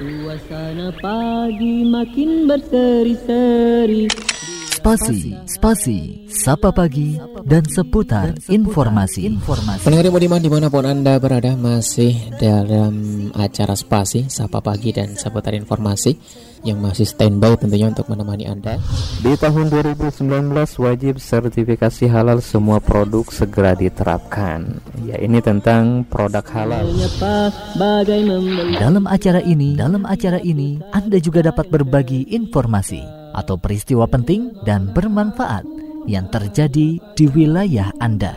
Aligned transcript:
Suasana 0.00 0.88
pagi 0.96 1.84
makin 1.84 2.48
berseri-seri. 2.48 4.08
Spasi, 4.72 5.36
spasi, 5.44 6.24
sapa 6.40 6.72
pagi, 6.72 7.20
dan 7.44 7.68
seputar 7.68 8.32
informasi. 8.48 9.28
Pendengar 9.84 10.08
yang 10.08 10.16
budiman 10.16 10.40
di 10.40 10.48
mana 10.48 10.72
pun 10.72 10.88
Anda 10.88 11.20
berada 11.20 11.52
masih 11.52 12.16
dalam 12.40 13.28
acara 13.36 13.76
spasi, 13.76 14.24
sapa 14.32 14.64
pagi, 14.64 14.96
dan 14.96 15.12
seputar 15.20 15.52
informasi 15.52 16.16
yang 16.64 16.80
masih 16.80 17.04
standby 17.04 17.60
tentunya 17.60 17.92
untuk 17.92 18.08
menemani 18.08 18.48
Anda. 18.48 18.80
Di 19.20 19.36
tahun 19.36 19.68
2019 19.68 20.16
wajib 20.80 21.20
sertifikasi 21.20 22.04
halal 22.08 22.40
semua 22.40 22.80
produk 22.80 23.28
segera 23.28 23.76
diterapkan. 23.76 24.80
Ya 25.04 25.20
ini 25.20 25.44
tentang 25.44 26.08
produk 26.08 26.44
halal. 26.56 26.88
Dalam 28.80 29.04
acara 29.04 29.40
ini, 29.44 29.76
dalam 29.76 30.08
acara 30.08 30.40
ini 30.40 30.80
Anda 30.88 31.20
juga 31.20 31.44
dapat 31.44 31.68
berbagi 31.68 32.32
informasi 32.32 33.20
atau 33.36 33.60
peristiwa 33.60 34.08
penting 34.10 34.56
dan 34.66 34.90
bermanfaat 34.90 35.89
yang 36.10 36.26
terjadi 36.26 36.98
di 36.98 37.24
wilayah 37.30 37.94
Anda. 38.02 38.34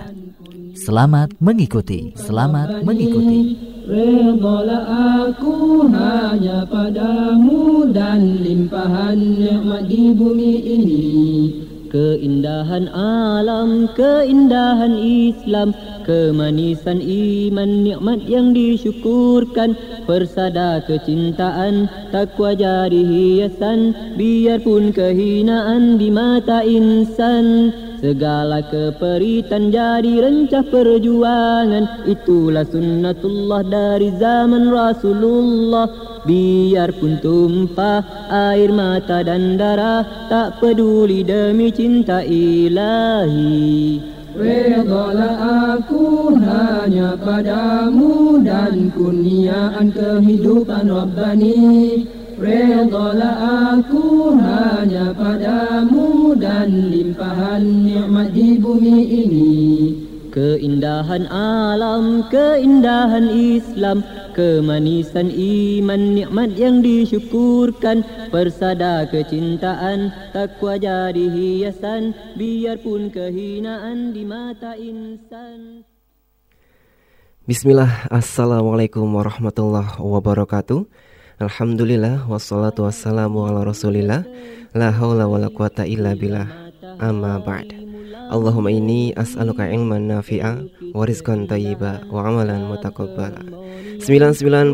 Selamat 0.78 1.34
mengikuti, 1.42 2.14
selamat 2.14 2.86
mengikuti. 2.86 3.58
Redalah 3.84 4.86
aku 5.28 5.90
hanya 5.90 6.64
padamu 6.70 7.90
dan 7.90 8.42
limpahan 8.46 9.18
nikmat 9.18 9.90
di 9.90 10.14
bumi 10.14 10.54
ini. 10.62 11.06
Keindahan 11.94 12.90
alam, 12.90 13.86
keindahan 13.94 14.98
Islam, 14.98 15.78
kemanisan 16.06 17.00
iman, 17.02 17.84
nikmat 17.84 18.22
yang 18.28 18.52
disyukurkan, 18.54 19.76
persada 20.06 20.84
kecintaan, 20.86 21.90
takwa 22.12 22.54
jadi 22.54 23.02
hiasan, 23.02 24.14
biarpun 24.20 24.94
kehinaan 24.94 25.98
di 25.98 26.14
mata 26.14 26.62
insan. 26.62 27.74
Segala 28.04 28.60
keperitan 28.68 29.72
jadi 29.72 30.28
rencah 30.28 30.68
perjuangan. 30.68 32.04
Itulah 32.04 32.68
sunnatullah 32.68 33.64
dari 33.64 34.12
zaman 34.20 34.68
Rasulullah. 34.68 35.88
Biarpun 36.28 37.24
tumpah 37.24 38.28
air 38.28 38.76
mata 38.76 39.24
dan 39.24 39.56
darah 39.60 40.28
Tak 40.28 40.60
peduli 40.60 41.24
demi 41.24 41.72
cinta 41.72 42.24
ilahi 42.24 44.13
Redalah 44.34 45.78
aku 45.78 46.34
hanya 46.42 47.14
padamu 47.22 48.42
dan 48.42 48.90
kurniaan 48.90 49.94
kehidupan 49.94 50.90
Rabbani. 50.90 52.02
Redalah 52.42 53.38
aku 53.78 54.34
hanya 54.34 55.14
padamu 55.14 56.34
dan 56.34 56.90
limpahan 56.90 57.62
nikmat 57.86 58.34
di 58.34 58.58
bumi 58.58 59.00
ini 59.06 59.54
Keindahan 60.34 61.30
alam, 61.30 62.26
keindahan 62.34 63.30
Islam 63.30 64.02
Kemanisan 64.34 65.30
iman, 65.30 66.18
nikmat 66.18 66.58
yang 66.58 66.82
disyukurkan 66.82 68.02
Persada 68.34 69.06
kecintaan, 69.14 70.10
takwa 70.34 70.82
jadi 70.82 71.30
hiasan 71.30 72.18
Biarpun 72.34 73.14
kehinaan 73.14 74.10
di 74.18 74.26
mata 74.26 74.74
insan. 74.74 75.86
Bismillah, 77.46 78.10
Assalamualaikum 78.10 79.06
warahmatullahi 79.06 80.02
wabarakatuh. 80.02 80.82
Alhamdulillah 81.46 82.26
wassalatu 82.26 82.90
wassalamu 82.90 83.46
ala 83.46 83.70
rasulillah. 83.70 84.26
La 84.74 84.90
hawla 84.90 85.30
wa 85.30 85.38
la 85.38 85.54
quwata 85.54 85.86
illa 85.86 86.18
billah. 86.18 86.50
Amma 86.98 87.38
ba'd 87.38 87.83
Allahumma 88.34 88.74
inni 88.74 89.14
as'aluka 89.14 89.70
ilman 89.70 90.10
nafi'a 90.10 90.66
Wa 90.98 91.06
rizqan 91.06 91.46
tayyiba 91.46 92.02
Wa 92.10 92.34
amalan 92.34 92.66
mutakabbala 92.66 93.46
99.3 94.02 94.74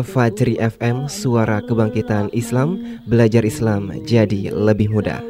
Fajri 0.00 0.56
FM 0.56 1.04
Suara 1.12 1.60
Kebangkitan 1.60 2.32
Islam 2.32 2.80
Belajar 3.04 3.44
Islam 3.44 3.92
jadi 4.08 4.48
lebih 4.48 4.96
mudah. 4.96 5.20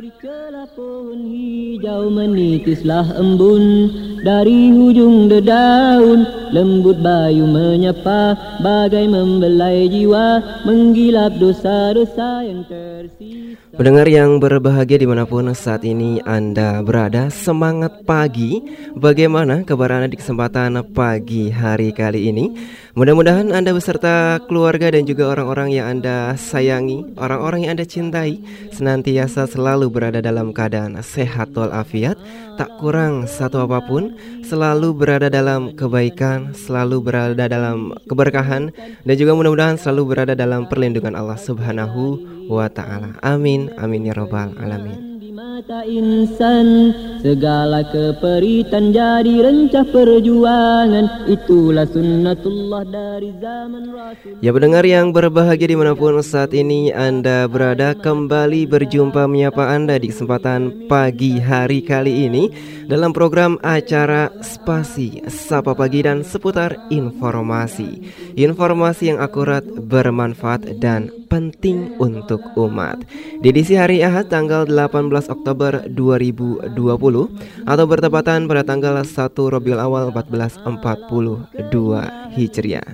Hijau 1.77 2.09
menitislah 2.09 3.19
embun 3.21 3.93
Dari 4.25 4.73
hujung 4.73 5.29
dedaun 5.29 6.25
Lembut 6.55 7.03
bayu 7.05 7.45
menyapa 7.45 8.33
Bagai 8.65 9.05
membelai 9.11 9.91
jiwa 9.91 10.41
Menggilap 10.65 11.37
dosa-dosa 11.37 12.47
yang 12.47 12.65
tersisa. 12.65 13.61
Pendengar 13.77 14.09
yang 14.09 14.41
berbahagia 14.41 14.97
di 14.97 15.05
mana 15.05 15.29
pun 15.29 15.53
saat 15.53 15.85
ini 15.85 16.25
Anda 16.25 16.81
berada 16.81 17.29
Semangat 17.29 17.56
pagi. 18.05 18.61
Bagaimana 18.97 19.65
kabar 19.65 19.93
Anda 19.93 20.13
di 20.13 20.21
kesempatan 20.21 20.81
pagi 20.93 21.49
hari 21.49 21.93
kali 21.93 22.29
ini? 22.29 22.53
Mudah-mudahan 22.97 23.53
Anda 23.53 23.77
beserta 23.77 24.41
keluarga 24.49 24.89
dan 24.89 25.05
juga 25.05 25.29
orang-orang 25.29 25.69
yang 25.69 26.01
Anda 26.01 26.33
sayangi 26.33 27.13
Orang-orang 27.21 27.69
yang 27.69 27.77
Anda 27.77 27.85
cintai 27.85 28.41
Senantiasa 28.73 29.45
selalu 29.45 29.93
berada 29.93 30.25
dalam 30.25 30.57
keadaan 30.57 30.97
sehat 31.05 31.53
walafiat. 31.53 32.17
Tak 32.57 32.81
kurang 32.81 33.29
satu 33.29 33.69
apa 33.69 33.85
pun 33.85 34.17
Selalu 34.41 34.97
berada 34.97 35.29
dalam 35.29 35.77
kebaikan 35.77 36.57
Selalu 36.57 37.05
berada 37.05 37.45
dalam 37.53 37.93
keberkahan 38.09 38.73
Dan 39.05 39.15
juga 39.21 39.37
mudah-mudahan 39.37 39.77
selalu 39.77 40.17
berada 40.17 40.33
dalam 40.33 40.65
perlindungan 40.65 41.13
Allah 41.13 41.37
subhanahu 41.37 42.21
wa 42.49 42.71
ta'ala. 42.71 43.19
Amin, 43.21 43.75
amin 43.77 44.09
ya 44.09 44.15
robbal 44.17 44.57
alamin 44.57 45.16
mata 45.37 45.85
insan. 45.85 46.97
Segala 47.21 47.85
keperitan 47.93 48.89
jadi 48.89 49.45
rencah 49.45 49.85
perjuangan. 49.93 51.29
Itulah 51.29 51.85
sunnatullah 51.85 52.83
dari 52.89 53.37
zaman 53.37 53.93
Rasul. 53.93 54.41
Ya 54.41 54.57
pendengar 54.57 54.89
yang 54.89 55.13
berbahagia 55.13 55.69
di 55.69 55.77
mana 55.77 55.93
pun 55.93 56.25
saat 56.25 56.57
ini 56.57 56.89
Anda 56.89 57.45
berada 57.53 57.93
Kembali 57.93 58.65
berjumpa 58.65 59.29
menyapa 59.29 59.77
Anda 59.77 60.01
di 60.01 60.09
kesempatan 60.09 60.89
pagi 60.89 61.37
hari 61.37 61.85
kali 61.85 62.33
ini 62.33 62.49
Dalam 62.89 63.13
program 63.13 63.61
acara 63.61 64.33
Spasi 64.41 65.21
Sapa 65.29 65.77
Pagi 65.77 66.07
dan 66.07 66.25
seputar 66.25 66.89
informasi. 66.89 68.09
Informasi 68.39 69.13
yang 69.13 69.19
akurat, 69.19 69.67
bermanfaat 69.67 70.79
dan 70.79 71.11
penting 71.27 71.99
untuk 71.99 72.39
umat. 72.55 73.03
Di 73.43 73.51
edisi 73.51 73.75
hari 73.75 74.01
Ahad 74.07 74.31
tanggal 74.31 74.65
18 74.71 75.26
Oktober 75.29 75.85
2020 75.91 77.69
atau 77.69 77.85
bertepatan 77.85 78.49
pada 78.49 78.63
tanggal 78.65 79.03
1 79.03 79.37
Rabiul 79.37 79.81
Awal 79.81 80.11
1442 80.11 82.35
Hijriah. 82.35 82.89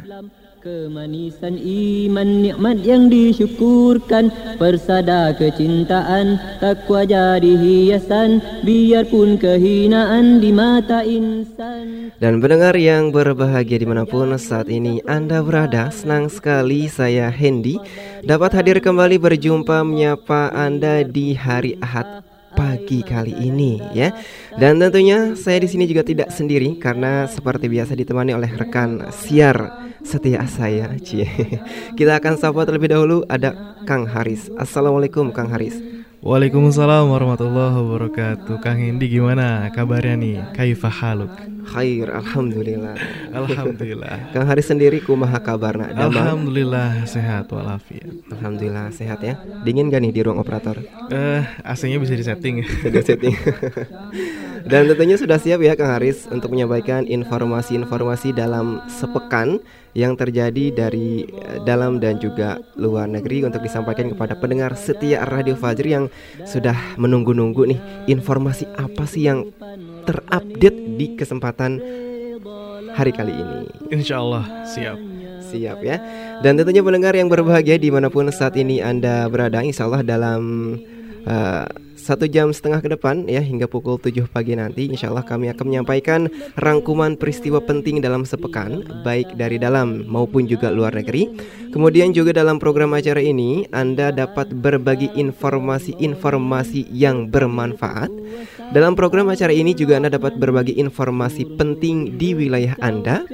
Kemanisan 0.62 1.58
iman 1.58 2.38
nikmat 2.38 2.86
yang 2.86 3.10
disyukurkan 3.10 4.30
Persada 4.62 5.34
kecintaan 5.34 6.38
takwa 6.62 7.02
jadi 7.02 7.58
hiasan 7.58 8.38
Biarpun 8.62 9.42
kehinaan 9.42 10.38
di 10.38 10.54
mata 10.54 11.02
insan 11.02 12.14
Dan 12.22 12.38
pendengar 12.38 12.78
yang 12.78 13.10
berbahagia 13.10 13.82
di 13.82 13.90
mana 13.90 14.06
pun 14.06 14.38
saat 14.38 14.70
ini 14.70 15.02
Anda 15.02 15.42
berada 15.42 15.90
Senang 15.90 16.30
sekali 16.30 16.86
saya 16.86 17.26
Hendy 17.26 17.82
Dapat 18.22 18.62
hadir 18.62 18.78
kembali 18.78 19.18
berjumpa 19.18 19.82
menyapa 19.82 20.54
Anda 20.54 21.02
di 21.02 21.34
hari 21.34 21.74
Ahad 21.82 22.22
pagi 22.52 23.00
kali 23.00 23.32
ini 23.32 23.80
ya. 23.96 24.12
Dan 24.60 24.76
tentunya 24.76 25.32
saya 25.34 25.56
di 25.56 25.68
sini 25.72 25.88
juga 25.88 26.04
tidak 26.04 26.28
sendiri 26.28 26.76
karena 26.76 27.24
seperti 27.24 27.66
biasa 27.66 27.96
ditemani 27.96 28.36
oleh 28.36 28.52
rekan 28.52 29.08
siar 29.08 29.88
setia 30.04 30.44
saya. 30.46 30.92
Cie. 31.00 31.26
Kita 31.98 32.18
akan 32.18 32.34
sapa 32.38 32.66
terlebih 32.66 32.92
dahulu 32.92 33.24
ada 33.26 33.76
Kang 33.88 34.06
Haris. 34.06 34.50
Assalamualaikum 34.58 35.30
Kang 35.30 35.50
Haris. 35.50 35.78
Waalaikumsalam 36.22 37.10
warahmatullahi 37.10 37.74
wabarakatuh 37.82 38.62
Kang 38.62 38.78
Hendi 38.78 39.10
gimana 39.10 39.66
kabarnya 39.74 40.14
nih? 40.14 40.38
Kaifa 40.54 40.86
haluk? 40.86 41.34
Khair, 41.62 42.10
Alhamdulillah. 42.10 42.96
Alhamdulillah. 43.30 44.16
Kang 44.34 44.46
Haris 44.50 44.66
sendiri 44.66 44.98
kumaha 44.98 45.38
kabarna? 45.38 45.94
Alhamdulillah 45.94 47.06
sehat 47.06 47.48
walafiat. 47.54 48.10
Alhamdulillah 48.34 48.90
sehat 48.90 49.22
ya. 49.22 49.38
Dingin 49.62 49.88
gak 49.88 50.02
nih 50.02 50.12
di 50.12 50.20
ruang 50.26 50.42
operator? 50.42 50.82
Eh, 51.08 51.14
uh, 51.14 51.42
AC-nya 51.62 52.02
bisa 52.02 52.18
disetting. 52.18 52.66
Sudah 52.82 53.02
setting 53.02 53.34
Dan 54.70 54.86
tentunya 54.86 55.18
sudah 55.18 55.42
siap 55.42 55.58
ya 55.58 55.74
Kang 55.74 55.90
Haris 55.90 56.30
Untuk 56.30 56.54
menyampaikan 56.54 57.02
informasi-informasi 57.02 58.30
dalam 58.30 58.78
sepekan 58.86 59.58
yang 59.92 60.16
terjadi 60.16 60.72
dari 60.72 61.28
dalam 61.68 62.00
dan 62.00 62.16
juga 62.16 62.56
luar 62.80 63.04
negeri 63.08 63.44
untuk 63.44 63.60
disampaikan 63.60 64.08
kepada 64.08 64.32
pendengar 64.40 64.72
setia 64.72 65.20
Radio 65.28 65.52
Fajri 65.52 65.92
yang 65.92 66.06
sudah 66.48 66.96
menunggu-nunggu 66.96 67.68
nih 67.68 67.80
informasi 68.08 68.64
apa 68.72 69.04
sih 69.04 69.28
yang 69.28 69.44
terupdate 70.02 70.78
di 70.98 71.06
kesempatan 71.16 71.78
hari 72.92 73.12
kali 73.12 73.32
ini. 73.32 73.58
Insya 73.90 74.20
Allah 74.20 74.44
siap. 74.68 74.98
Siap 75.52 75.78
ya. 75.84 75.96
Dan 76.40 76.56
tentunya 76.56 76.80
pendengar 76.80 77.12
yang 77.12 77.28
berbahagia 77.28 77.76
di 77.76 77.92
mana 77.92 78.08
pun 78.08 78.28
saat 78.32 78.56
ini 78.56 78.80
Anda 78.80 79.28
berada, 79.28 79.60
insya 79.60 79.84
Allah 79.84 80.00
dalam 80.00 80.74
uh, 81.28 81.66
satu 82.02 82.26
jam 82.26 82.50
setengah 82.50 82.82
ke 82.82 82.90
depan 82.98 83.30
ya 83.30 83.38
hingga 83.38 83.70
pukul 83.70 83.94
7 83.94 84.26
pagi 84.26 84.58
nanti 84.58 84.90
insya 84.90 85.14
Allah 85.14 85.22
kami 85.22 85.46
akan 85.54 85.64
menyampaikan 85.70 86.26
rangkuman 86.58 87.14
peristiwa 87.14 87.62
penting 87.62 88.02
dalam 88.02 88.26
sepekan 88.26 88.82
baik 89.06 89.38
dari 89.38 89.62
dalam 89.62 90.02
maupun 90.10 90.50
juga 90.50 90.74
luar 90.74 90.98
negeri 90.98 91.30
kemudian 91.70 92.10
juga 92.10 92.34
dalam 92.34 92.58
program 92.58 92.98
acara 92.98 93.22
ini 93.22 93.70
Anda 93.70 94.10
dapat 94.10 94.50
berbagi 94.50 95.14
informasi-informasi 95.14 96.90
yang 96.90 97.30
bermanfaat 97.30 98.10
dalam 98.72 98.96
program 98.96 99.28
acara 99.28 99.52
ini 99.52 99.76
juga 99.76 100.00
Anda 100.00 100.08
dapat 100.08 100.40
berbagi 100.40 100.80
informasi 100.80 101.60
penting 101.60 102.16
di 102.16 102.32
wilayah 102.32 102.72
Anda. 102.80 103.24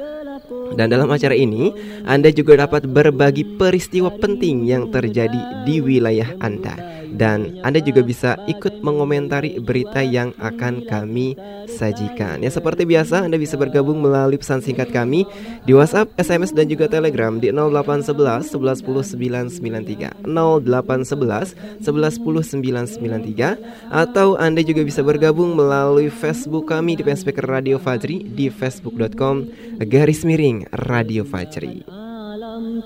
Dan 0.69 0.93
dalam 0.93 1.09
acara 1.09 1.33
ini, 1.33 1.73
Anda 2.05 2.29
juga 2.29 2.61
dapat 2.61 2.91
berbagi 2.93 3.57
peristiwa 3.57 4.13
penting 4.21 4.69
yang 4.69 4.93
terjadi 4.93 5.65
di 5.65 5.81
wilayah 5.81 6.29
Anda 6.45 6.98
dan 7.15 7.61
Anda 7.65 7.81
juga 7.81 8.05
bisa 8.05 8.37
ikut 8.51 8.85
mengomentari 8.85 9.57
berita 9.63 10.03
yang 10.05 10.35
akan 10.37 10.85
kami 10.85 11.39
sajikan. 11.71 12.43
Ya 12.43 12.51
seperti 12.53 12.85
biasa 12.85 13.25
Anda 13.25 13.41
bisa 13.41 13.57
bergabung 13.57 14.03
melalui 14.03 14.37
pesan 14.41 14.61
singkat 14.61 14.91
kami 14.91 15.25
di 15.65 15.73
WhatsApp, 15.73 16.13
SMS 16.19 16.53
dan 16.53 16.69
juga 16.69 16.91
Telegram 16.91 17.37
di 17.39 17.53
0811 17.55 18.51
11 18.53 18.85
10 18.85 20.25
993 20.25 20.27
0811 20.27 21.85
11 21.85 22.19
10 22.25 22.59
993 22.59 23.93
atau 23.93 24.37
Anda 24.37 24.61
juga 24.65 24.83
bisa 24.85 25.01
bergabung 25.05 25.55
melalui 25.55 26.11
Facebook 26.13 26.69
kami 26.69 26.99
di 26.99 27.03
Facebook 27.07 27.39
Radio 27.45 27.77
Fajri 27.81 28.25
di 28.25 28.49
facebook.com 28.49 29.49
garis 29.87 30.27
miring 30.27 30.67
Radio 30.89 31.23
Fajri. 31.23 32.08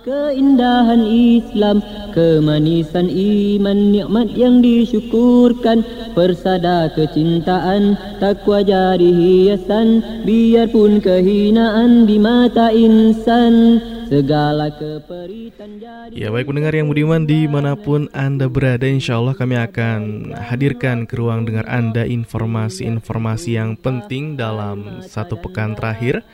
Keindahan 0.01 1.05
Islam 1.05 1.85
Kemanisan 2.17 3.13
iman 3.13 3.79
Nikmat 3.93 4.33
yang 4.33 4.65
disyukurkan 4.65 5.85
Persada 6.17 6.89
kecintaan 6.97 8.01
Takwa 8.17 8.65
jadi 8.65 9.05
hiasan 9.05 10.01
Biarpun 10.25 11.05
kehinaan 11.05 12.09
Di 12.09 12.17
mata 12.17 12.73
insan 12.73 13.85
Segala 14.09 14.73
keperitan 14.73 15.81
jadi 15.81 16.13
Ya 16.13 16.29
baik 16.33 16.49
pendengar 16.49 16.73
yang 16.73 16.89
budiman 16.89 17.29
Di 17.29 17.45
mana 17.49 17.77
pun 17.77 18.09
Anda 18.17 18.49
berada 18.49 18.85
Insya 18.89 19.21
Allah 19.21 19.37
kami 19.37 19.57
akan 19.57 20.33
hadirkan 20.37 21.05
ke 21.05 21.17
ruang 21.17 21.45
dengar 21.45 21.69
Anda 21.69 22.09
Informasi-informasi 22.09 23.57
yang 23.57 23.77
penting 23.81 24.37
Dalam 24.37 25.05
satu 25.05 25.41
pekan 25.41 25.77
terakhir 25.77 26.25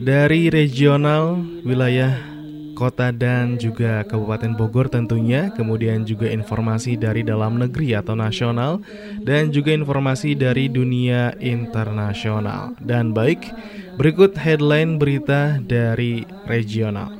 Dari 0.00 0.48
regional 0.48 1.40
wilayah 1.64 2.35
kota 2.76 3.08
dan 3.08 3.56
juga 3.56 4.04
Kabupaten 4.04 4.52
Bogor 4.52 4.92
tentunya, 4.92 5.48
kemudian 5.56 6.04
juga 6.04 6.28
informasi 6.28 7.00
dari 7.00 7.24
dalam 7.24 7.56
negeri 7.56 7.96
atau 7.96 8.12
nasional 8.12 8.84
dan 9.24 9.48
juga 9.48 9.72
informasi 9.72 10.36
dari 10.36 10.68
dunia 10.68 11.32
internasional. 11.40 12.76
Dan 12.76 13.16
baik, 13.16 13.56
berikut 13.96 14.36
headline 14.36 15.00
berita 15.00 15.56
dari 15.64 16.28
regional. 16.44 17.16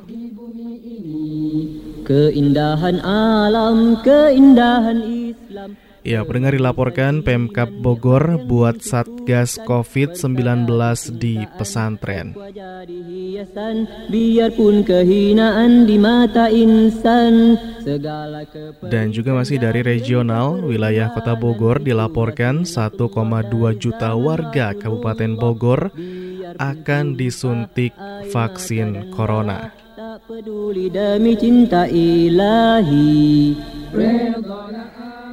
Keindahan 2.07 3.03
alam, 3.03 3.99
keindahan 3.99 5.01
Islam 5.03 5.75
Ya, 6.07 6.23
pendengar 6.23 6.55
dilaporkan 6.55 7.19
Pemkap 7.19 7.67
Bogor 7.83 8.39
buat 8.47 8.79
Satgas 8.79 9.59
COVID-19 9.67 10.63
di 11.19 11.43
pesantren. 11.59 12.31
Dan 18.87 19.05
juga 19.11 19.31
masih 19.35 19.59
dari 19.59 19.83
regional, 19.83 20.63
wilayah 20.63 21.11
Kota 21.11 21.35
Bogor 21.35 21.83
dilaporkan 21.83 22.63
1,2 22.63 23.03
juta 23.75 24.15
warga 24.15 24.71
Kabupaten 24.79 25.35
Bogor 25.35 25.91
akan 26.55 27.19
disuntik 27.19 27.91
vaksin 28.31 29.11
corona. 29.11 29.75
Tak 29.91 30.23
peduli 30.23 30.87
demi 30.87 31.35
cinta 31.35 31.83
ilahi. 31.83 33.51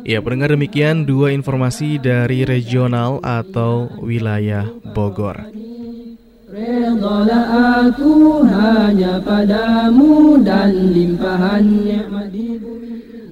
Ya, 0.05 0.21
pendengar 0.21 0.53
demikian 0.53 1.09
dua 1.09 1.33
informasi 1.33 1.97
dari 1.97 2.45
regional 2.45 3.25
atau 3.25 3.89
wilayah 4.05 4.69
Bogor. 4.93 5.49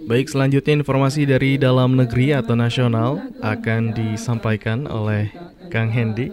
Baik, 0.03 0.27
selanjutnya 0.33 0.75
informasi 0.81 1.23
dari 1.29 1.61
dalam 1.61 1.95
negeri 1.95 2.35
atau 2.35 2.57
nasional 2.57 3.21
akan 3.45 3.93
disampaikan 3.93 4.89
oleh 4.89 5.29
Kang 5.69 5.93
Hendy. 5.93 6.33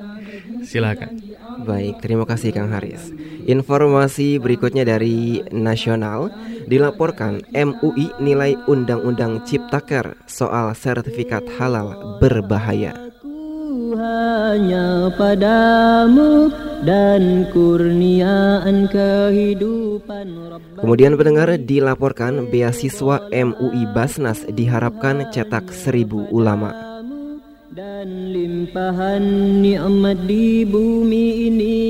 Silakan. 0.64 1.29
Baik, 1.64 2.00
terima 2.00 2.24
kasih 2.24 2.56
Kang 2.56 2.72
Haris. 2.72 3.12
Informasi 3.50 4.40
berikutnya 4.40 4.88
dari 4.88 5.44
nasional 5.52 6.32
dilaporkan 6.70 7.44
MUI 7.52 8.16
nilai 8.22 8.56
Undang-Undang 8.70 9.44
Ciptaker 9.44 10.16
soal 10.30 10.72
sertifikat 10.78 11.44
halal 11.60 12.20
berbahaya. 12.24 12.96
Hanya 13.90 15.10
padamu 15.18 16.54
dan 16.86 17.50
kurniaan 17.50 18.88
kehidupan 18.88 20.28
Kemudian 20.80 21.20
pendengar 21.20 21.52
dilaporkan 21.60 22.48
beasiswa 22.48 23.28
MUI 23.34 23.84
Basnas 23.92 24.48
diharapkan 24.48 25.28
cetak 25.34 25.76
seribu 25.76 26.24
ulama 26.32 26.89
dan 27.70 28.34
limpahan 28.34 29.22
nikmat 29.62 30.18
di 30.26 30.66
bumi 30.66 31.26
ini. 31.50 31.82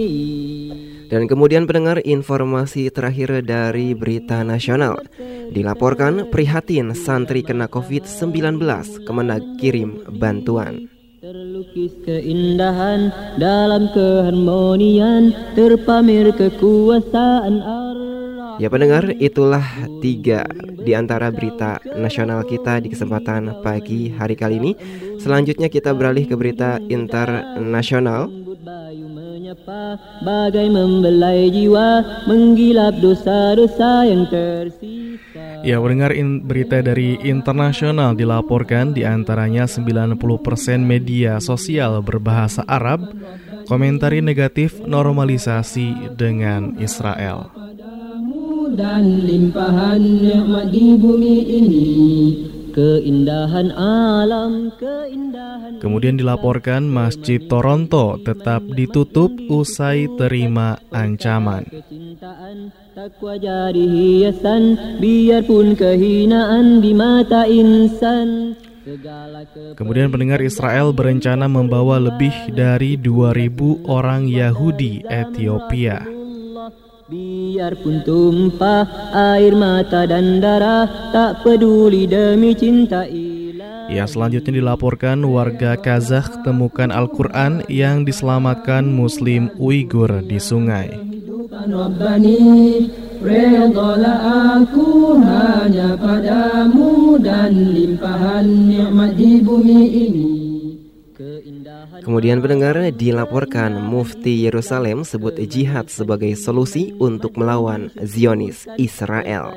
Dan 1.09 1.25
kemudian 1.25 1.65
pendengar 1.65 1.97
informasi 2.05 2.93
terakhir 2.93 3.41
dari 3.41 3.97
berita 3.97 4.45
nasional. 4.45 5.01
Dilaporkan 5.49 6.29
prihatin 6.29 6.93
santri 6.93 7.41
kena 7.41 7.65
COVID-19 7.65 8.61
Kemenag 9.09 9.41
kirim 9.57 10.05
bantuan. 10.21 10.85
Terlukis 11.19 11.97
keindahan 12.05 13.11
dalam 13.41 13.89
keharmonian 13.91 15.33
Terpamer 15.57 16.31
kekuasaan 16.37 17.55
Allah 17.59 18.08
Ya 18.59 18.67
pendengar 18.67 19.07
itulah 19.15 19.63
tiga 20.03 20.43
di 20.83 20.91
antara 20.91 21.31
berita 21.31 21.79
nasional 21.95 22.43
kita 22.43 22.83
di 22.83 22.91
kesempatan 22.91 23.63
pagi 23.63 24.11
hari 24.11 24.35
kali 24.35 24.59
ini 24.59 24.71
Selanjutnya 25.19 25.67
kita 25.67 25.91
beralih 25.91 26.27
ke 26.27 26.35
berita 26.35 26.79
internasional 26.87 28.31
bagai 30.23 30.67
membelai 30.69 31.49
jiwa 31.51 32.05
menggilap 32.29 33.01
dosa-dosa 33.01 34.05
yang 34.05 34.29
tersisa. 34.29 35.65
Ya, 35.65 35.81
mendengar 35.81 36.15
in, 36.15 36.45
berita 36.47 36.79
dari 36.79 37.19
internasional 37.19 38.15
dilaporkan 38.15 38.95
di 38.95 39.03
antaranya 39.03 39.67
90% 39.67 40.15
media 40.79 41.41
sosial 41.43 41.99
berbahasa 41.99 42.63
Arab 42.69 43.09
komentari 43.67 44.23
negatif 44.23 44.79
normalisasi 44.85 46.15
dengan 46.15 46.79
Israel. 46.79 47.68
Dan 48.69 49.25
limpahan 49.25 50.01
nikmat 50.21 50.69
di 50.69 50.93
bumi 50.93 51.37
ini 51.47 51.87
Keindahan 52.69 53.73
alam, 53.73 54.69
keindahan 54.77 55.81
Kemudian 55.81 56.21
dilaporkan 56.21 56.85
Masjid 56.85 57.41
Toronto 57.41 58.21
tetap 58.21 58.61
ditutup 58.71 59.33
usai 59.49 60.05
terima 60.15 60.77
ancaman. 60.93 61.65
Biarpun 65.01 65.67
kehinaan 65.73 66.65
di 66.79 66.91
mata 66.93 67.49
insan. 67.49 68.53
Kemudian 69.73 70.13
pendengar 70.13 70.39
Israel 70.45 70.93
berencana 70.93 71.49
membawa 71.49 71.97
lebih 71.97 72.33
dari 72.53 72.95
2000 73.01 73.85
orang 73.89 74.29
Yahudi 74.29 75.03
Ethiopia. 75.09 76.18
Biarpun 77.09 78.05
tumpah 78.05 78.85
air 79.33 79.57
mata 79.57 80.05
dan 80.05 80.37
darah 80.37 81.09
Tak 81.09 81.41
peduli 81.41 82.05
demi 82.05 82.53
cinta 82.53 83.09
ilah 83.09 83.89
Ya 83.89 84.05
selanjutnya 84.05 84.61
dilaporkan 84.61 85.25
warga 85.25 85.73
Kazakh 85.73 86.45
temukan 86.45 86.93
Al-Quran 86.93 87.65
yang 87.65 88.05
diselamatkan 88.05 88.85
Muslim 88.85 89.49
Uighur 89.57 90.21
di 90.21 90.37
sungai. 90.37 90.93
Aku 94.53 95.17
hanya 95.17 95.97
padamu 95.97 97.17
dan 97.17 97.73
limpahan 97.73 98.45
nikmat 98.69 99.17
di 99.17 99.41
bumi 99.41 99.81
ini 99.89 100.38
Kemudian 102.03 102.39
pendengar 102.39 102.79
dilaporkan 102.95 103.77
Mufti 103.79 104.45
Yerusalem 104.47 105.03
sebut 105.03 105.35
jihad 105.47 105.91
sebagai 105.91 106.33
solusi 106.39 106.95
untuk 106.97 107.35
melawan 107.35 107.91
Zionis 108.03 108.65
Israel. 108.79 109.55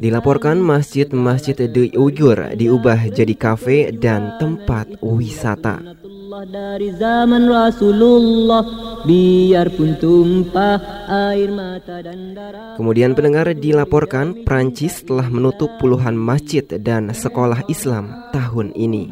Dilaporkan 0.00 0.56
masjid-masjid 0.60 1.56
di 1.68 1.84
Uyghur 1.96 2.38
diubah 2.56 3.00
jadi 3.12 3.34
kafe 3.36 3.92
dan 3.92 4.36
tempat 4.40 5.00
wisata. 5.04 5.82
Allah 6.30 6.46
dari 6.46 6.94
zaman 6.94 7.50
Rasulullah. 7.50 8.62
Biarpun 9.02 9.98
tumpah 9.98 10.78
air 11.10 11.50
mata 11.50 11.98
dan 12.06 12.38
darah. 12.38 12.78
Kemudian 12.78 13.18
pendengar 13.18 13.50
dilaporkan 13.50 14.46
Prancis 14.46 15.02
telah 15.02 15.26
menutup 15.26 15.74
puluhan 15.82 16.14
masjid 16.14 16.62
dan 16.78 17.10
sekolah 17.10 17.66
Islam 17.66 18.30
tahun 18.30 18.70
ini. 18.78 19.10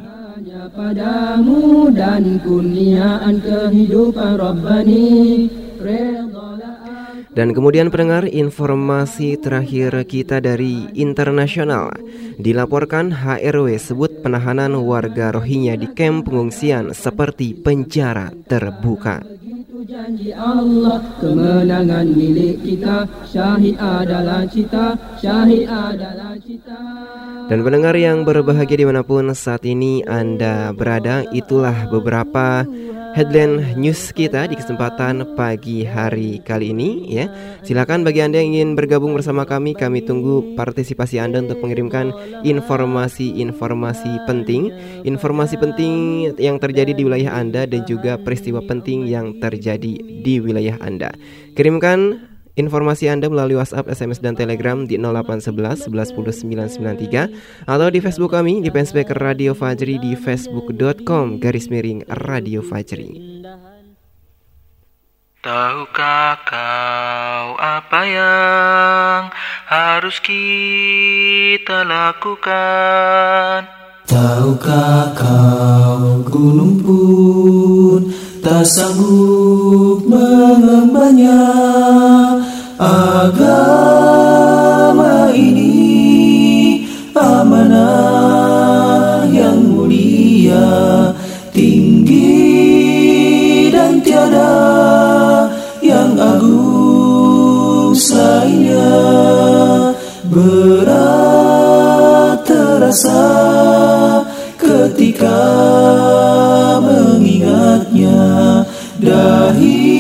Padamu 0.71 1.91
dan 1.91 2.39
kurniaan 2.39 3.43
kehidupan 3.43 4.39
Rabbani 4.39 5.51
Dan 7.39 7.55
kemudian 7.55 7.87
pendengar 7.87 8.27
informasi 8.27 9.39
terakhir 9.39 9.95
kita 10.11 10.43
dari 10.43 10.91
internasional. 10.99 11.95
Dilaporkan 12.35 13.15
HRW 13.15 13.79
sebut 13.79 14.27
penahanan 14.27 14.75
warga 14.83 15.31
Rohingya 15.31 15.79
di 15.79 15.87
kamp 15.95 16.27
pengungsian 16.27 16.91
seperti 16.91 17.55
penjara 17.55 18.35
terbuka 18.51 19.23
Begitu 19.79 19.95
janji 19.95 20.35
Allah 20.35 20.99
Kemenangan 21.23 22.11
milik 22.11 22.67
kita. 22.67 23.07
Syahid 23.23 23.79
adalah 23.79 24.43
cita 24.51 24.99
Syahid 25.23 25.71
adalah 25.71 26.35
cita. 26.43 26.83
Dan 27.47 27.63
pendengar 27.63 27.95
yang 27.95 28.27
berbahagia 28.27 28.83
di 28.83 28.87
mana 28.91 29.07
pun 29.07 29.31
saat 29.39 29.63
ini 29.63 30.03
Anda 30.03 30.75
berada 30.75 31.23
Itulah 31.31 31.87
beberapa 31.95 32.67
headline 33.15 33.79
news 33.79 34.11
kita 34.11 34.51
di 34.51 34.59
kesempatan 34.59 35.39
pagi 35.39 35.87
hari 35.87 36.43
kali 36.43 36.75
ini 36.75 36.91
ya. 37.07 37.31
Silakan 37.63 38.03
bagi 38.03 38.19
Anda 38.19 38.43
yang 38.43 38.59
ingin 38.59 38.71
bergabung 38.75 39.15
bersama 39.15 39.47
kami 39.47 39.79
Kami 39.79 40.03
tunggu 40.03 40.59
partisipasi 40.59 41.23
Anda 41.23 41.47
untuk 41.47 41.63
mengirimkan 41.63 42.11
informasi-informasi 42.43 44.27
penting. 44.27 44.75
Informasi 45.07 45.55
penting 45.55 45.95
yang 46.35 46.59
terjadi 46.59 46.99
di 46.99 47.07
wilayah 47.07 47.39
Anda 47.39 47.63
Dan 47.71 47.87
juga 47.87 48.19
peristiwa 48.19 48.59
penting 48.67 49.07
yang 49.07 49.39
terjadi 49.39 49.68
di 49.77 50.41
wilayah 50.41 50.81
Anda 50.81 51.13
Kirimkan 51.59 52.29
Informasi 52.59 53.07
Anda 53.07 53.31
melalui 53.31 53.55
WhatsApp, 53.55 53.87
SMS, 53.87 54.19
dan 54.19 54.35
Telegram 54.35 54.83
di 54.83 54.99
0811 54.99 55.87
11 55.87 56.11
10 56.11 56.75
993 56.75 57.71
atau 57.71 57.87
di 57.87 58.03
Facebook 58.03 58.35
kami 58.35 58.59
di 58.59 58.67
fanspage 58.67 59.15
Radio 59.15 59.55
Fajri 59.55 60.03
di 60.03 60.19
facebook.com 60.19 61.39
garis 61.39 61.71
miring 61.71 62.03
Radio 62.27 62.59
Fajri. 62.59 63.15
Tahukah 65.39 66.35
kau 66.51 67.47
apa 67.63 68.01
yang 68.11 69.31
harus 69.71 70.19
kita 70.19 71.87
lakukan? 71.87 73.71
Tahukah 74.11 75.15
kau 75.15 76.27
gunung 76.27 76.83
pun 76.83 77.58
tak 78.49 78.65
sanggup 78.65 80.09
mengembannya 80.09 81.37
Agama 82.81 84.09
ini. 85.37 86.89
Amanah 87.13 89.29
yang 89.29 89.69
mulia 89.69 91.13
Tinggi 91.53 92.49
dan 93.69 94.01
tiada 94.01 94.57
yang 95.85 96.17
agung 96.17 97.93
selainnya. 97.93 98.97
Berat 100.25 102.49
terasa 102.49 103.29
ketika 104.57 105.37
Dahi 109.09 109.97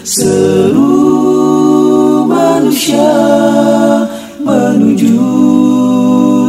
Seluruh 0.00 0.80
manusia 2.24 3.12
menuju 4.40 5.28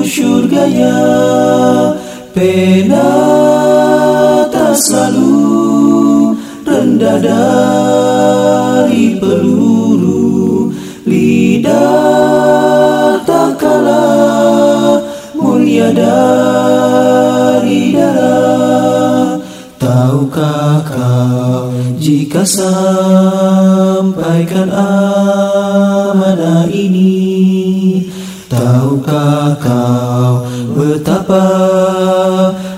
surganya. 0.07 0.95
Pena 2.31 3.11
tak 4.47 4.71
selalu 4.87 6.31
rendah 6.63 7.19
dari 7.19 9.19
peluru. 9.19 10.71
Lidah 11.03 13.19
tak 13.27 13.59
kalah 13.59 15.03
mulia 15.35 15.91
dari 15.91 17.91
darah 17.91 18.60
Tahukah 20.31 20.79
kau 20.87 21.75
jika 21.99 22.47
sampaikan 22.47 22.71
amanah 24.71 26.71
ini? 26.71 28.07
Tahukah 28.47 29.59
kau 29.59 30.47
betapa 30.71 31.51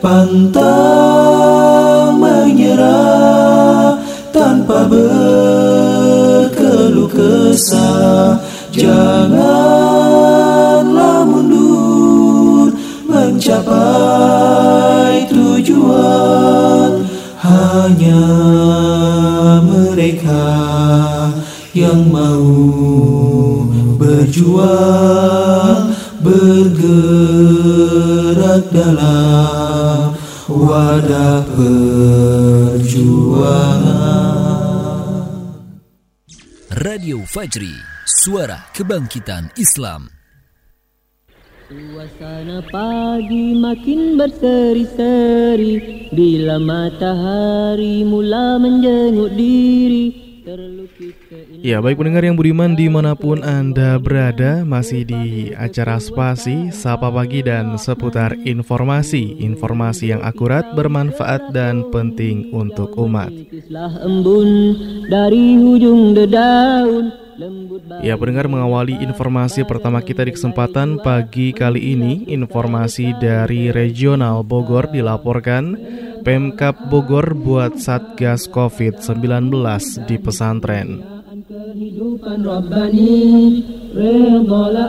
Pantang 0.00 0.64
menyerah 2.16 4.00
Tanpa 4.32 4.88
berkeluh 4.88 5.52
kesah. 7.12 8.40
Janganlah 8.72 9.28
mundur 11.28 12.72
Mencapai 13.04 13.68
tujuan. 15.28 17.04
Hanya 17.36 18.24
mereka 19.60 20.56
yang 21.76 22.08
mau 22.08 22.48
berjuang 24.00 25.49
bergerak 26.68 28.64
dalam 28.68 30.12
wadah 30.44 31.40
perjuangan 31.56 33.00
Radio 36.80 37.24
Fajri, 37.24 37.72
suara 38.24 38.68
kebangkitan 38.76 39.48
Islam. 39.56 40.08
Suasana 41.70 42.66
pagi 42.66 43.54
makin 43.54 44.18
berseri-seri 44.18 46.10
Bila 46.10 46.58
matahari 46.58 48.02
mula 48.02 48.58
menjenguk 48.58 49.30
diri 49.38 50.29
Ya, 51.60 51.78
baik 51.78 52.00
pendengar 52.00 52.24
yang 52.26 52.34
beriman 52.34 52.74
di 52.74 52.90
mana 52.90 53.14
pun 53.14 53.44
Anda 53.44 54.00
berada, 54.00 54.66
masih 54.66 55.06
di 55.06 55.54
acara 55.54 56.02
Spasi, 56.02 56.74
Sapa 56.74 57.12
Pagi 57.12 57.44
dan 57.44 57.78
seputar 57.78 58.34
informasi. 58.34 59.38
Informasi 59.44 60.16
yang 60.16 60.22
akurat, 60.26 60.74
bermanfaat, 60.74 61.54
dan 61.54 61.86
penting 61.94 62.50
untuk 62.50 62.96
umat. 62.98 63.30
Ya, 68.00 68.14
pendengar 68.16 68.46
mengawali 68.48 68.96
informasi 69.00 69.64
pertama 69.64 70.04
kita 70.04 70.24
di 70.28 70.32
kesempatan 70.36 71.00
pagi 71.00 71.56
kali 71.56 71.96
ini, 71.96 72.28
informasi 72.28 73.16
dari 73.16 73.72
Regional 73.72 74.44
Bogor 74.44 74.92
dilaporkan 74.92 75.76
Pemkap 76.20 76.92
Bogor 76.92 77.32
buat 77.32 77.80
Satgas 77.80 78.44
COVID-19 78.52 79.56
di 80.04 80.16
pesantren. 80.20 80.88
Kehidupan 81.50 82.46
Rabbani 82.46 83.18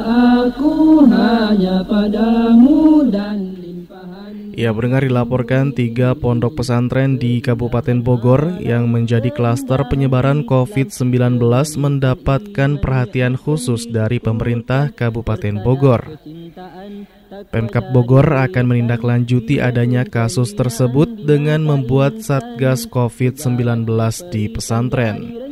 aku 0.06 1.02
hanya 1.10 1.82
padamu 1.88 3.10
dan 3.10 3.51
Ya, 4.52 4.76
pendengar 4.76 5.08
dilaporkan 5.08 5.72
tiga 5.72 6.12
pondok 6.12 6.60
pesantren 6.60 7.16
di 7.16 7.40
Kabupaten 7.40 8.04
Bogor 8.04 8.60
yang 8.60 8.92
menjadi 8.92 9.32
klaster 9.32 9.84
penyebaran 9.88 10.44
COVID-19 10.44 11.40
mendapatkan 11.80 12.72
perhatian 12.80 13.40
khusus 13.40 13.88
dari 13.88 14.20
pemerintah 14.20 14.92
Kabupaten 14.92 15.64
Bogor. 15.64 16.20
Pemkap 17.52 17.96
Bogor 17.96 18.28
akan 18.28 18.66
menindaklanjuti 18.68 19.64
adanya 19.64 20.04
kasus 20.04 20.52
tersebut 20.52 21.08
dengan 21.24 21.64
membuat 21.64 22.20
Satgas 22.20 22.88
COVID-19 22.92 23.88
di 24.32 24.52
pesantren. 24.52 25.51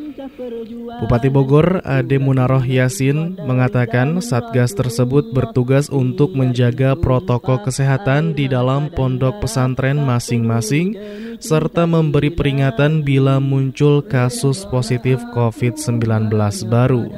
Bupati 1.04 1.28
Bogor 1.28 1.84
Ade 1.84 2.16
Munaroh 2.16 2.64
Yasin 2.64 3.36
mengatakan 3.44 4.24
Satgas 4.24 4.72
tersebut 4.72 5.36
bertugas 5.36 5.92
untuk 5.92 6.32
menjaga 6.32 6.96
protokol 6.96 7.60
kesehatan 7.60 8.40
di 8.40 8.48
dalam 8.48 8.88
pondok 8.88 9.44
pesantren 9.44 10.00
masing-masing 10.00 10.96
serta 11.44 11.84
memberi 11.84 12.32
peringatan 12.32 13.04
bila 13.04 13.44
muncul 13.44 14.00
kasus 14.00 14.64
positif 14.72 15.20
COVID-19 15.36 16.32
baru. 16.72 17.12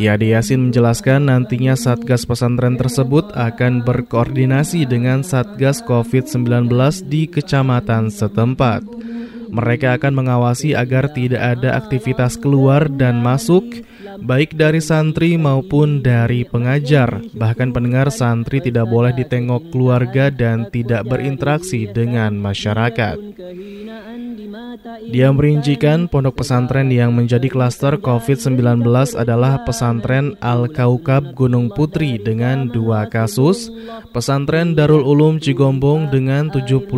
Yadi 0.00 0.32
Yasin 0.32 0.72
menjelaskan 0.72 1.28
nantinya 1.28 1.76
Satgas 1.76 2.24
pesantren 2.24 2.80
tersebut 2.80 3.36
akan 3.36 3.84
berkoordinasi 3.84 4.88
dengan 4.88 5.20
Satgas 5.20 5.84
COVID-19 5.84 6.72
di 7.04 7.28
kecamatan 7.28 8.08
setempat. 8.08 8.84
Mereka 9.56 9.96
akan 9.96 10.12
mengawasi 10.12 10.76
agar 10.76 11.08
tidak 11.16 11.40
ada 11.56 11.80
aktivitas 11.80 12.36
keluar 12.36 12.92
dan 12.92 13.24
masuk, 13.24 13.64
baik 14.20 14.52
dari 14.52 14.84
santri 14.84 15.40
maupun 15.40 16.04
dari 16.04 16.44
pengajar. 16.44 17.24
Bahkan 17.32 17.72
pendengar 17.72 18.12
santri 18.12 18.60
tidak 18.60 18.84
boleh 18.92 19.16
ditengok 19.16 19.72
keluarga 19.72 20.28
dan 20.28 20.68
tidak 20.68 21.08
berinteraksi 21.08 21.88
dengan 21.88 22.36
masyarakat. 22.36 23.16
Dia 25.08 25.32
merincikan 25.32 26.06
pondok 26.06 26.44
pesantren 26.44 26.92
yang 26.92 27.16
menjadi 27.16 27.48
klaster 27.48 27.96
COVID-19 27.96 28.84
adalah 29.16 29.64
pesantren 29.64 30.36
Al-Kaukab 30.44 31.32
Gunung 31.32 31.72
Putri 31.72 32.20
dengan 32.20 32.68
dua 32.68 33.08
kasus, 33.08 33.72
pesantren 34.12 34.76
Darul 34.76 35.04
Ulum 35.04 35.40
Cigombong 35.40 36.12
dengan 36.12 36.52
77 36.52 36.88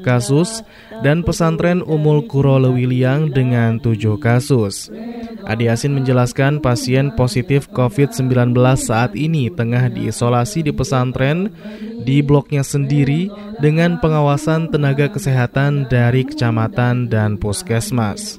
kasus, 0.00 0.64
dan 1.04 1.24
pesantren 1.24 1.84
Umul 1.90 2.30
Kuro 2.30 2.62
Lewiliang 2.62 3.34
dengan 3.34 3.82
7 3.82 4.14
kasus. 4.22 4.86
Adi 5.42 5.66
Yasin 5.66 5.98
menjelaskan 5.98 6.62
pasien 6.62 7.10
positif 7.18 7.66
COVID-19 7.74 8.54
saat 8.78 9.18
ini 9.18 9.50
tengah 9.50 9.90
diisolasi 9.90 10.62
di 10.62 10.70
pesantren 10.70 11.50
di 12.06 12.22
bloknya 12.22 12.62
sendiri 12.62 13.26
dengan 13.58 13.98
pengawasan 13.98 14.70
tenaga 14.70 15.10
kesehatan 15.10 15.90
dari 15.90 16.22
kecamatan 16.22 17.10
dan 17.10 17.34
puskesmas. 17.34 18.38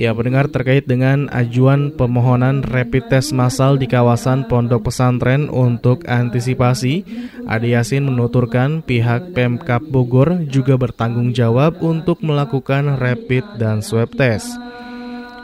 Ya, 0.00 0.16
pendengar 0.16 0.48
terkait 0.48 0.88
dengan 0.88 1.28
ajuan 1.28 1.92
pemohonan 1.92 2.64
rapid 2.64 3.12
test 3.12 3.36
massal 3.36 3.76
di 3.76 3.84
kawasan 3.84 4.48
pondok 4.48 4.88
pesantren 4.88 5.52
untuk 5.52 6.08
antisipasi, 6.08 7.04
Ade 7.44 7.76
Yasin 7.76 8.08
menuturkan 8.08 8.80
pihak 8.80 9.36
Pemkap 9.36 9.84
Bogor 9.84 10.48
juga 10.48 10.80
bertanggung 10.80 11.36
jawab 11.36 11.84
untuk 11.84 12.24
melakukan 12.24 12.96
rapid 12.96 13.44
dan 13.60 13.84
swab 13.84 14.16
test. 14.16 14.48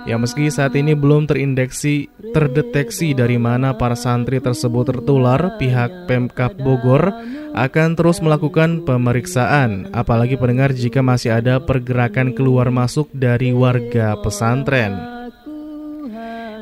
Ya 0.06 0.14
meski 0.14 0.46
saat 0.54 0.78
ini 0.78 0.94
belum 0.94 1.26
terindeksi 1.26 2.06
terdeteksi 2.30 3.10
dari 3.10 3.42
mana 3.42 3.74
para 3.74 3.98
santri 3.98 4.38
tersebut 4.38 4.94
tertular, 4.94 5.58
pihak 5.58 6.06
Pemkap 6.06 6.54
Bogor 6.54 7.10
akan 7.58 7.98
terus 7.98 8.22
melakukan 8.22 8.86
pemeriksaan, 8.86 9.90
apalagi 9.90 10.38
pendengar 10.38 10.70
jika 10.70 11.02
masih 11.02 11.34
ada 11.34 11.58
pergerakan 11.58 12.38
keluar 12.38 12.70
masuk 12.70 13.10
dari 13.10 13.50
warga 13.50 14.14
pesantren. 14.22 14.94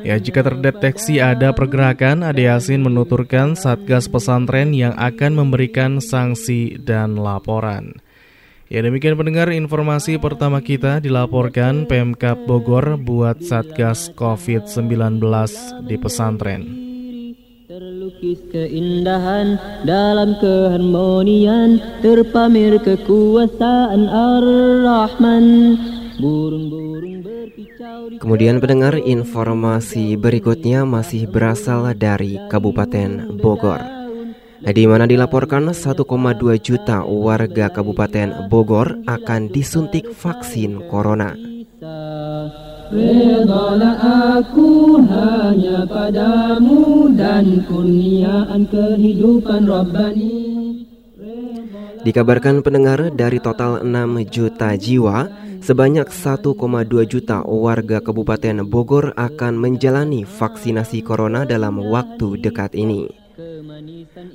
Ya, 0.01 0.17
jika 0.17 0.41
terdeteksi 0.45 1.21
ada 1.21 1.53
pergerakan, 1.53 2.25
Ade 2.25 2.45
Yasin 2.45 2.81
menuturkan 2.81 3.57
Satgas 3.57 4.05
Pesantren 4.05 4.69
yang 4.69 4.93
akan 4.97 5.33
memberikan 5.33 5.97
sanksi 5.97 6.77
dan 6.81 7.17
laporan. 7.17 8.04
Ya 8.75 8.83
demikian 8.83 9.15
pendengar 9.15 9.47
informasi 9.55 10.19
pertama 10.19 10.59
kita 10.59 10.99
dilaporkan 10.99 11.87
PMK 11.87 12.43
Bogor 12.43 12.99
buat 12.99 13.39
Satgas 13.39 14.11
COVID-19 14.19 15.23
di 15.87 15.95
pesantren. 15.95 16.61
Terlukis 17.71 18.43
keindahan 18.51 19.55
dalam 19.87 20.35
keharmonian 20.43 21.79
Terpamer 22.03 22.83
kekuasaan 22.83 24.11
Ar-Rahman 24.11 25.45
Burung-burung 26.19 27.23
Kemudian 28.19 28.59
pendengar 28.59 28.99
informasi 28.99 30.19
berikutnya 30.19 30.83
masih 30.83 31.31
berasal 31.31 31.95
dari 31.95 32.43
Kabupaten 32.51 33.39
Bogor 33.39 33.94
di 34.65 34.83
mana 34.89 35.05
dilaporkan 35.05 35.69
1,2 35.69 36.01
juta 36.57 37.05
warga 37.05 37.69
Kabupaten 37.69 38.49
Bogor 38.49 38.97
akan 39.05 39.53
disuntik 39.53 40.09
vaksin 40.09 40.89
corona. 40.89 41.37
Redalah 42.85 43.97
aku 44.41 45.01
hanya 45.05 45.85
padamu 45.89 47.09
dan 47.13 47.65
kurniaan 47.65 48.65
kehidupan 48.69 49.65
Rabbani. 49.65 50.37
Dikabarkan 52.05 52.61
pendengar 52.61 53.09
dari 53.09 53.41
total 53.41 53.81
6 53.81 53.89
juta 54.29 54.77
jiwa, 54.77 55.25
sebanyak 55.65 56.05
1,2 56.13 56.53
juta 57.09 57.41
warga 57.41 57.97
Kabupaten 58.01 58.61
Bogor 58.61 59.17
akan 59.17 59.57
menjalani 59.57 60.21
vaksinasi 60.21 61.01
corona 61.01 61.49
dalam 61.49 61.81
waktu 61.81 62.37
dekat 62.37 62.77
ini. 62.77 63.24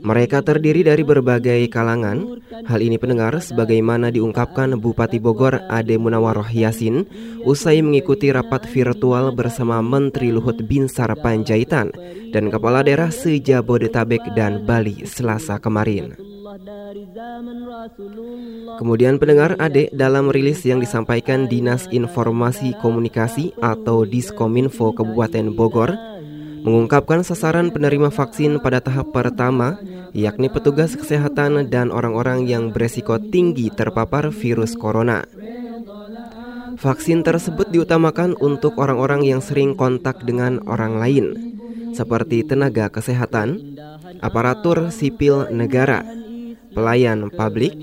Mereka 0.00 0.44
terdiri 0.44 0.84
dari 0.84 1.02
berbagai 1.04 1.60
kalangan. 1.72 2.40
Hal 2.66 2.80
ini 2.80 2.96
pendengar 2.96 3.38
sebagaimana 3.40 4.12
diungkapkan 4.12 4.76
Bupati 4.76 5.18
Bogor 5.22 5.62
Ade 5.68 5.96
Munawaroh 5.96 6.48
Yasin 6.48 7.06
usai 7.44 7.80
mengikuti 7.80 8.28
rapat 8.28 8.68
virtual 8.68 9.32
bersama 9.32 9.80
Menteri 9.80 10.34
Luhut 10.34 10.60
Binsar 10.64 11.12
Panjaitan 11.18 11.92
dan 12.30 12.52
Kepala 12.52 12.84
Daerah 12.84 13.08
Sejabodetabek 13.12 14.34
dan 14.36 14.64
Bali 14.66 15.06
Selasa 15.06 15.56
kemarin. 15.62 16.18
Kemudian 18.76 19.22
pendengar 19.22 19.54
Ade 19.62 19.88
dalam 19.94 20.28
rilis 20.28 20.66
yang 20.66 20.82
disampaikan 20.82 21.46
Dinas 21.46 21.86
Informasi 21.94 22.74
Komunikasi 22.82 23.54
atau 23.62 24.02
Diskominfo 24.02 24.90
Kabupaten 24.90 25.54
Bogor 25.54 25.94
mengungkapkan 26.60 27.24
sasaran 27.24 27.72
penerima 27.72 28.12
vaksin 28.12 28.60
pada 28.60 28.84
tahap 28.84 29.12
pertama, 29.12 29.80
yakni 30.12 30.52
petugas 30.52 30.94
kesehatan 30.94 31.68
dan 31.72 31.88
orang-orang 31.88 32.44
yang 32.44 32.70
beresiko 32.70 33.16
tinggi 33.16 33.72
terpapar 33.72 34.28
virus 34.30 34.76
corona. 34.76 35.24
Vaksin 36.80 37.20
tersebut 37.20 37.68
diutamakan 37.68 38.38
untuk 38.40 38.80
orang-orang 38.80 39.26
yang 39.26 39.44
sering 39.44 39.76
kontak 39.76 40.24
dengan 40.24 40.64
orang 40.64 40.96
lain, 40.96 41.26
seperti 41.92 42.40
tenaga 42.46 42.88
kesehatan, 42.88 43.76
aparatur 44.24 44.88
sipil 44.88 45.50
negara, 45.52 46.00
pelayan 46.72 47.28
publik, 47.28 47.76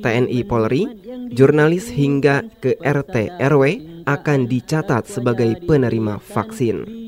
TNI 0.00 0.40
Polri, 0.48 0.88
jurnalis 1.34 1.92
hingga 1.92 2.46
ke 2.62 2.80
RT 2.80 3.36
RW 3.36 3.62
akan 4.06 4.50
dicatat 4.50 5.06
sebagai 5.06 5.62
penerima 5.62 6.18
vaksin. 6.18 7.01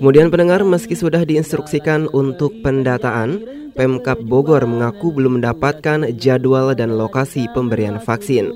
Kemudian 0.00 0.28
pendengar 0.32 0.64
meski 0.64 0.96
sudah 0.96 1.22
diinstruksikan 1.22 2.08
untuk 2.10 2.52
pendataan, 2.64 3.44
Pemkap 3.74 4.22
Bogor 4.22 4.62
mengaku 4.70 5.10
belum 5.10 5.42
mendapatkan 5.42 6.14
jadwal 6.14 6.72
dan 6.78 6.94
lokasi 6.94 7.50
pemberian 7.50 7.98
vaksin. 7.98 8.54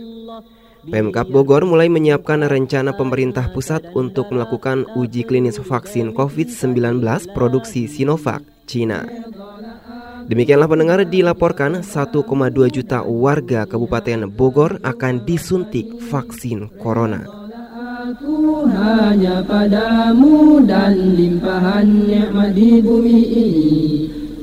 Pemkap 0.88 1.28
Bogor 1.28 1.68
mulai 1.68 1.90
menyiapkan 1.90 2.46
rencana 2.46 2.96
pemerintah 2.96 3.50
pusat 3.52 3.84
untuk 3.92 4.32
melakukan 4.32 4.88
uji 4.96 5.26
klinis 5.26 5.60
vaksin 5.60 6.16
COVID-19 6.16 7.02
produksi 7.36 7.90
Sinovac, 7.90 8.40
Cina. 8.64 9.04
Demikianlah 10.28 10.68
pendengar 10.68 11.02
dilaporkan 11.08 11.80
1,2 11.84 12.22
juta 12.68 13.00
warga 13.04 13.64
Kabupaten 13.64 14.28
Bogor 14.28 14.76
akan 14.84 15.24
disuntik 15.24 15.88
vaksin 16.08 16.68
corona. 16.78 17.37
Aku 18.08 18.64
hanya 18.72 19.44
padamu 19.44 20.64
dan 20.64 21.12
limpahan 21.12 22.08
nikmat 22.08 22.56
di 22.56 22.80
bumi 22.80 23.20
ini. 23.20 23.60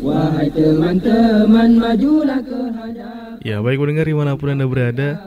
Wahai 0.06 0.54
teman-teman 0.54 1.74
majulah 1.74 2.46
ke 2.46 2.62
hadapan. 2.78 3.42
Ya 3.42 3.66
baik 3.66 3.82
pendengar 3.82 4.06
di 4.06 4.14
mana 4.14 4.38
pun 4.38 4.54
anda 4.54 4.70
berada 4.70 5.18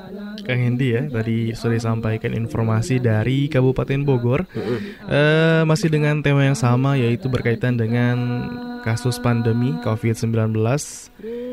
Kang 0.49 0.65
Hendi 0.65 0.97
ya 0.97 1.05
tadi 1.05 1.53
sudah 1.53 1.77
disampaikan 1.77 2.33
informasi 2.33 2.97
dari 2.97 3.53
Kabupaten 3.53 4.01
Bogor. 4.01 4.49
Uh, 5.05 5.69
masih 5.69 5.93
dengan 5.93 6.25
tema 6.25 6.49
yang 6.49 6.57
sama 6.57 6.97
yaitu 6.97 7.29
berkaitan 7.29 7.77
dengan 7.77 8.17
kasus 8.81 9.21
pandemi 9.21 9.77
COVID-19 9.85 10.57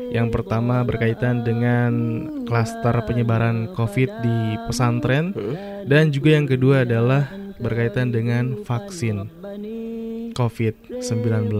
yang 0.08 0.32
pertama 0.32 0.80
berkaitan 0.80 1.44
dengan 1.44 1.92
klaster 2.48 2.96
penyebaran 3.04 3.68
COVID 3.76 4.10
di 4.24 4.38
pesantren. 4.64 5.36
Dan 5.84 6.08
juga 6.08 6.32
yang 6.32 6.48
kedua 6.48 6.88
adalah 6.88 7.28
berkaitan 7.60 8.16
dengan 8.16 8.64
vaksin 8.64 9.28
COVID-19 10.32 11.52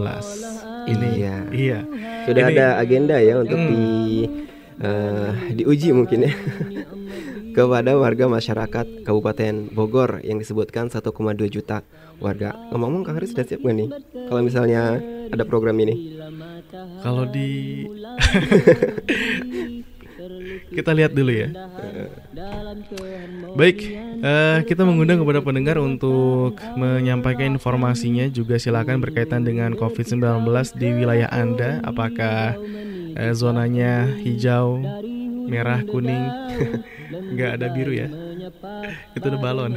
ini 0.87 1.09
ya 1.19 1.37
iya. 1.51 1.79
Sudah 2.25 2.41
Ini- 2.49 2.57
ada 2.57 2.67
agenda 2.79 3.17
ya 3.19 3.41
untuk 3.41 3.57
Hmm. 3.57 3.69
di 3.69 3.85
eh, 4.77 5.31
diuji 5.57 5.89
mungkin 5.89 6.29
ya 6.29 6.33
kepada 7.57 7.97
warga 7.97 8.29
masyarakat 8.29 9.01
Kabupaten 9.01 9.73
Bogor 9.73 10.21
yang 10.21 10.37
disebutkan 10.37 10.93
1,2 10.93 11.09
juta 11.49 11.81
warga. 12.21 12.53
Ngomong-ngomong 12.69 13.01
Kang 13.01 13.17
Haris 13.17 13.33
sudah 13.33 13.49
siap 13.49 13.65
nggak 13.65 13.75
nih 13.81 13.89
kalau 14.29 14.41
misalnya 14.45 15.01
ada 15.33 15.41
program 15.41 15.73
ini? 15.81 16.21
Kalau 17.01 17.25
di 17.25 17.81
kita 20.77 20.93
lihat 20.93 21.17
dulu 21.17 21.33
ya. 21.33 21.49
Baik, 23.57 23.77
eh, 24.21 24.61
kita 24.69 24.85
mengundang 24.85 25.25
kepada 25.25 25.41
pendengar 25.41 25.81
untuk 25.81 26.61
menyampaikan 26.77 27.57
informasinya 27.57 28.29
juga 28.29 28.61
silakan 28.61 29.01
berkaitan 29.01 29.41
dengan 29.41 29.73
COVID-19 29.73 30.45
di 30.77 30.93
wilayah 30.93 31.33
Anda. 31.33 31.81
Apakah 31.81 32.53
eh, 33.17 33.33
zonanya 33.33 34.05
hijau, 34.21 34.77
merah, 35.47 35.81
kuning? 35.87 36.25
Nggak 37.33 37.51
ada 37.59 37.67
biru 37.71 37.91
ya? 37.95 38.07
Itu 39.15 39.25
udah 39.31 39.41
balon. 39.41 39.73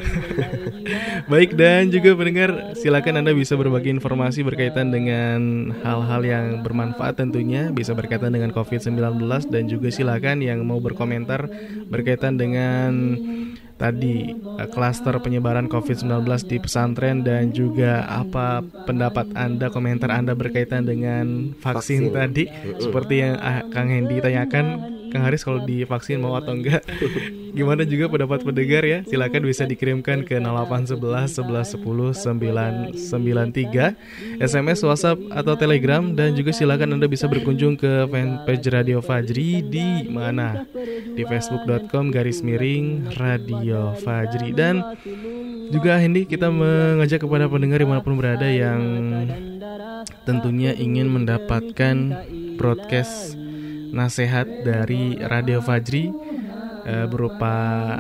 Baik 1.33 1.55
dan 1.55 1.91
juga 1.91 2.15
pendengar 2.15 2.75
silakan 2.75 3.23
Anda 3.23 3.33
bisa 3.35 3.55
berbagi 3.55 3.91
informasi 3.95 4.43
berkaitan 4.43 4.91
dengan 4.91 5.71
hal-hal 5.83 6.23
yang 6.27 6.45
bermanfaat 6.63 7.19
tentunya 7.19 7.71
bisa 7.71 7.95
berkaitan 7.95 8.35
dengan 8.35 8.51
COVID-19 8.55 9.23
dan 9.51 9.63
juga 9.67 9.89
silakan 9.91 10.43
yang 10.43 10.63
mau 10.67 10.79
berkomentar 10.79 11.47
berkaitan 11.87 12.39
dengan 12.39 12.91
tadi 13.81 14.37
eh, 14.37 14.69
klaster 14.69 15.17
penyebaran 15.25 15.73
COVID-19 15.73 16.21
di 16.45 16.57
pesantren 16.61 17.25
dan 17.25 17.49
juga 17.57 18.05
apa 18.05 18.61
pendapat 18.85 19.33
Anda, 19.33 19.73
komentar 19.73 20.13
Anda 20.13 20.37
berkaitan 20.37 20.85
dengan 20.85 21.57
vaksin, 21.57 22.13
Vaksin. 22.13 22.15
tadi? 22.15 22.45
Seperti 22.77 23.25
yang 23.25 23.41
ah, 23.41 23.65
Kang 23.73 23.89
Hendy 23.89 24.21
tanyakan 24.21 25.01
Kang 25.11 25.27
Haris 25.27 25.43
kalau 25.43 25.65
divaksin 25.67 26.23
mau 26.23 26.39
atau 26.39 26.55
enggak 26.55 26.87
Gimana 27.51 27.83
juga 27.85 28.07
pendapat 28.09 28.47
pendengar 28.47 28.83
ya? 28.87 28.99
Silakan 29.07 29.43
bisa 29.47 29.67
dikirimkan 29.67 30.23
ke 30.25 30.39
0811 30.39 31.43
11 31.43 31.79
10 31.79 32.95
993 32.95 34.43
SMS, 34.43 34.79
WhatsApp 34.87 35.19
atau 35.31 35.55
Telegram 35.59 36.03
Dan 36.15 36.39
juga 36.39 36.55
silakan 36.55 36.97
Anda 36.99 37.07
bisa 37.11 37.27
berkunjung 37.27 37.77
ke 37.77 38.07
fanpage 38.09 38.67
Radio 38.71 39.03
Fajri 39.03 39.63
Di 39.67 40.07
mana? 40.09 40.65
Di 41.15 41.23
facebook.com 41.27 42.15
garis 42.15 42.41
miring 42.41 43.15
Radio 43.19 43.95
Fajri. 44.01 44.55
Dan 44.55 44.83
juga 45.71 45.99
Hendy 46.03 46.27
kita 46.27 46.51
mengajak 46.51 47.23
kepada 47.23 47.47
pendengar 47.47 47.79
di 47.79 47.87
mana 47.87 48.03
pun 48.03 48.19
berada 48.19 48.47
yang 48.47 48.83
tentunya 50.27 50.75
ingin 50.75 51.07
mendapatkan 51.07 52.27
broadcast 52.59 53.39
nasihat 53.91 54.47
dari 54.63 55.19
Radio 55.19 55.59
Fajri 55.63 56.11
eh, 56.87 57.07
berupa 57.09 57.99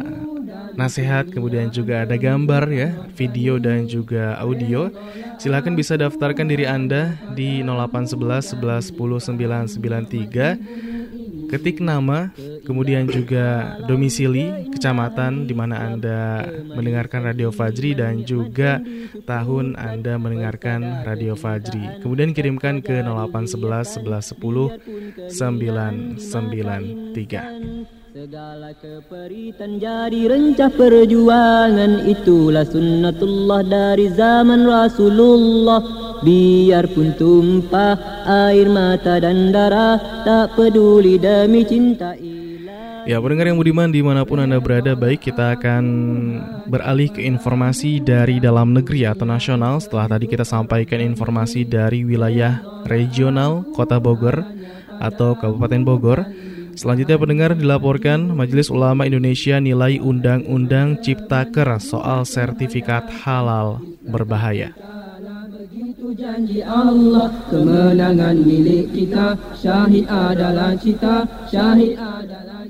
nasihat 0.74 1.30
kemudian 1.30 1.70
juga 1.70 2.02
ada 2.08 2.16
gambar 2.16 2.70
ya 2.70 2.94
video 3.14 3.58
dan 3.60 3.86
juga 3.86 4.36
audio. 4.40 4.90
Silakan 5.40 5.76
bisa 5.76 5.96
daftarkan 5.96 6.48
diri 6.48 6.66
anda 6.68 7.16
di 7.34 7.62
0811 7.64 8.56
11 8.56 8.92
10 8.92 9.20
993 9.76 10.90
ketik 11.50 11.82
nama 11.82 12.30
kemudian 12.62 13.10
juga 13.10 13.74
domisili 13.90 14.70
kecamatan 14.70 15.50
di 15.50 15.54
mana 15.58 15.82
anda 15.82 16.46
mendengarkan 16.78 17.26
Radio 17.26 17.50
Fajri 17.50 17.98
dan 17.98 18.22
juga 18.22 18.78
tahun 19.26 19.74
anda 19.74 20.14
mendengarkan 20.14 21.02
Radio 21.02 21.34
Fajri. 21.34 21.98
Kemudian 22.06 22.30
kirimkan 22.30 22.78
ke 22.78 23.02
0811 23.02 23.98
11 23.98 24.38
10 24.38 25.34
993 25.34 27.99
Segala 28.10 28.74
keperitan 28.74 29.78
jadi 29.78 30.26
rencah 30.26 30.66
perjuangan. 30.74 32.10
Itulah 32.10 32.66
sunnatullah 32.66 33.62
dari 33.62 34.10
zaman 34.10 34.66
Rasulullah. 34.66 35.78
Biarpun 36.18 37.14
tumpah 37.14 37.94
air 38.26 38.66
mata 38.66 39.22
dan 39.22 39.54
darah 39.54 40.26
Tak 40.26 40.58
peduli 40.58 41.22
demi 41.22 41.62
cinta 41.62 42.12
Ya 43.08 43.16
pendengar 43.22 43.48
yang 43.48 43.56
budiman 43.56 43.88
di 43.94 44.02
mana 44.02 44.26
pun 44.26 44.42
Anda 44.42 44.58
berada 44.58 44.98
Baik 44.98 45.30
kita 45.30 45.54
akan 45.54 45.84
beralih 46.66 47.14
ke 47.14 47.22
informasi 47.22 48.02
dari 48.02 48.42
dalam 48.42 48.74
negeri 48.74 49.06
atau 49.06 49.22
nasional. 49.22 49.78
Setelah 49.78 50.18
tadi 50.18 50.26
kita 50.26 50.42
sampaikan 50.42 50.98
informasi 50.98 51.62
dari 51.62 52.02
wilayah 52.02 52.58
regional 52.90 53.70
Kota 53.70 54.02
Bogor 54.02 54.42
atau 54.98 55.38
Kabupaten 55.38 55.86
Bogor 55.86 56.26
Selanjutnya 56.80 57.20
pendengar 57.20 57.52
dilaporkan 57.52 58.32
Majelis 58.32 58.72
Ulama 58.72 59.04
Indonesia 59.04 59.60
nilai 59.60 60.00
Undang-Undang 60.00 61.04
Ciptaker 61.04 61.76
soal 61.76 62.24
sertifikat 62.24 63.04
halal 63.20 63.84
berbahaya. 64.08 64.72
Janji 66.10 66.64
Allah 66.64 67.28
kemenangan 67.52 68.36
milik 68.40 68.96
kita. 68.96 69.36
Syahid 69.56 70.08
adalah 70.08 70.72
cita 70.74 71.28
Syahid 71.52 72.00
adalah 72.00 72.64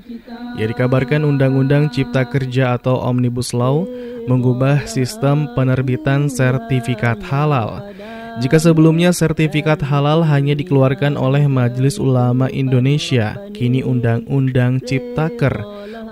Ya 0.59 0.67
dikabarkan 0.67 1.23
Undang-Undang 1.23 1.95
Cipta 1.95 2.27
Kerja 2.27 2.75
atau 2.75 2.99
Omnibus 2.99 3.55
Law 3.55 3.87
mengubah 4.27 4.85
sistem 4.91 5.47
penerbitan 5.55 6.27
sertifikat 6.27 7.23
halal. 7.31 7.91
Jika 8.39 8.55
sebelumnya 8.61 9.11
sertifikat 9.11 9.83
halal 9.83 10.23
hanya 10.23 10.55
dikeluarkan 10.55 11.19
oleh 11.19 11.49
Majelis 11.51 11.99
Ulama 11.99 12.47
Indonesia, 12.47 13.35
kini 13.51 13.83
Undang-Undang 13.83 14.85
Ciptaker 14.87 15.59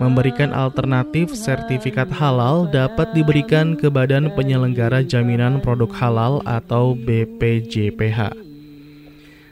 memberikan 0.01 0.51
alternatif 0.51 1.32
sertifikat 1.32 2.12
halal 2.12 2.67
dapat 2.67 3.15
diberikan 3.15 3.79
ke 3.79 3.88
Badan 3.88 4.34
Penyelenggara 4.36 5.05
Jaminan 5.05 5.63
Produk 5.63 5.91
Halal 5.95 6.43
atau 6.43 6.97
BPJPH. 6.97 8.48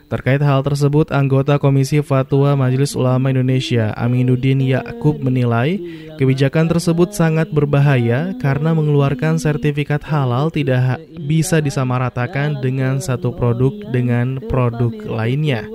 Terkait 0.08 0.40
hal 0.40 0.64
tersebut, 0.64 1.12
anggota 1.12 1.60
Komisi 1.60 2.00
Fatwa 2.00 2.56
Majelis 2.56 2.96
Ulama 2.96 3.28
Indonesia 3.28 3.92
Aminuddin 3.92 4.56
Yakub 4.64 5.20
menilai 5.20 5.76
kebijakan 6.16 6.64
tersebut 6.64 7.12
sangat 7.12 7.52
berbahaya 7.52 8.32
karena 8.40 8.72
mengeluarkan 8.72 9.36
sertifikat 9.36 10.00
halal 10.08 10.48
tidak 10.48 10.96
bisa 11.28 11.60
disamaratakan 11.60 12.56
dengan 12.64 13.04
satu 13.04 13.36
produk 13.36 13.92
dengan 13.92 14.40
produk 14.48 14.96
lainnya. 15.04 15.68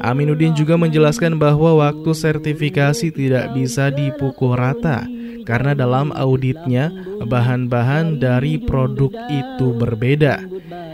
Aminuddin 0.00 0.56
juga 0.56 0.80
menjelaskan 0.80 1.36
bahwa 1.36 1.84
waktu 1.84 2.10
sertifikasi 2.16 3.12
tidak 3.12 3.52
bisa 3.52 3.92
dipukul 3.92 4.56
rata 4.56 5.04
karena 5.48 5.72
dalam 5.72 6.12
auditnya 6.12 6.92
bahan-bahan 7.24 8.20
dari 8.20 8.60
produk 8.60 9.08
itu 9.32 9.72
berbeda. 9.72 10.44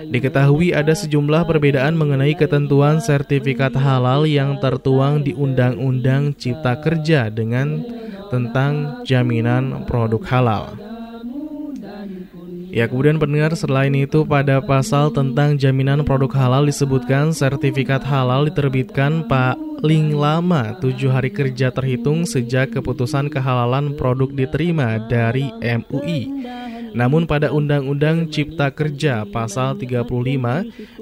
Diketahui 0.06 0.70
ada 0.70 0.94
sejumlah 0.94 1.42
perbedaan 1.42 1.98
mengenai 1.98 2.38
ketentuan 2.38 3.02
sertifikat 3.02 3.74
halal 3.74 4.22
yang 4.30 4.62
tertuang 4.62 5.26
di 5.26 5.34
Undang-Undang 5.34 6.38
Cipta 6.38 6.78
Kerja 6.78 7.26
dengan 7.34 7.82
tentang 8.30 9.02
jaminan 9.02 9.82
produk 9.90 10.22
halal. 10.30 10.93
Ya, 12.74 12.90
kemudian 12.90 13.22
pendengar 13.22 13.54
selain 13.54 13.94
itu 13.94 14.26
pada 14.26 14.58
pasal 14.58 15.14
tentang 15.14 15.54
jaminan 15.54 16.02
produk 16.02 16.34
halal 16.34 16.66
disebutkan 16.66 17.30
sertifikat 17.30 18.02
halal 18.02 18.50
diterbitkan 18.50 19.30
paling 19.30 20.10
lama 20.10 20.74
tujuh 20.82 21.06
hari 21.06 21.30
kerja 21.30 21.70
terhitung 21.70 22.26
sejak 22.26 22.74
keputusan 22.74 23.30
kehalalan 23.30 23.94
produk 23.94 24.26
diterima 24.26 24.98
dari 25.06 25.54
MUI. 25.62 26.20
Namun 26.94 27.26
pada 27.26 27.50
Undang-Undang 27.50 28.30
Cipta 28.30 28.70
Kerja 28.70 29.26
pasal 29.26 29.74
35 29.76 30.06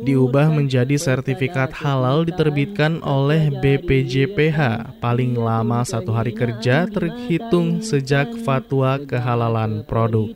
diubah 0.01 0.49
menjadi 0.49 0.97
sertifikat 0.97 1.77
halal 1.77 2.25
diterbitkan 2.25 3.05
oleh 3.05 3.53
BPJPH 3.61 4.59
paling 5.05 5.37
lama 5.37 5.85
satu 5.85 6.17
hari 6.17 6.33
kerja 6.33 6.89
terhitung 6.89 7.85
sejak 7.85 8.33
fatwa 8.41 8.97
kehalalan 9.05 9.85
produk. 9.85 10.33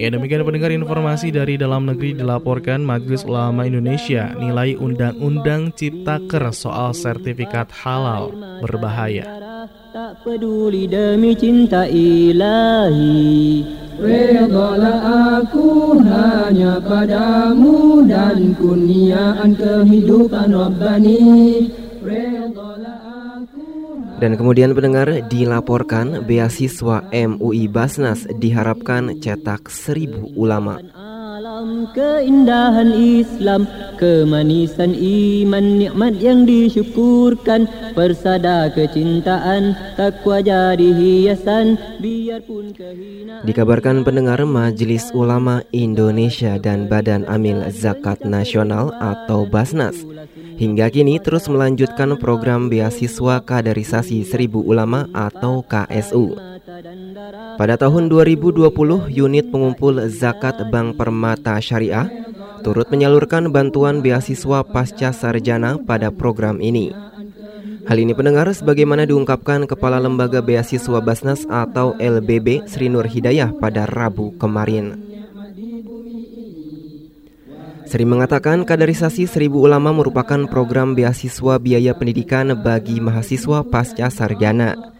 Ya 0.00 0.08
demikian 0.08 0.48
pendengar 0.48 0.72
informasi 0.72 1.28
dari 1.28 1.60
dalam 1.60 1.84
negeri 1.84 2.16
dilaporkan 2.16 2.80
Majelis 2.80 3.22
Ulama 3.28 3.68
Indonesia 3.68 4.32
nilai 4.32 4.80
Undang-Undang 4.80 5.76
Ciptaker 5.76 6.48
soal 6.56 6.96
sertifikat 6.96 7.68
halal 7.84 8.32
berbahaya. 8.64 9.28
Tak 9.94 10.26
peduli 10.26 10.90
demi 10.90 11.38
cinta 11.38 11.86
ilahi 11.86 13.62
Redalah 13.94 15.38
aku 15.38 15.94
hanya 16.02 16.82
padamu 16.82 18.02
dan 18.02 18.58
kurniaan 18.58 19.54
kehidupan 19.54 20.50
Rabbani 20.50 21.22
Redalah 22.02 23.38
Dan 24.18 24.34
kemudian 24.34 24.74
pendengar 24.74 25.30
dilaporkan 25.30 26.26
beasiswa 26.26 27.06
MUI 27.14 27.70
Basnas 27.70 28.26
diharapkan 28.34 29.22
cetak 29.22 29.70
seribu 29.70 30.26
ulama. 30.34 30.82
Alam 31.34 31.90
keindahan 31.90 32.94
Islam 32.94 33.66
Kemanisan 33.98 34.94
iman 34.94 35.82
Nikmat 35.82 36.14
yang 36.22 36.46
disyukurkan 36.46 37.66
Persada 37.90 38.70
kecintaan 38.70 39.74
Takwa 39.98 40.38
jadi 40.38 40.94
hiasan 40.94 41.74
Biarpun 41.98 42.70
kehinaan 42.70 43.42
Dikabarkan 43.42 44.06
pendengar 44.06 44.46
Majelis 44.46 45.10
Ulama 45.10 45.66
Indonesia 45.74 46.54
dan 46.62 46.86
Badan 46.86 47.26
Amil 47.26 47.66
Zakat 47.66 48.22
Nasional 48.22 48.94
atau 49.02 49.42
Basnas 49.42 50.06
hingga 50.54 50.86
kini 50.86 51.18
terus 51.18 51.50
melanjutkan 51.50 52.14
program 52.14 52.70
beasiswa 52.70 53.42
kaderisasi 53.42 54.22
seribu 54.22 54.62
ulama 54.62 55.10
atau 55.10 55.66
KSU. 55.66 56.53
Pada 57.54 57.78
tahun 57.78 58.10
2020, 58.10 58.66
unit 59.14 59.46
pengumpul 59.48 60.02
zakat 60.10 60.58
Bank 60.74 60.98
Permata 60.98 61.54
Syariah 61.62 62.10
turut 62.66 62.88
menyalurkan 62.88 63.52
bantuan 63.52 64.00
beasiswa 64.00 64.64
pasca 64.64 65.12
sarjana 65.12 65.78
pada 65.78 66.08
program 66.08 66.58
ini. 66.58 66.90
Hal 67.84 68.00
ini 68.00 68.16
pendengar 68.16 68.48
sebagaimana 68.56 69.04
diungkapkan 69.04 69.68
Kepala 69.68 70.00
Lembaga 70.00 70.40
Beasiswa 70.40 71.04
Basnas 71.04 71.44
atau 71.44 71.92
LBB 72.00 72.64
Sri 72.64 72.88
Nur 72.88 73.04
Hidayah 73.04 73.52
pada 73.60 73.84
Rabu 73.84 74.32
kemarin. 74.40 74.96
Sri 77.84 78.08
mengatakan 78.08 78.64
kaderisasi 78.64 79.28
seribu 79.28 79.60
ulama 79.60 79.92
merupakan 79.92 80.48
program 80.48 80.96
beasiswa 80.96 81.60
biaya 81.60 81.92
pendidikan 81.92 82.56
bagi 82.56 82.96
mahasiswa 82.98 83.60
pasca 83.68 84.08
sarjana. 84.08 84.93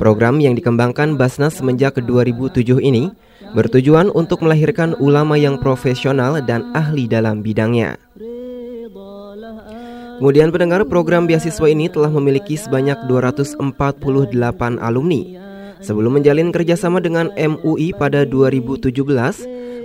Program 0.00 0.40
yang 0.40 0.56
dikembangkan 0.56 1.20
Basnas 1.20 1.60
semenjak 1.60 2.00
2007 2.00 2.80
ini 2.80 3.12
bertujuan 3.52 4.08
untuk 4.16 4.40
melahirkan 4.40 4.96
ulama 4.96 5.36
yang 5.36 5.60
profesional 5.60 6.40
dan 6.40 6.72
ahli 6.72 7.04
dalam 7.04 7.44
bidangnya. 7.44 8.00
Kemudian 10.16 10.48
pendengar 10.56 10.88
program 10.88 11.28
beasiswa 11.28 11.68
ini 11.68 11.92
telah 11.92 12.08
memiliki 12.08 12.56
sebanyak 12.56 12.96
248 13.12 13.60
alumni. 14.80 15.22
Sebelum 15.84 16.16
menjalin 16.16 16.48
kerjasama 16.48 17.04
dengan 17.04 17.28
MUI 17.36 17.92
pada 17.92 18.24
2017, 18.24 19.04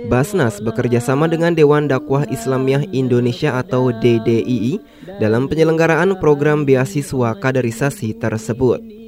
Basnas 0.08 0.64
bekerja 0.64 1.00
sama 1.00 1.28
dengan 1.28 1.52
Dewan 1.52 1.92
Dakwah 1.92 2.24
Islamiyah 2.28 2.88
Indonesia 2.92 3.56
atau 3.60 3.92
DDII 3.92 4.80
dalam 5.20 5.44
penyelenggaraan 5.44 6.16
program 6.20 6.64
beasiswa 6.64 7.36
kaderisasi 7.36 8.16
tersebut. 8.16 9.05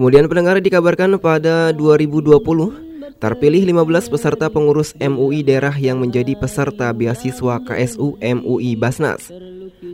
Kemudian 0.00 0.32
pendengar 0.32 0.56
dikabarkan 0.64 1.20
pada 1.20 1.76
2020 1.76 2.40
terpilih 3.20 3.68
15 3.68 4.08
peserta 4.08 4.48
pengurus 4.48 4.96
MUI 4.96 5.44
daerah 5.44 5.76
yang 5.76 6.00
menjadi 6.00 6.32
peserta 6.40 6.88
beasiswa 6.96 7.60
KSU 7.60 8.16
MUI 8.16 8.80
Basnas. 8.80 9.28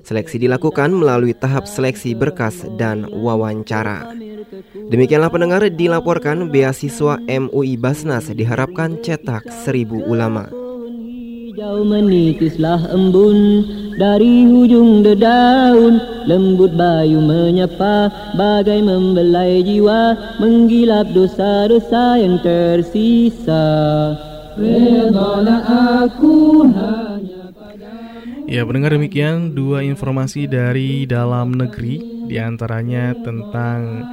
Seleksi 0.07 0.39
dilakukan 0.39 0.95
melalui 0.95 1.35
tahap 1.35 1.67
seleksi 1.67 2.15
berkas 2.15 2.63
dan 2.79 3.03
wawancara. 3.11 4.15
Demikianlah 4.95 5.27
pendengar 5.27 5.67
dilaporkan 5.75 6.55
beasiswa 6.55 7.19
MUI 7.27 7.75
Basnas 7.75 8.31
diharapkan 8.31 9.03
cetak 9.03 9.51
seribu 9.67 10.07
ulama. 10.07 10.47
Hijau 11.51 11.83
menitislah 11.83 12.95
embun 12.95 13.67
dari 13.97 14.45
hujung 14.45 15.03
dedaun 15.03 15.99
Lembut 16.29 16.77
bayu 16.77 17.19
menyapa 17.19 18.13
bagai 18.37 18.85
membelai 18.85 19.65
jiwa 19.65 20.37
Menggilap 20.39 21.11
dosa-dosa 21.17 22.21
yang 22.21 22.37
tersisa. 22.45 23.65
Redalah 24.57 25.65
aku 26.07 26.69
Ya, 28.47 28.63
pendengar 28.63 28.95
demikian 28.95 29.59
dua 29.59 29.83
informasi 29.83 30.47
dari 30.47 31.03
dalam 31.03 31.59
negeri 31.59 31.99
di 32.31 32.39
antaranya 32.39 33.11
tentang 33.19 34.07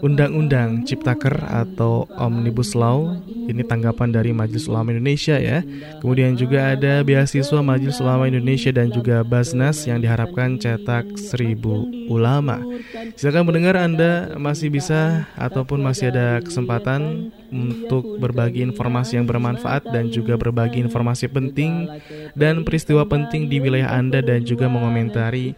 Undang-Undang 0.00 0.86
Ciptaker 0.86 1.34
atau 1.46 2.06
Omnibus 2.18 2.72
Law 2.78 3.18
ini 3.48 3.64
tanggapan 3.64 4.12
dari 4.12 4.30
Majelis 4.30 4.68
Ulama 4.68 4.92
Indonesia 4.92 5.40
ya. 5.40 5.64
Kemudian 5.98 6.36
juga 6.36 6.76
ada 6.76 7.00
beasiswa 7.00 7.60
Majelis 7.64 7.98
Ulama 7.98 8.28
Indonesia 8.28 8.70
dan 8.70 8.92
juga 8.92 9.24
Basnas 9.24 9.88
yang 9.88 10.04
diharapkan 10.04 10.60
cetak 10.60 11.16
seribu 11.16 11.88
ulama. 12.12 12.60
Silakan 13.16 13.48
mendengar 13.48 13.80
Anda 13.80 14.36
masih 14.36 14.68
bisa 14.68 15.28
ataupun 15.36 15.80
masih 15.80 16.12
ada 16.12 16.44
kesempatan 16.44 17.32
untuk 17.50 18.20
berbagi 18.20 18.62
informasi 18.64 19.20
yang 19.20 19.26
bermanfaat 19.26 19.88
dan 19.88 20.12
juga 20.12 20.36
berbagi 20.36 20.84
informasi 20.84 21.32
penting 21.32 21.88
dan 22.36 22.62
peristiwa 22.62 23.08
penting 23.08 23.48
di 23.48 23.58
wilayah 23.58 23.96
Anda 23.96 24.20
dan 24.20 24.44
juga 24.44 24.68
mengomentari 24.68 25.56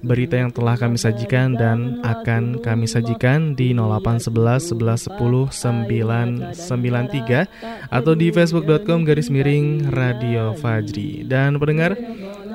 berita 0.00 0.38
yang 0.38 0.54
telah 0.54 0.78
kami 0.78 0.96
sajikan 0.96 1.58
dan 1.58 1.98
akan 2.06 2.62
kami 2.62 2.86
sajikan 2.86 3.58
di 3.58 3.74
0811 3.74 4.72
11 4.72 5.10
10 5.18 5.52
993 5.52 7.90
atau 7.90 8.12
di 8.14 8.30
facebook.com 8.30 9.04
garis 9.06 9.28
miring 9.28 9.90
Radio 9.90 10.54
Fajri. 10.56 11.26
Dan 11.26 11.58
pendengar, 11.58 11.96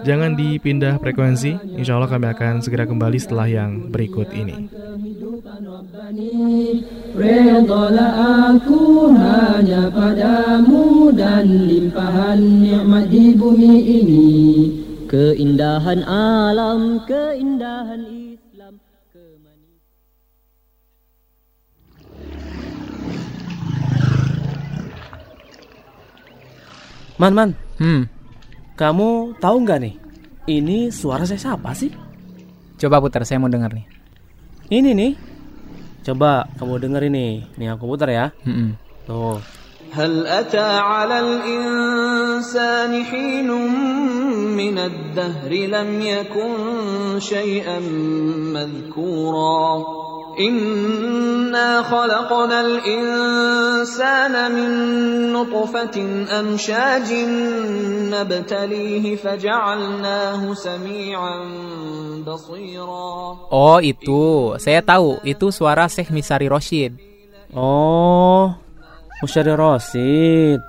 jangan 0.03 0.33
dipindah 0.33 0.99
frekuensi. 1.01 1.77
Insya 1.77 1.97
Allah 1.97 2.11
kami 2.11 2.27
akan 2.29 2.61
segera 2.63 2.87
kembali 2.87 3.19
setelah 3.19 3.47
yang 3.47 3.91
berikut 3.91 4.31
ini. 4.33 4.69
Redalah 7.13 8.13
aku 8.49 9.13
hanya 9.13 9.85
padamu 9.93 11.13
dan 11.13 11.69
limpahan 11.69 12.41
nikmat 12.41 13.05
di 13.13 13.37
bumi 13.37 13.75
ini 14.01 14.29
Keindahan 15.05 16.01
alam, 16.09 17.05
keindahan 17.05 18.01
Islam 18.33 18.81
kemanisan 19.13 19.77
Man, 27.21 27.33
man, 27.37 27.49
Hmm, 27.77 28.09
kamu 28.73 29.37
tahu 29.37 29.55
nggak 29.61 29.79
nih? 29.85 29.95
Ini 30.49 30.89
suara 30.89 31.29
saya 31.29 31.37
siapa 31.37 31.77
sih? 31.77 31.93
coba 32.77 33.01
putar 33.01 33.25
saya 33.25 33.41
mau 33.41 33.49
dengar 33.49 33.73
nih. 33.73 33.85
Ini 34.69 34.91
nih. 34.93 35.26
Coba 36.07 36.47
kamu 36.55 36.79
denger 36.79 37.03
ini. 37.11 37.43
Nih 37.59 37.67
aku 37.75 37.83
putar 37.83 38.07
ya. 38.07 38.31
Hmm, 38.47 38.79
Tuh. 39.03 39.43
هل 39.87 40.27
أتى 40.27 40.67
على 40.83 41.19
الإنسان 41.19 42.91
حين 43.03 43.47
من 44.55 44.77
الدهر 44.77 45.51
لم 45.51 46.01
يكن 46.01 46.53
شيئا 47.19 47.79
مذكورا 48.53 49.67
Inna 50.37 51.81
khalaqnal 51.81 52.85
insana 52.85 54.53
min 54.53 54.69
nutfatin 55.33 56.29
amshajin 56.29 57.29
nabtalihi 58.13 59.17
faja'alnahu 59.17 60.53
sami'an 60.53 61.41
basira. 62.21 63.49
Oh, 63.49 63.81
itu. 63.81 64.53
Saya 64.61 64.85
tahu. 64.85 65.17
Itu 65.25 65.49
suara 65.49 65.89
Syekh 65.89 66.13
Misari 66.13 66.45
Roshid. 66.45 67.01
Oh, 67.57 68.53
Misari 69.25 69.57
Roshid. 69.57 70.61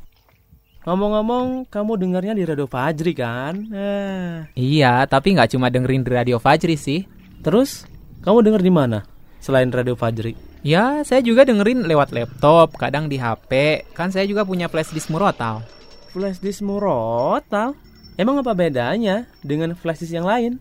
Ngomong-ngomong, 0.84 1.64
kamu 1.72 1.96
dengarnya 1.96 2.36
di 2.36 2.44
Radio 2.44 2.68
Fajri 2.68 3.16
kan? 3.16 3.56
Eh. 3.72 4.52
Iya, 4.52 5.08
tapi 5.08 5.32
nggak 5.32 5.56
cuma 5.56 5.72
dengerin 5.72 6.04
di 6.04 6.10
Radio 6.12 6.36
Fajri 6.36 6.76
sih. 6.76 7.08
Terus, 7.40 7.88
kamu 8.20 8.44
denger 8.44 8.60
di 8.60 8.68
mana 8.68 9.00
selain 9.40 9.72
Radio 9.72 9.96
Fajri? 9.96 10.36
Ya, 10.60 11.00
saya 11.00 11.24
juga 11.24 11.48
dengerin 11.48 11.88
lewat 11.88 12.12
laptop, 12.12 12.76
kadang 12.76 13.08
di 13.08 13.16
HP. 13.16 13.84
Kan 13.96 14.12
saya 14.12 14.28
juga 14.28 14.44
punya 14.44 14.68
flash 14.68 14.92
disk 14.92 15.08
murotal. 15.08 15.64
Flash 16.12 16.40
disk 16.44 16.60
murotal? 16.60 17.72
Emang 18.20 18.44
apa 18.44 18.52
bedanya 18.52 19.24
dengan 19.40 19.72
flash 19.72 20.04
disk 20.04 20.12
yang 20.12 20.28
lain? 20.28 20.60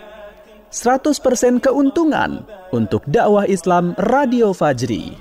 100% 0.71 1.59
keuntungan 1.59 2.47
untuk 2.71 3.03
dakwah 3.03 3.43
Islam 3.43 3.91
Radio 3.99 4.55
Fajri. 4.55 5.19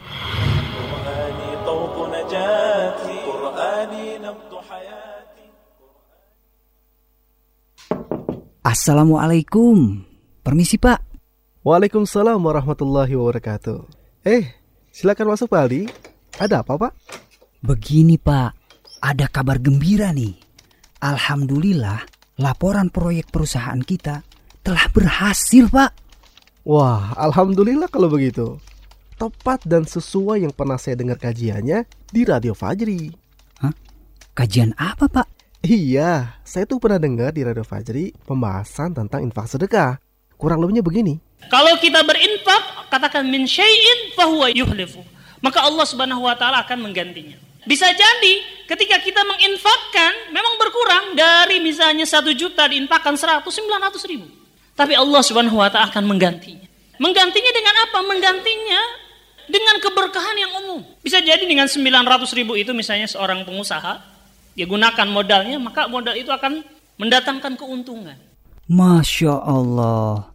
Assalamualaikum. 8.63 10.07
Permisi, 10.47 10.79
Pak. 10.79 11.03
Waalaikumsalam 11.67 12.39
warahmatullahi 12.39 13.11
wabarakatuh. 13.19 13.83
Eh, 14.23 14.55
silakan 14.95 15.35
masuk 15.35 15.51
Pak 15.51 15.61
Aldi. 15.67 15.83
Ada 16.39 16.63
apa, 16.63 16.79
Pak? 16.79 16.93
Begini 17.59 18.23
Pak, 18.23 18.55
ada 19.03 19.27
kabar 19.27 19.59
gembira 19.59 20.15
nih. 20.15 20.39
Alhamdulillah, 21.03 22.07
laporan 22.39 22.95
proyek 22.95 23.35
perusahaan 23.35 23.83
kita 23.83 24.30
telah 24.65 24.87
berhasil 24.93 25.67
Pak. 25.69 25.91
Wah, 26.65 27.17
Alhamdulillah 27.17 27.89
kalau 27.89 28.13
begitu. 28.13 28.61
Tepat 29.17 29.65
dan 29.69 29.85
sesuai 29.85 30.49
yang 30.49 30.53
pernah 30.53 30.81
saya 30.81 30.97
dengar 30.97 31.21
kajiannya 31.21 31.85
di 32.09 32.21
Radio 32.25 32.57
Fajri. 32.57 33.13
Hah? 33.61 33.73
Kajian 34.33 34.73
apa 34.81 35.09
Pak? 35.09 35.29
Iya, 35.61 36.41
saya 36.41 36.65
tuh 36.65 36.81
pernah 36.81 36.97
dengar 36.97 37.37
di 37.37 37.45
Radio 37.45 37.65
Fajri 37.65 38.17
pembahasan 38.25 38.97
tentang 38.97 39.21
infak 39.21 39.45
sedekah. 39.45 40.01
Kurang 40.41 40.65
lebihnya 40.65 40.81
begini. 40.81 41.21
Kalau 41.53 41.77
kita 41.77 42.01
berinfak, 42.01 42.89
katakan 42.89 43.29
min 43.29 43.45
syai'in 43.45 44.17
fahuwa 44.17 44.49
yuhlifu. 44.49 45.05
Maka 45.45 45.65
Allah 45.65 45.85
Subhanahu 45.85 46.25
wa 46.25 46.37
taala 46.37 46.65
akan 46.65 46.89
menggantinya. 46.89 47.37
Bisa 47.69 47.93
jadi 47.93 48.35
ketika 48.65 49.05
kita 49.05 49.21
menginfakkan 49.21 50.33
memang 50.33 50.57
berkurang 50.57 51.13
dari 51.13 51.61
misalnya 51.61 52.09
satu 52.09 52.33
juta 52.33 52.65
diinfakkan 52.65 53.21
seratus 53.21 53.53
sembilan 53.53 53.81
ratus 53.93 54.05
ribu. 54.09 54.29
Tapi 54.75 54.95
Allah 54.97 55.21
subhanahu 55.21 55.61
wa 55.61 55.69
ta'ala 55.69 55.93
akan 55.93 56.05
menggantinya. 56.09 56.67
Menggantinya 57.01 57.53
dengan 57.53 57.75
apa? 57.89 57.99
Menggantinya 58.05 58.81
dengan 59.51 59.77
keberkahan 59.83 60.37
yang 60.39 60.53
umum. 60.65 60.81
Bisa 61.03 61.19
jadi 61.21 61.43
dengan 61.43 61.67
sembilan 61.67 62.07
ratus 62.07 62.33
ribu 62.37 62.55
itu 62.55 62.71
misalnya 62.77 63.11
seorang 63.11 63.43
pengusaha. 63.45 63.95
Dia 64.55 64.67
gunakan 64.67 65.07
modalnya 65.11 65.59
maka 65.59 65.91
modal 65.91 66.15
itu 66.15 66.31
akan 66.31 66.63
mendatangkan 67.01 67.57
keuntungan. 67.57 68.17
Masya 68.71 69.35
Allah. 69.43 70.31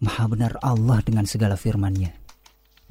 Maha 0.00 0.24
benar 0.32 0.56
Allah 0.64 1.02
dengan 1.04 1.28
segala 1.28 1.60
firmannya. 1.60 2.16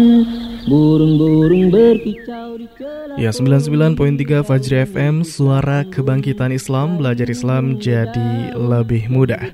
Burung-burung 0.63 1.75
berkicau 1.75 2.55
di 2.55 2.71
celah 2.79 3.19
Ya 3.19 3.35
99.3 3.35 4.47
Fajri 4.47 4.87
FM 4.87 5.27
Suara 5.27 5.83
Kebangkitan 5.83 6.55
Islam 6.55 7.03
Belajar 7.03 7.27
Islam 7.27 7.83
jadi 7.83 8.55
lebih 8.55 9.11
mudah. 9.11 9.51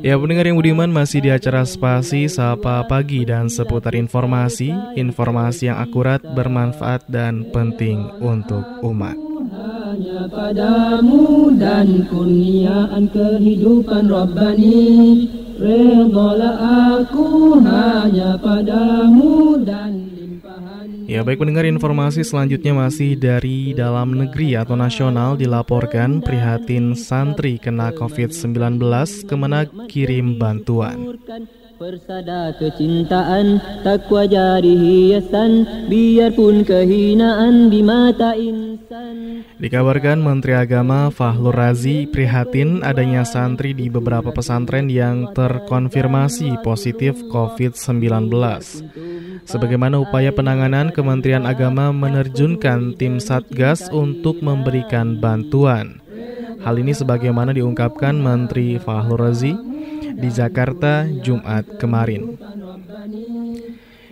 Ya 0.00 0.16
pendengar 0.16 0.48
yang 0.48 0.56
budiman 0.56 0.88
masih 0.88 1.20
di 1.20 1.28
acara 1.28 1.68
spasi 1.68 2.24
Sapa 2.32 2.88
Pagi 2.88 3.28
dan 3.28 3.52
seputar 3.52 3.92
informasi 3.92 4.72
Informasi 4.96 5.68
yang 5.68 5.76
akurat, 5.76 6.24
bermanfaat 6.24 7.04
dan 7.04 7.44
penting 7.52 8.08
untuk 8.24 8.64
umat 8.80 9.25
hanya 9.56 10.28
padamu 10.28 11.52
dan 11.56 12.04
kurniaan 12.12 13.08
kehidupan 13.08 14.12
Rabbani 14.12 14.84
Redolah 15.56 16.56
aku 17.00 17.56
hanya 17.64 18.36
padamu 18.36 19.56
dan 19.64 20.06
Ya 21.06 21.22
baik 21.22 21.38
pendengar 21.38 21.62
informasi 21.62 22.26
selanjutnya 22.26 22.74
masih 22.74 23.14
dari 23.14 23.70
dalam 23.70 24.10
negeri 24.10 24.58
atau 24.58 24.74
nasional 24.74 25.38
dilaporkan 25.38 26.18
prihatin 26.18 26.98
santri 26.98 27.62
kena 27.62 27.94
COVID-19 27.94 28.82
Kemenag 29.30 29.70
kirim 29.86 30.34
bantuan. 30.34 31.14
Persada 31.76 32.56
kecintaan 32.56 33.60
takwa 33.84 34.24
jadi 34.24 34.64
hiasan 34.64 35.84
biarpun 35.92 36.64
kehinaan 36.64 37.68
di 37.68 37.84
mata 37.84 38.32
insan 38.32 39.44
Dikabarkan 39.60 40.24
Menteri 40.24 40.56
Agama 40.56 41.12
Fahlur 41.12 41.52
Razi 41.52 42.08
prihatin 42.08 42.80
adanya 42.80 43.28
santri 43.28 43.76
di 43.76 43.92
beberapa 43.92 44.32
pesantren 44.32 44.88
yang 44.88 45.36
terkonfirmasi 45.36 46.64
positif 46.64 47.20
COVID-19. 47.28 48.32
Sebagaimana 49.44 50.00
upaya 50.00 50.32
penanganan, 50.32 50.96
Kementerian 50.96 51.44
Agama 51.44 51.92
menerjunkan 51.92 52.96
tim 52.96 53.20
Satgas 53.20 53.92
untuk 53.92 54.40
memberikan 54.40 55.20
bantuan. 55.20 56.00
Hal 56.64 56.80
ini 56.80 56.96
sebagaimana 56.96 57.52
diungkapkan 57.52 58.16
Menteri 58.16 58.80
Fahlur 58.80 59.28
Razi 59.28 59.75
di 60.16 60.28
Jakarta 60.32 61.04
Jumat 61.20 61.76
kemarin. 61.76 62.40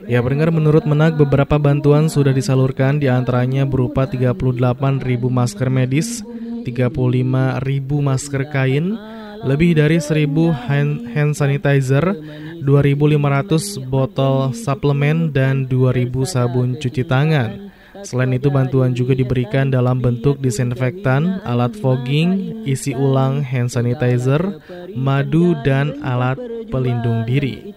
Ya 0.04 0.20
pendengar 0.20 0.52
menurut 0.52 0.84
Menag 0.84 1.16
beberapa 1.16 1.56
bantuan 1.56 2.12
sudah 2.12 2.36
disalurkan 2.36 3.00
di 3.00 3.08
antaranya 3.08 3.64
berupa 3.64 4.04
38.000 4.04 5.00
masker 5.32 5.68
medis, 5.72 6.20
35.000 6.68 7.64
masker 7.88 8.42
kain, 8.52 9.00
lebih 9.44 9.76
dari 9.76 9.96
1000 10.00 10.28
hand, 10.68 11.08
hand 11.08 11.32
sanitizer, 11.32 12.16
2500 12.60 13.80
botol 13.88 14.52
suplemen 14.52 15.32
dan 15.32 15.64
2000 15.68 16.12
sabun 16.28 16.76
cuci 16.76 17.02
tangan. 17.08 17.73
Selain 18.04 18.30
itu 18.36 18.52
bantuan 18.52 18.92
juga 18.92 19.16
diberikan 19.16 19.72
dalam 19.72 19.98
bentuk 19.98 20.38
disinfektan, 20.38 21.40
alat 21.42 21.72
fogging, 21.80 22.62
isi 22.68 22.92
ulang 22.92 23.40
hand 23.40 23.72
sanitizer, 23.72 24.60
madu 24.92 25.56
dan 25.64 25.98
alat 26.04 26.36
pelindung 26.68 27.24
diri. 27.24 27.74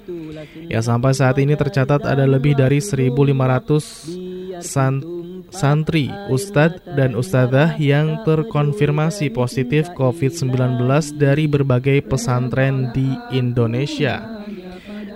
Ya 0.67 0.84
sampai 0.84 1.15
saat 1.15 1.39
ini 1.39 1.55
tercatat 1.55 2.03
ada 2.03 2.28
lebih 2.28 2.53
dari 2.59 2.84
1.500 2.84 4.59
san 4.61 4.99
santri, 5.47 6.11
ustadz 6.28 6.84
dan 6.97 7.15
ustadzah 7.15 7.80
yang 7.80 8.19
terkonfirmasi 8.28 9.32
positif 9.32 9.88
COVID-19 9.95 10.51
dari 11.15 11.47
berbagai 11.47 12.03
pesantren 12.03 12.91
di 12.91 13.15
Indonesia. 13.32 14.43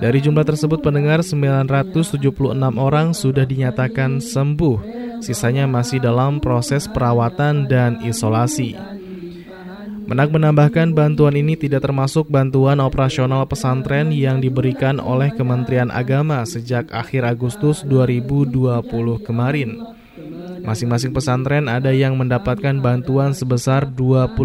Dari 0.01 0.17
jumlah 0.17 0.41
tersebut 0.41 0.81
pendengar 0.81 1.21
976 1.21 2.17
orang 2.81 3.13
sudah 3.13 3.45
dinyatakan 3.45 4.17
sembuh, 4.17 4.77
sisanya 5.21 5.69
masih 5.69 6.01
dalam 6.01 6.41
proses 6.41 6.89
perawatan 6.89 7.69
dan 7.69 8.01
isolasi. 8.01 8.73
Menak 10.09 10.33
menambahkan 10.33 10.97
bantuan 10.97 11.37
ini 11.37 11.53
tidak 11.53 11.85
termasuk 11.85 12.27
bantuan 12.27 12.81
operasional 12.81 13.45
pesantren 13.45 14.09
yang 14.09 14.41
diberikan 14.41 14.97
oleh 14.97 15.29
Kementerian 15.31 15.87
Agama 15.87 16.43
sejak 16.49 16.89
akhir 16.89 17.37
Agustus 17.37 17.85
2020 17.85 18.81
kemarin. 19.21 19.85
Masing-masing 20.65 21.15
pesantren 21.15 21.69
ada 21.69 21.93
yang 21.93 22.19
mendapatkan 22.19 22.75
bantuan 22.81 23.37
sebesar 23.37 23.87
25 23.87 24.35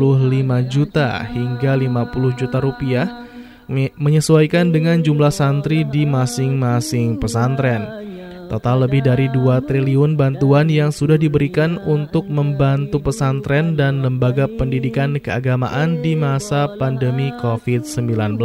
juta 0.71 1.25
hingga 1.25 1.75
50 1.75 2.39
juta 2.39 2.59
rupiah 2.63 3.26
menyesuaikan 3.71 4.71
dengan 4.71 5.03
jumlah 5.03 5.35
santri 5.35 5.83
di 5.83 6.07
masing-masing 6.07 7.19
pesantren. 7.19 8.07
Total 8.47 8.79
lebih 8.87 9.03
dari 9.03 9.27
2 9.27 9.59
triliun 9.67 10.15
bantuan 10.15 10.71
yang 10.71 10.95
sudah 10.95 11.19
diberikan 11.19 11.83
untuk 11.83 12.31
membantu 12.31 13.03
pesantren 13.03 13.75
dan 13.75 14.07
lembaga 14.07 14.47
pendidikan 14.47 15.19
keagamaan 15.19 15.99
di 15.99 16.15
masa 16.15 16.71
pandemi 16.79 17.35
COVID-19. 17.43 18.39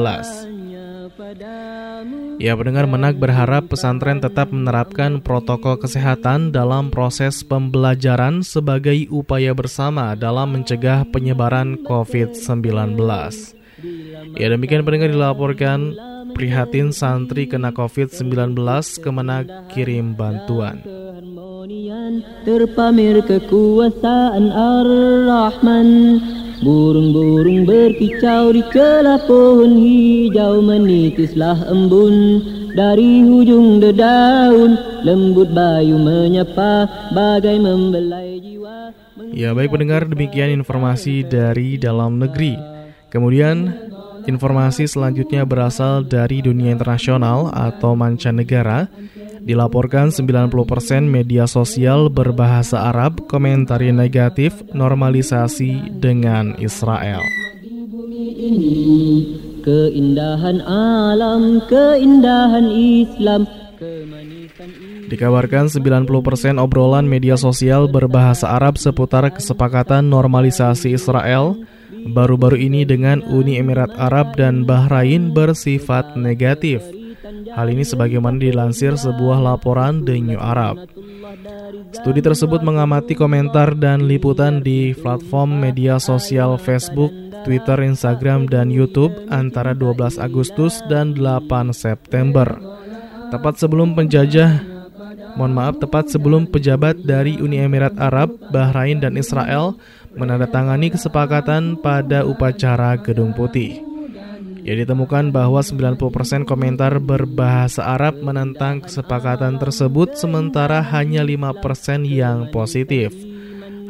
Ya, 2.41 2.57
pendengar 2.57 2.89
menak 2.89 3.21
berharap 3.21 3.69
pesantren 3.69 4.17
tetap 4.17 4.49
menerapkan 4.49 5.21
protokol 5.21 5.77
kesehatan 5.77 6.49
dalam 6.49 6.89
proses 6.89 7.45
pembelajaran 7.45 8.41
sebagai 8.41 9.05
upaya 9.13 9.53
bersama 9.53 10.17
dalam 10.17 10.57
mencegah 10.57 11.05
penyebaran 11.13 11.85
COVID-19. 11.85 13.60
Ya 14.37 14.47
demikian 14.53 14.85
pendengar 14.85 15.09
dilaporkan 15.09 15.97
prihatin 16.37 16.93
santri 16.93 17.49
kena 17.49 17.73
COVID-19 17.73 18.55
Kemenag 19.01 19.49
kirim 19.73 20.13
bantuan. 20.13 20.81
Terpamer 22.45 23.25
kekuasaan 23.25 24.45
Ar-Rahman. 24.49 25.89
Burung-burung 26.61 27.65
berkicau 27.65 28.53
di 28.53 28.61
celah 28.69 29.17
pohon 29.25 29.73
hijau 29.81 30.61
Menitislah 30.61 31.57
embun. 31.73 32.41
Dari 32.71 33.19
hujung 33.27 33.83
dedaun 33.83 34.79
Lembut 35.03 35.51
bayu 35.51 35.99
menyapa 35.99 36.87
bagai 37.11 37.59
membelai 37.59 38.39
jiwa. 38.39 38.95
Ya 39.33 39.51
baik 39.51 39.73
pendengar 39.73 40.07
demikian 40.07 40.53
informasi 40.61 41.27
dari 41.27 41.75
dalam 41.75 42.21
negeri 42.21 42.70
Kemudian 43.11 43.75
informasi 44.23 44.87
selanjutnya 44.87 45.43
berasal 45.43 46.07
dari 46.07 46.39
dunia 46.39 46.71
internasional 46.71 47.51
atau 47.51 47.91
mancanegara. 47.93 48.87
Dilaporkan 49.41 50.13
90% 50.13 50.53
media 51.09 51.49
sosial 51.49 52.13
berbahasa 52.13 52.93
Arab 52.93 53.25
komentari 53.25 53.89
negatif 53.89 54.53
normalisasi 54.71 55.97
dengan 55.97 56.53
Israel. 56.61 57.25
Keindahan 59.61 60.61
alam, 60.65 61.57
keindahan 61.65 62.69
Islam, 62.69 63.49
Dikabarkan 65.09 65.65
90% 65.73 66.61
obrolan 66.61 67.09
media 67.09 67.33
sosial 67.33 67.89
berbahasa 67.89 68.53
Arab 68.53 68.77
seputar 68.77 69.25
kesepakatan 69.33 70.05
normalisasi 70.05 70.93
Israel 70.93 71.57
baru-baru 72.09 72.57
ini 72.57 72.81
dengan 72.87 73.21
Uni 73.21 73.61
Emirat 73.61 73.93
Arab 73.93 74.33
dan 74.33 74.65
Bahrain 74.65 75.29
bersifat 75.35 76.17
negatif. 76.17 76.81
Hal 77.51 77.67
ini 77.69 77.85
sebagaimana 77.85 78.41
dilansir 78.41 78.97
sebuah 78.97 79.43
laporan 79.43 80.01
The 80.07 80.17
New 80.17 80.39
Arab. 80.39 80.89
Studi 81.91 82.23
tersebut 82.23 82.63
mengamati 82.63 83.13
komentar 83.13 83.75
dan 83.75 84.07
liputan 84.07 84.63
di 84.63 84.95
platform 84.95 85.61
media 85.61 85.99
sosial 85.99 86.55
Facebook, 86.57 87.11
Twitter, 87.43 87.77
Instagram, 87.83 88.47
dan 88.47 88.71
YouTube 88.71 89.13
antara 89.29 89.75
12 89.75 90.17
Agustus 90.17 90.79
dan 90.87 91.13
8 91.13 91.75
September. 91.75 92.47
Tepat 93.31 93.59
sebelum 93.59 93.95
penjajah 93.95 94.71
Mohon 95.31 95.53
maaf, 95.55 95.75
tepat 95.79 96.11
sebelum 96.11 96.43
pejabat 96.43 97.07
dari 97.07 97.39
Uni 97.39 97.63
Emirat 97.63 97.95
Arab, 97.95 98.35
Bahrain, 98.51 98.99
dan 98.99 99.15
Israel 99.15 99.79
menandatangani 100.15 100.93
kesepakatan 100.93 101.79
pada 101.79 102.27
upacara 102.27 102.99
Gedung 102.99 103.31
Putih. 103.31 103.91
Ya 104.61 104.77
ditemukan 104.77 105.33
bahwa 105.33 105.57
90% 105.57 106.45
komentar 106.45 107.01
berbahasa 107.01 107.81
Arab 107.97 108.21
menentang 108.21 108.85
kesepakatan 108.85 109.57
tersebut 109.57 110.13
sementara 110.13 110.85
hanya 110.85 111.25
5% 111.25 112.05
yang 112.05 112.53
positif. 112.53 113.09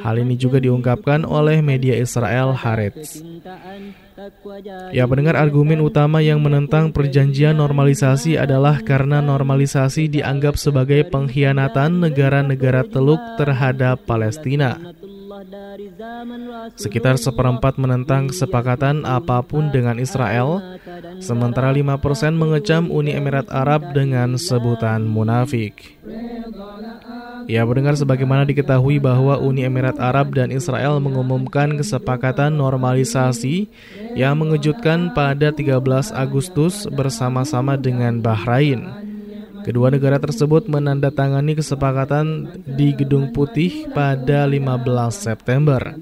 Hal 0.01 0.17
ini 0.17 0.39
juga 0.39 0.57
diungkapkan 0.63 1.27
oleh 1.27 1.59
media 1.59 1.93
Israel 1.99 2.55
Haaretz. 2.55 3.21
Ya, 4.91 5.09
pendengar 5.09 5.39
argumen 5.39 5.81
utama 5.81 6.21
yang 6.21 6.43
menentang 6.43 6.93
perjanjian 6.93 7.57
normalisasi 7.57 8.37
adalah 8.37 8.83
karena 8.85 9.23
normalisasi 9.23 10.11
dianggap 10.11 10.59
sebagai 10.61 11.07
pengkhianatan 11.09 12.05
negara-negara 12.05 12.85
Teluk 12.85 13.21
terhadap 13.39 14.05
Palestina. 14.05 14.77
Sekitar 16.77 17.17
seperempat 17.17 17.81
menentang 17.81 18.29
kesepakatan 18.29 19.09
apa 19.09 19.41
pun 19.41 19.73
dengan 19.73 19.97
Israel, 19.97 20.77
sementara 21.17 21.73
5% 21.73 22.37
mengecam 22.37 22.93
Uni 22.93 23.17
Emirat 23.17 23.49
Arab 23.49 23.89
dengan 23.95 24.37
sebutan 24.37 25.01
munafik. 25.07 25.97
Ya, 27.49 27.65
mendengar 27.65 27.97
sebagaimana 27.97 28.45
diketahui 28.45 29.01
bahwa 29.01 29.41
Uni 29.41 29.65
Emirat 29.65 29.97
Arab 29.97 30.37
dan 30.37 30.53
Israel 30.53 31.01
mengumumkan 31.01 31.73
kesepakatan 31.73 32.53
normalisasi 32.53 33.65
yang 34.15 34.39
mengejutkan 34.39 35.15
pada 35.15 35.53
13 35.53 36.11
Agustus 36.11 36.87
bersama-sama 36.89 37.77
dengan 37.77 38.19
Bahrain. 38.19 39.01
Kedua 39.61 39.93
negara 39.93 40.17
tersebut 40.17 40.65
menandatangani 40.65 41.53
kesepakatan 41.53 42.49
di 42.65 42.97
Gedung 42.97 43.29
Putih 43.29 43.85
pada 43.93 44.49
15 44.49 45.13
September. 45.13 45.93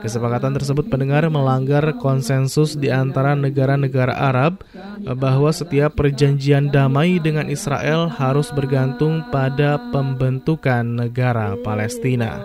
Kesepakatan 0.00 0.56
tersebut 0.56 0.88
pendengar 0.88 1.28
melanggar 1.28 1.84
konsensus 2.00 2.74
di 2.74 2.88
antara 2.90 3.36
negara-negara 3.36 4.16
Arab 4.16 4.64
bahwa 5.04 5.52
setiap 5.52 5.94
perjanjian 5.94 6.72
damai 6.72 7.20
dengan 7.22 7.46
Israel 7.46 8.08
harus 8.08 8.48
bergantung 8.50 9.22
pada 9.28 9.78
pembentukan 9.92 10.82
negara 10.82 11.54
Palestina. 11.60 12.42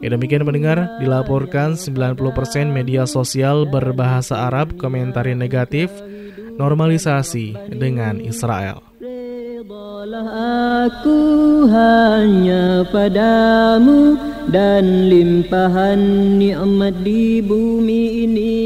Ya 0.00 0.08
demikian 0.08 0.48
pendengar, 0.48 0.96
dilaporkan 0.96 1.76
90% 1.76 2.16
media 2.72 3.04
sosial 3.04 3.68
berbahasa 3.68 4.48
Arab 4.48 4.80
komentari 4.80 5.36
negatif 5.36 5.92
normalisasi 6.56 7.76
dengan 7.76 8.16
Israel. 8.16 8.80
Aku 10.80 11.20
hanya 11.68 12.88
padamu 12.88 14.16
dan 14.48 15.12
limpahan 15.12 16.00
nikmat 16.40 16.96
di 17.04 17.44
bumi 17.44 18.02
ini. 18.24 18.56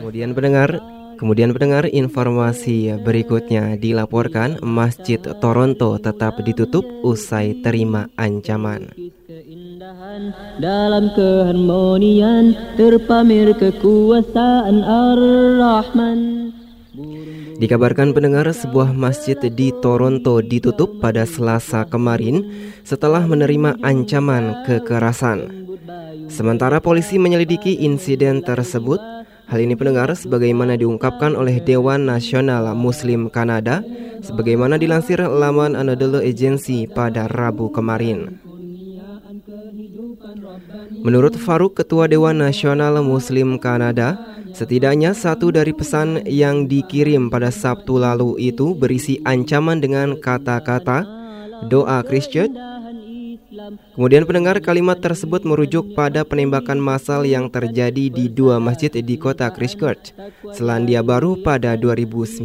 Kemudian 0.00 0.32
pendengar, 0.32 0.80
kemudian 1.16 1.52
pendengar 1.52 1.88
informasi 1.88 2.96
berikutnya 3.02 3.76
dilaporkan 3.76 4.60
Masjid 4.62 5.18
Toronto 5.18 5.96
tetap 5.96 6.40
ditutup 6.44 6.84
usai 7.02 7.58
terima 7.60 8.08
ancaman. 8.20 8.92
Dalam 10.56 11.12
keharmonian 11.12 12.56
terpamer 12.76 13.52
kekuasaan 13.56 14.80
Ar-Rahman. 14.84 16.20
Dikabarkan 17.56 18.12
pendengar 18.12 18.44
sebuah 18.52 18.92
masjid 18.92 19.36
di 19.36 19.72
Toronto 19.80 20.44
ditutup 20.44 21.00
pada 21.00 21.24
Selasa 21.24 21.88
kemarin 21.88 22.44
setelah 22.84 23.24
menerima 23.24 23.80
ancaman 23.80 24.64
kekerasan. 24.68 25.64
Sementara 26.28 26.84
polisi 26.84 27.16
menyelidiki 27.16 27.80
insiden 27.80 28.44
tersebut, 28.44 29.00
hal 29.46 29.58
ini 29.62 29.74
pendengar 29.78 30.12
sebagaimana 30.12 30.74
diungkapkan 30.78 31.34
oleh 31.34 31.62
Dewan 31.62 32.06
Nasional 32.06 32.74
Muslim 32.74 33.30
Kanada 33.32 33.82
sebagaimana 34.22 34.76
dilansir 34.76 35.22
laman 35.22 35.78
Anadolu 35.78 36.22
Agency 36.22 36.86
pada 36.90 37.30
Rabu 37.30 37.70
kemarin. 37.70 38.42
Menurut 41.06 41.38
Faruk, 41.38 41.78
Ketua 41.78 42.10
Dewan 42.10 42.42
Nasional 42.42 42.98
Muslim 43.00 43.62
Kanada, 43.62 44.36
Setidaknya 44.56 45.12
satu 45.12 45.52
dari 45.52 45.76
pesan 45.76 46.24
yang 46.24 46.64
dikirim 46.64 47.28
pada 47.28 47.52
Sabtu 47.52 48.00
lalu 48.00 48.40
itu 48.40 48.72
berisi 48.72 49.20
ancaman 49.20 49.84
dengan 49.84 50.16
kata-kata 50.16 51.04
doa 51.68 52.00
Christchurch. 52.00 52.56
Kemudian 53.96 54.28
pendengar 54.28 54.60
kalimat 54.60 55.00
tersebut 55.00 55.48
merujuk 55.48 55.96
pada 55.96 56.20
penembakan 56.20 56.76
massal 56.76 57.24
yang 57.24 57.48
terjadi 57.48 58.12
di 58.12 58.28
dua 58.28 58.60
masjid 58.60 58.92
di 58.92 59.16
kota 59.16 59.48
Christchurch, 59.48 60.12
Selandia 60.52 61.00
Baru 61.00 61.40
pada 61.40 61.80
2019. 61.80 62.44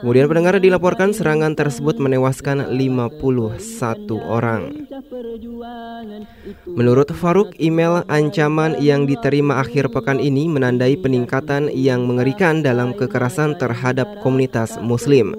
Kemudian 0.00 0.30
pendengar 0.30 0.62
dilaporkan 0.62 1.10
serangan 1.10 1.58
tersebut 1.58 1.98
menewaskan 1.98 2.72
51 2.78 3.58
orang. 4.22 4.86
Menurut 6.64 7.10
Faruk, 7.10 7.52
email 7.58 8.06
ancaman 8.06 8.78
yang 8.78 9.10
diterima 9.10 9.58
akhir 9.58 9.90
pekan 9.90 10.22
ini 10.22 10.46
menandai 10.46 10.94
peningkatan 10.94 11.74
yang 11.74 12.06
mengerikan 12.06 12.62
dalam 12.62 12.94
kekerasan 12.94 13.58
terhadap 13.58 14.22
komunitas 14.22 14.78
muslim. 14.78 15.34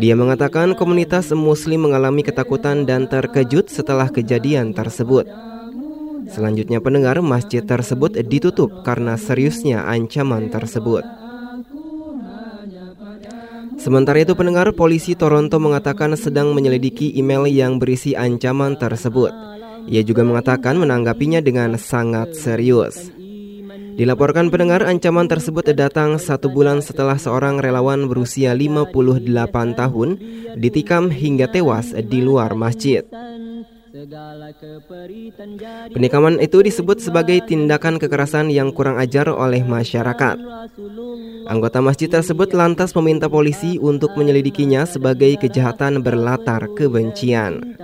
Dia 0.00 0.14
mengatakan 0.16 0.72
komunitas 0.78 1.34
muslim 1.34 1.90
mengalami 1.90 2.24
ketakutan 2.24 2.88
dan 2.88 3.04
terkejut 3.10 3.61
setelah 3.68 4.10
kejadian 4.10 4.74
tersebut. 4.74 5.28
Selanjutnya 6.32 6.80
pendengar 6.80 7.20
masjid 7.20 7.60
tersebut 7.60 8.16
ditutup 8.24 8.82
karena 8.82 9.20
seriusnya 9.20 9.84
ancaman 9.84 10.48
tersebut. 10.48 11.04
Sementara 13.76 14.22
itu 14.22 14.32
pendengar 14.38 14.70
polisi 14.72 15.12
Toronto 15.18 15.58
mengatakan 15.58 16.14
sedang 16.14 16.54
menyelidiki 16.54 17.18
email 17.18 17.50
yang 17.50 17.82
berisi 17.82 18.14
ancaman 18.14 18.78
tersebut. 18.78 19.34
Ia 19.90 20.06
juga 20.06 20.22
mengatakan 20.22 20.78
menanggapinya 20.78 21.42
dengan 21.42 21.74
sangat 21.74 22.38
serius. 22.38 23.21
Dilaporkan 23.92 24.48
pendengar 24.48 24.82
ancaman 24.88 25.28
tersebut 25.28 25.68
datang 25.76 26.16
satu 26.16 26.48
bulan 26.48 26.80
setelah 26.80 27.20
seorang 27.20 27.60
relawan 27.60 28.08
berusia 28.08 28.56
58 28.56 28.92
tahun 29.76 30.08
ditikam 30.56 31.12
hingga 31.12 31.48
tewas 31.52 31.92
di 31.92 32.20
luar 32.24 32.56
masjid. 32.56 33.04
Penikaman 35.92 36.40
itu 36.40 36.64
disebut 36.64 37.04
sebagai 37.04 37.44
tindakan 37.44 38.00
kekerasan 38.00 38.48
yang 38.48 38.72
kurang 38.72 38.96
ajar 38.96 39.28
oleh 39.28 39.60
masyarakat. 39.60 40.36
Anggota 41.44 41.84
masjid 41.84 42.08
tersebut 42.08 42.56
lantas 42.56 42.96
meminta 42.96 43.28
polisi 43.28 43.76
untuk 43.76 44.16
menyelidikinya 44.16 44.88
sebagai 44.88 45.36
kejahatan 45.36 46.00
berlatar 46.00 46.72
kebencian. 46.72 47.76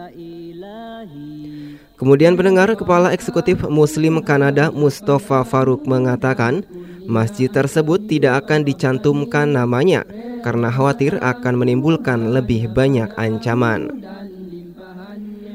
Kemudian 1.99 2.39
pendengar 2.39 2.71
Kepala 2.79 3.11
Eksekutif 3.11 3.67
Muslim 3.67 4.23
Kanada 4.23 4.71
Mustafa 4.71 5.43
Faruk 5.43 5.83
mengatakan 5.83 6.63
masjid 7.11 7.51
tersebut 7.51 8.07
tidak 8.07 8.47
akan 8.47 8.63
dicantumkan 8.63 9.51
namanya 9.51 10.07
karena 10.47 10.71
khawatir 10.71 11.19
akan 11.19 11.59
menimbulkan 11.59 12.31
lebih 12.31 12.71
banyak 12.71 13.11
ancaman. 13.19 13.91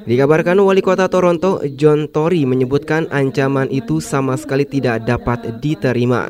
Dikabarkan 0.03 0.59
wali 0.59 0.83
kota 0.83 1.07
Toronto 1.07 1.63
John 1.79 2.11
Tory 2.11 2.43
menyebutkan 2.43 3.07
ancaman 3.07 3.71
itu 3.71 4.03
sama 4.03 4.35
sekali 4.35 4.67
tidak 4.67 5.07
dapat 5.07 5.63
diterima. 5.63 6.27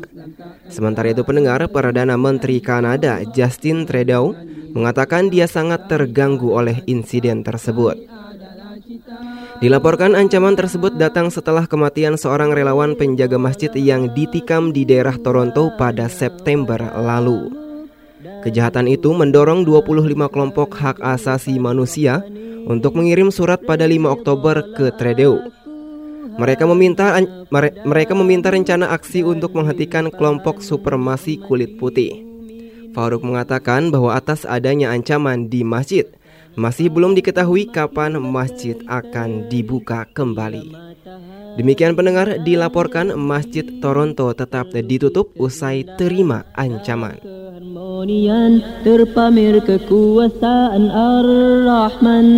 Sementara 0.70 1.10
itu 1.10 1.26
pendengar 1.26 1.66
Perdana 1.66 2.14
Menteri 2.14 2.62
Kanada 2.62 3.18
Justin 3.34 3.82
Trudeau 3.82 4.30
mengatakan 4.78 5.26
dia 5.26 5.50
sangat 5.50 5.90
terganggu 5.90 6.54
oleh 6.54 6.86
insiden 6.86 7.42
tersebut. 7.42 8.13
Dilaporkan 9.64 10.12
ancaman 10.12 10.52
tersebut 10.60 11.00
datang 11.00 11.32
setelah 11.32 11.64
kematian 11.64 12.20
seorang 12.20 12.52
relawan 12.52 12.92
penjaga 12.92 13.40
masjid 13.40 13.72
yang 13.72 14.12
ditikam 14.12 14.76
di 14.76 14.84
daerah 14.84 15.16
Toronto 15.16 15.72
pada 15.80 16.04
September 16.12 16.76
lalu. 16.92 17.48
Kejahatan 18.44 18.92
itu 18.92 19.16
mendorong 19.16 19.64
25 19.64 20.28
kelompok 20.28 20.76
hak 20.76 21.00
asasi 21.00 21.56
manusia 21.56 22.20
untuk 22.68 22.92
mengirim 22.92 23.32
surat 23.32 23.56
pada 23.64 23.88
5 23.88 24.04
Oktober 24.04 24.60
ke 24.76 24.92
Trudeau. 25.00 25.40
Mereka 26.36 26.68
meminta 26.68 27.16
mereka 27.88 28.12
meminta 28.12 28.52
rencana 28.52 28.92
aksi 28.92 29.24
untuk 29.24 29.56
menghentikan 29.56 30.12
kelompok 30.12 30.60
supremasi 30.60 31.40
kulit 31.40 31.80
putih. 31.80 32.20
Faruk 32.92 33.24
mengatakan 33.24 33.88
bahwa 33.88 34.12
atas 34.12 34.44
adanya 34.44 34.92
ancaman 34.92 35.48
di 35.48 35.64
masjid, 35.64 36.04
masih 36.54 36.90
belum 36.90 37.14
diketahui 37.18 37.70
kapan 37.70 38.18
masjid 38.18 38.78
akan 38.86 39.50
dibuka 39.50 40.06
kembali. 40.10 40.94
Demikian 41.54 41.94
pendengar 41.94 42.42
dilaporkan 42.42 43.14
Masjid 43.14 43.62
Toronto 43.78 44.34
tetap 44.34 44.74
ditutup 44.74 45.30
usai 45.38 45.86
terima 45.94 46.42
ancaman. 46.58 47.22
Terpamer 48.82 49.62
kekuasaan 49.62 50.84
Ar-Rahman 50.90 52.28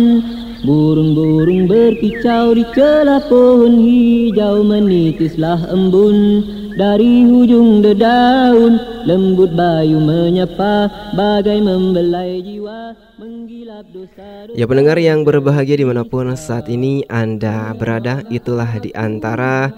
Burung-burung 0.65 1.69
berkicau 1.69 2.57
di 2.57 2.65
celah 2.73 3.21
pohon 3.29 3.77
hijau 3.81 4.65
Menitislah 4.65 5.69
embun. 5.69 6.41
Dari 6.77 7.25
hujung 7.25 7.81
dedaun 7.81 8.77
Lembut 9.09 9.49
bayu 9.57 9.97
menyapa 9.97 10.85
bagai 11.17 11.57
membelai 11.57 12.37
jiwa 12.45 12.93
Menggilap 13.17 13.89
dosa 13.89 14.45
Ya 14.53 14.69
pendengar 14.69 15.01
yang 15.01 15.25
berbahagia 15.25 15.81
di 15.81 15.89
mana 15.89 16.05
pun 16.05 16.29
saat 16.37 16.69
ini 16.69 17.01
Anda 17.09 17.73
berada 17.73 18.21
Itulah 18.29 18.77
di 18.77 18.93
antara 18.93 19.73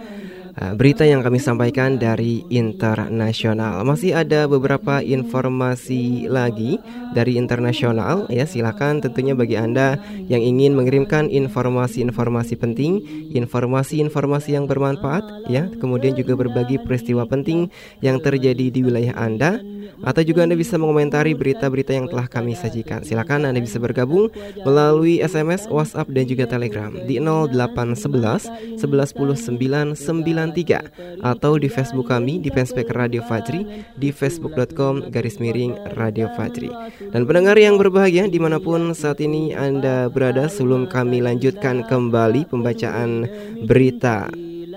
berita 0.76 1.08
yang 1.08 1.24
kami 1.24 1.40
sampaikan 1.40 1.96
dari 1.96 2.44
internasional. 2.52 3.80
Masih 3.88 4.12
ada 4.12 4.44
beberapa 4.46 5.00
informasi 5.00 6.28
lagi 6.28 6.78
dari 7.16 7.40
internasional. 7.40 8.28
Ya 8.28 8.44
silakan 8.44 9.00
tentunya 9.00 9.34
bagi 9.34 9.56
Anda 9.56 9.96
yang 10.28 10.44
ingin 10.44 10.76
mengirimkan 10.76 11.32
informasi-informasi 11.32 12.54
penting 12.60 13.02
Informasi-informasi 13.34 14.54
yang 14.54 14.66
bermanfaat 14.70 15.50
ya 15.50 15.70
Kemudian 15.80 16.14
juga 16.14 16.36
berbagi 16.38 16.82
peristiwa 16.82 17.26
penting 17.26 17.72
yang 18.04 18.22
terjadi 18.22 18.70
di 18.70 18.80
wilayah 18.86 19.16
Anda 19.18 19.62
atau 20.02 20.22
juga 20.24 20.46
Anda 20.46 20.56
bisa 20.56 20.80
mengomentari 20.80 21.36
berita-berita 21.36 21.92
yang 21.96 22.08
telah 22.08 22.28
kami 22.28 22.56
sajikan. 22.56 23.04
Silakan 23.04 23.48
Anda 23.50 23.62
bisa 23.62 23.78
bergabung 23.78 24.32
melalui 24.64 25.20
SMS, 25.20 25.68
WhatsApp 25.68 26.12
dan 26.12 26.26
juga 26.26 26.46
Telegram 26.48 26.92
di 26.94 27.20
0811 27.22 28.80
1110 28.80 29.96
993 29.96 31.22
atau 31.24 31.52
di 31.60 31.68
Facebook 31.68 32.08
kami 32.08 32.40
di 32.40 32.50
fanspage 32.50 32.92
Radio 32.96 33.22
Fajri 33.26 33.86
di 34.00 34.10
facebook.com 34.10 35.12
garis 35.12 35.38
miring 35.38 35.76
Radio 36.00 36.32
Fajri. 36.34 36.72
Dan 37.12 37.28
pendengar 37.28 37.56
yang 37.60 37.76
berbahagia 37.76 38.28
di 38.28 38.40
mana 38.42 38.58
pun 38.58 38.92
saat 38.96 39.20
ini 39.20 39.54
Anda 39.54 40.08
berada 40.08 40.48
sebelum 40.48 40.88
kami 40.88 41.24
lanjutkan 41.24 41.86
kembali 41.88 42.50
pembacaan 42.50 43.28
berita 43.68 44.30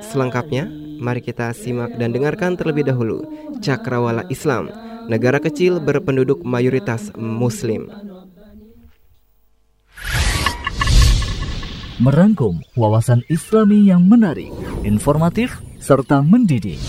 selengkapnya 0.03 0.83
Mari 1.03 1.19
kita 1.19 1.51
simak 1.51 1.99
dan 1.99 2.15
dengarkan 2.15 2.55
terlebih 2.55 2.87
dahulu 2.87 3.27
Cakrawala 3.59 4.23
Islam 4.31 4.71
negara 5.07 5.39
kecil 5.43 5.79
berpenduduk 5.83 6.43
mayoritas 6.45 7.15
Muslim. 7.17 7.89
Merangkum 12.03 12.59
wawasan 12.75 13.23
Islami 13.31 13.87
yang 13.87 14.03
menarik, 14.11 14.51
informatif, 14.83 15.63
serta 15.79 16.19
mendidik. 16.19 16.83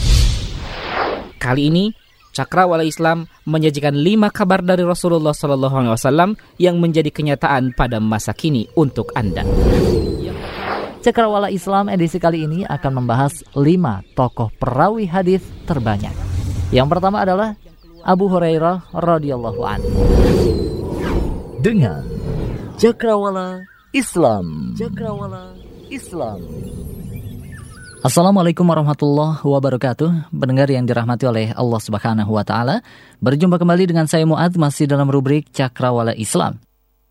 Kali 1.37 1.69
ini 1.69 1.85
Cakrawala 2.33 2.81
Islam 2.81 3.29
menyajikan 3.45 3.93
lima 3.93 4.33
kabar 4.33 4.65
dari 4.65 4.81
Rasulullah 4.81 5.37
SAW 5.37 6.33
yang 6.57 6.81
menjadi 6.81 7.13
kenyataan 7.13 7.77
pada 7.77 8.01
masa 8.01 8.33
kini 8.33 8.65
untuk 8.73 9.13
Anda. 9.13 9.45
Cakrawala 11.05 11.53
Islam 11.53 11.93
edisi 11.93 12.17
kali 12.17 12.49
ini 12.49 12.65
akan 12.65 13.05
membahas 13.05 13.45
lima 13.53 14.01
tokoh 14.17 14.49
perawi 14.57 15.05
hadis 15.05 15.45
terbanyak. 15.69 16.15
Yang 16.73 16.87
pertama 16.89 17.21
adalah 17.21 17.53
Abu 18.03 18.27
Hurairah 18.27 18.91
radhiyallahu 18.91 19.61
anhu. 19.63 19.91
Dengan 21.63 22.03
Cakrawala 22.75 23.63
Islam. 23.95 24.75
Cakrawala 24.75 25.55
Islam. 25.87 26.43
Assalamualaikum 28.03 28.67
warahmatullahi 28.67 29.39
wabarakatuh 29.39 30.35
Pendengar 30.35 30.67
yang 30.67 30.83
dirahmati 30.83 31.23
oleh 31.23 31.55
Allah 31.55 31.79
subhanahu 31.79 32.35
wa 32.35 32.43
ta'ala 32.43 32.83
Berjumpa 33.23 33.55
kembali 33.55 33.87
dengan 33.87 34.11
saya 34.11 34.27
Muad 34.27 34.59
Masih 34.59 34.91
dalam 34.91 35.07
rubrik 35.07 35.47
Cakrawala 35.55 36.11
Islam 36.11 36.59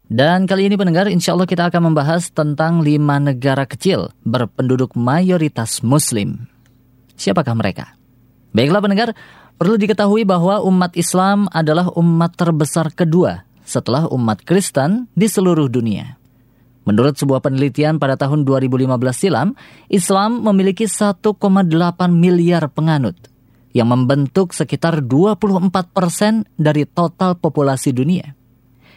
Dan 0.04 0.44
kali 0.44 0.68
ini 0.68 0.76
pendengar 0.76 1.08
insya 1.08 1.32
Allah 1.32 1.48
kita 1.48 1.72
akan 1.72 1.88
membahas 1.88 2.28
Tentang 2.28 2.84
lima 2.84 3.16
negara 3.16 3.64
kecil 3.64 4.12
Berpenduduk 4.20 4.92
mayoritas 4.92 5.80
muslim 5.80 6.44
Siapakah 7.16 7.56
mereka? 7.56 7.96
Baiklah 8.52 8.84
pendengar 8.84 9.16
Perlu 9.62 9.78
diketahui 9.78 10.26
bahwa 10.26 10.58
umat 10.66 10.90
Islam 10.98 11.46
adalah 11.54 11.86
umat 11.94 12.34
terbesar 12.34 12.90
kedua 12.90 13.46
Setelah 13.62 14.10
umat 14.10 14.42
Kristen 14.42 15.06
di 15.14 15.30
seluruh 15.30 15.70
dunia 15.70 16.18
Menurut 16.82 17.14
sebuah 17.14 17.38
penelitian 17.46 18.02
pada 18.02 18.18
tahun 18.18 18.42
2015 18.42 18.90
silam, 19.14 19.54
Islam 19.86 20.42
memiliki 20.42 20.90
1,8 20.90 21.38
miliar 22.10 22.66
penganut 22.74 23.14
yang 23.70 23.86
membentuk 23.86 24.50
sekitar 24.50 24.98
24 24.98 25.70
persen 25.94 26.42
dari 26.58 26.82
total 26.82 27.38
populasi 27.38 27.94
dunia. 27.94 28.34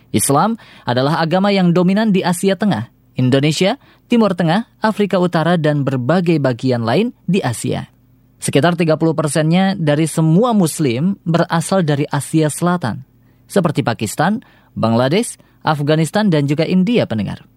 Islam 0.09 0.57
adalah 0.81 1.21
agama 1.21 1.53
yang 1.53 1.77
dominan 1.77 2.09
di 2.09 2.25
Asia 2.25 2.57
Tengah, 2.57 2.89
Indonesia, 3.13 3.77
Timur 4.09 4.33
Tengah, 4.33 4.65
Afrika 4.81 5.21
Utara, 5.21 5.61
dan 5.61 5.85
berbagai 5.85 6.41
bagian 6.41 6.81
lain 6.81 7.13
di 7.29 7.37
Asia. 7.45 7.94
Sekitar 8.39 8.77
30 8.77 8.99
persennya 9.15 9.73
dari 9.73 10.05
semua 10.05 10.51
muslim 10.53 11.17
berasal 11.25 11.81
dari 11.81 12.05
Asia 12.05 12.51
Selatan, 12.51 13.01
seperti 13.47 13.81
Pakistan, 13.81 14.43
Bangladesh, 14.75 15.39
Afghanistan, 15.65 16.29
dan 16.29 16.45
juga 16.45 16.67
India 16.67 17.09
pendengar. 17.09 17.47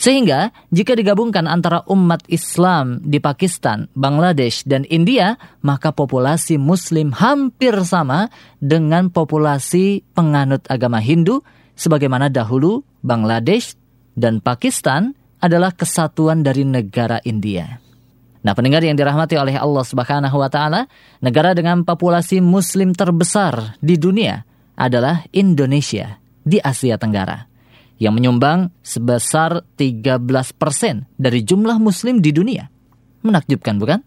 Sehingga 0.00 0.48
jika 0.72 0.96
digabungkan 0.96 1.44
antara 1.44 1.84
umat 1.92 2.24
Islam 2.32 3.04
di 3.04 3.20
Pakistan, 3.20 3.84
Bangladesh, 3.92 4.64
dan 4.64 4.88
India, 4.88 5.36
maka 5.60 5.92
populasi 5.92 6.56
muslim 6.56 7.12
hampir 7.12 7.76
sama 7.84 8.32
dengan 8.64 9.12
populasi 9.12 10.00
penganut 10.16 10.64
agama 10.72 11.04
Hindu, 11.04 11.44
sebagaimana 11.76 12.32
dahulu 12.32 12.80
Bangladesh 13.04 13.76
dan 14.16 14.40
Pakistan 14.40 15.12
adalah 15.36 15.76
kesatuan 15.76 16.40
dari 16.40 16.64
negara 16.64 17.20
India. 17.28 17.89
Nah, 18.40 18.56
pendengar 18.56 18.80
yang 18.80 18.96
dirahmati 18.96 19.36
oleh 19.36 19.60
Allah 19.60 19.84
Subhanahu 19.84 20.36
wa 20.40 20.48
taala, 20.48 20.88
negara 21.20 21.52
dengan 21.52 21.84
populasi 21.84 22.40
muslim 22.40 22.96
terbesar 22.96 23.76
di 23.84 24.00
dunia 24.00 24.40
adalah 24.80 25.28
Indonesia 25.36 26.16
di 26.40 26.56
Asia 26.56 26.96
Tenggara 26.96 27.44
yang 28.00 28.16
menyumbang 28.16 28.72
sebesar 28.80 29.60
13% 29.76 30.24
dari 31.20 31.44
jumlah 31.44 31.76
muslim 31.76 32.24
di 32.24 32.32
dunia. 32.32 32.64
Menakjubkan 33.20 33.76
bukan? 33.76 34.00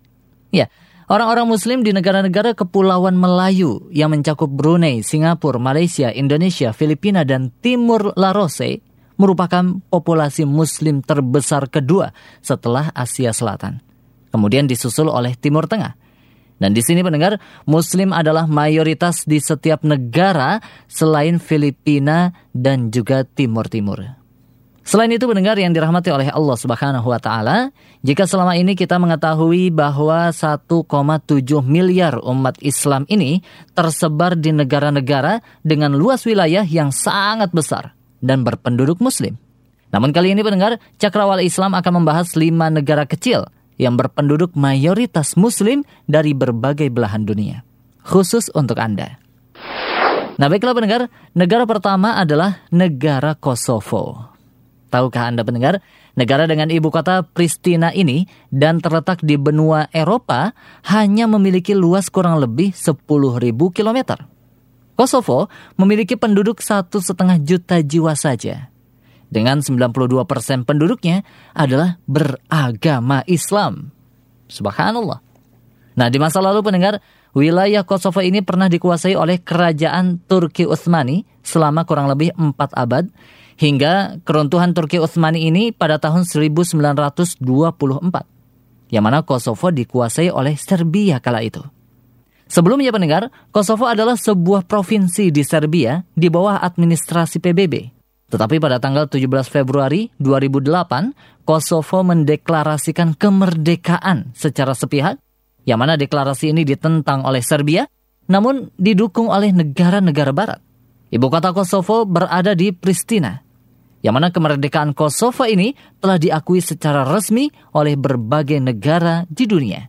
Ya, 0.49 0.65
orang-orang 1.05 1.45
muslim 1.45 1.85
di 1.85 1.93
negara-negara 1.93 2.57
kepulauan 2.57 3.13
Melayu 3.13 3.85
yang 3.93 4.09
mencakup 4.09 4.49
Brunei, 4.49 5.05
Singapura, 5.05 5.61
Malaysia, 5.61 6.09
Indonesia, 6.09 6.73
Filipina, 6.73 7.21
dan 7.21 7.53
Timur 7.61 8.17
Larose 8.17 8.81
merupakan 9.13 9.77
populasi 9.93 10.49
muslim 10.49 11.05
terbesar 11.05 11.69
kedua 11.69 12.09
setelah 12.41 12.89
Asia 12.97 13.29
Selatan. 13.29 13.92
Kemudian 14.33 14.65
disusul 14.65 15.13
oleh 15.13 15.37
Timur 15.37 15.69
Tengah. 15.69 15.93
Dan 16.57 16.73
di 16.73 16.81
sini 16.81 17.05
pendengar, 17.05 17.37
Muslim 17.69 18.09
adalah 18.09 18.49
mayoritas 18.49 19.29
di 19.29 19.37
setiap 19.37 19.85
negara 19.85 20.57
selain 20.89 21.37
Filipina 21.37 22.33
dan 22.49 22.89
juga 22.89 23.21
Timur 23.21 23.69
Timur. 23.69 24.23
Selain 24.83 25.07
itu 25.15 25.23
pendengar 25.23 25.55
yang 25.55 25.71
dirahmati 25.71 26.11
oleh 26.11 26.27
Allah 26.27 26.57
Subhanahu 26.59 27.07
wa 27.07 27.15
taala, 27.15 27.71
jika 28.03 28.27
selama 28.27 28.59
ini 28.59 28.75
kita 28.75 28.99
mengetahui 28.99 29.71
bahwa 29.71 30.27
1,7 30.27 30.67
miliar 31.63 32.19
umat 32.19 32.59
Islam 32.59 33.07
ini 33.07 33.39
tersebar 33.71 34.35
di 34.35 34.51
negara-negara 34.51 35.39
dengan 35.63 35.95
luas 35.95 36.27
wilayah 36.27 36.67
yang 36.67 36.91
sangat 36.91 37.55
besar 37.55 37.95
dan 38.19 38.43
berpenduduk 38.43 38.99
muslim. 38.99 39.39
Namun 39.95 40.11
kali 40.11 40.35
ini 40.35 40.43
pendengar, 40.43 40.75
Cakrawala 40.99 41.47
Islam 41.47 41.79
akan 41.79 42.03
membahas 42.03 42.35
lima 42.35 42.67
negara 42.67 43.07
kecil 43.07 43.47
yang 43.77 43.97
berpenduduk 43.97 44.53
mayoritas 44.57 45.37
muslim 45.39 45.81
dari 46.05 46.35
berbagai 46.35 46.89
belahan 46.91 47.23
dunia. 47.25 47.61
Khusus 48.03 48.51
untuk 48.51 48.77
Anda. 48.77 49.17
Nah 50.35 50.47
baiklah 50.49 50.73
pendengar, 50.75 51.01
negara 51.37 51.63
pertama 51.63 52.17
adalah 52.17 52.65
negara 52.73 53.37
Kosovo. 53.37 54.33
Tahukah 54.89 55.29
Anda 55.29 55.45
pendengar, 55.45 55.79
negara 56.17 56.49
dengan 56.49 56.69
ibu 56.69 56.89
kota 56.89 57.21
Pristina 57.23 57.93
ini 57.93 58.25
dan 58.49 58.81
terletak 58.81 59.21
di 59.21 59.37
benua 59.37 59.89
Eropa 59.93 60.53
hanya 60.89 61.25
memiliki 61.29 61.73
luas 61.73 62.09
kurang 62.09 62.41
lebih 62.41 62.73
10.000 62.73 63.01
km. 63.73 63.99
Kosovo 64.93 65.49
memiliki 65.77 66.13
penduduk 66.13 66.61
satu 66.61 67.01
setengah 67.01 67.41
juta 67.41 67.81
jiwa 67.81 68.13
saja 68.13 68.72
dengan 69.33 69.65
92% 69.65 70.29
persen 70.29 70.61
penduduknya 70.61 71.25
adalah 71.57 71.97
beragama 72.05 73.25
Islam. 73.25 73.89
Subhanallah. 74.45 75.19
Nah, 75.97 76.07
di 76.13 76.21
masa 76.21 76.37
lalu 76.41 76.61
pendengar, 76.61 77.01
wilayah 77.33 77.81
Kosovo 77.81 78.21
ini 78.21 78.45
pernah 78.45 78.69
dikuasai 78.69 79.17
oleh 79.17 79.41
kerajaan 79.41 80.21
Turki 80.29 80.69
Utsmani 80.69 81.25
selama 81.41 81.85
kurang 81.89 82.05
lebih 82.09 82.33
4 82.37 82.53
abad 82.77 83.09
hingga 83.57 84.21
keruntuhan 84.25 84.73
Turki 84.73 85.01
Utsmani 85.01 85.49
ini 85.49 85.73
pada 85.73 85.97
tahun 86.01 86.25
1924. 86.25 87.41
Yang 88.93 89.03
mana 89.03 89.25
Kosovo 89.25 89.73
dikuasai 89.73 90.29
oleh 90.29 90.53
Serbia 90.57 91.17
kala 91.17 91.41
itu. 91.41 91.61
Sebelumnya 92.49 92.93
pendengar, 92.93 93.33
Kosovo 93.49 93.89
adalah 93.89 94.13
sebuah 94.13 94.69
provinsi 94.69 95.33
di 95.33 95.41
Serbia 95.41 96.05
di 96.13 96.29
bawah 96.29 96.61
administrasi 96.61 97.41
PBB. 97.41 97.92
Tetapi 98.33 98.57
pada 98.57 98.81
tanggal 98.81 99.05
17 99.05 99.29
Februari 99.45 100.09
2008, 100.17 101.45
Kosovo 101.45 102.01
mendeklarasikan 102.01 103.13
kemerdekaan 103.13 104.33
secara 104.33 104.73
sepihak, 104.73 105.21
yang 105.69 105.77
mana 105.77 105.93
deklarasi 106.01 106.49
ini 106.49 106.65
ditentang 106.65 107.29
oleh 107.29 107.45
Serbia, 107.45 107.85
namun 108.25 108.73
didukung 108.73 109.29
oleh 109.29 109.53
negara-negara 109.53 110.33
barat. 110.33 110.57
Ibu 111.13 111.29
kota 111.29 111.53
Kosovo 111.53 112.09
berada 112.09 112.57
di 112.57 112.73
Pristina, 112.73 113.37
yang 114.01 114.17
mana 114.17 114.33
kemerdekaan 114.33 114.97
Kosovo 114.97 115.45
ini 115.45 115.77
telah 116.01 116.17
diakui 116.17 116.57
secara 116.57 117.05
resmi 117.05 117.53
oleh 117.77 117.93
berbagai 117.93 118.57
negara 118.57 119.29
di 119.29 119.45
dunia. 119.45 119.85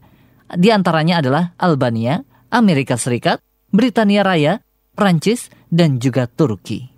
Di 0.52 0.68
antaranya 0.68 1.24
adalah 1.24 1.56
Albania, 1.56 2.20
Amerika 2.52 3.00
Serikat, 3.00 3.40
Britania 3.72 4.20
Raya, 4.20 4.60
Prancis, 4.92 5.48
dan 5.72 5.96
juga 5.96 6.28
Turki. 6.28 6.93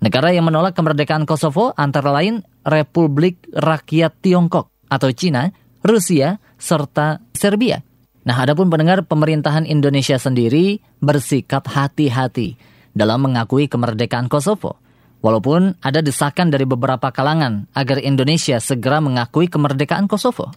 Negara 0.00 0.32
yang 0.32 0.48
menolak 0.48 0.72
kemerdekaan 0.72 1.28
Kosovo 1.28 1.76
antara 1.76 2.08
lain 2.08 2.40
Republik 2.64 3.44
Rakyat 3.52 4.24
Tiongkok 4.24 4.72
atau 4.88 5.12
Cina, 5.12 5.52
Rusia, 5.84 6.40
serta 6.56 7.20
Serbia. 7.36 7.84
Nah, 8.24 8.36
adapun 8.40 8.72
pendengar 8.72 9.04
pemerintahan 9.04 9.68
Indonesia 9.68 10.16
sendiri 10.16 10.80
bersikap 11.04 11.68
hati-hati 11.68 12.56
dalam 12.96 13.28
mengakui 13.28 13.68
kemerdekaan 13.68 14.32
Kosovo. 14.32 14.80
Walaupun 15.20 15.76
ada 15.84 16.00
desakan 16.00 16.48
dari 16.48 16.64
beberapa 16.64 17.12
kalangan 17.12 17.68
agar 17.76 18.00
Indonesia 18.00 18.56
segera 18.56 19.04
mengakui 19.04 19.52
kemerdekaan 19.52 20.08
Kosovo. 20.08 20.48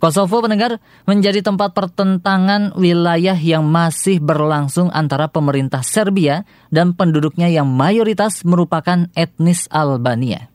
Kosovo 0.00 0.40
pendengar 0.40 0.80
menjadi 1.04 1.44
tempat 1.44 1.76
pertentangan 1.76 2.72
wilayah 2.72 3.36
yang 3.36 3.68
masih 3.68 4.16
berlangsung 4.16 4.88
antara 4.96 5.28
pemerintah 5.28 5.84
Serbia 5.84 6.48
dan 6.72 6.96
penduduknya 6.96 7.52
yang 7.52 7.68
mayoritas 7.68 8.40
merupakan 8.48 9.12
etnis 9.12 9.68
Albania. 9.68 10.48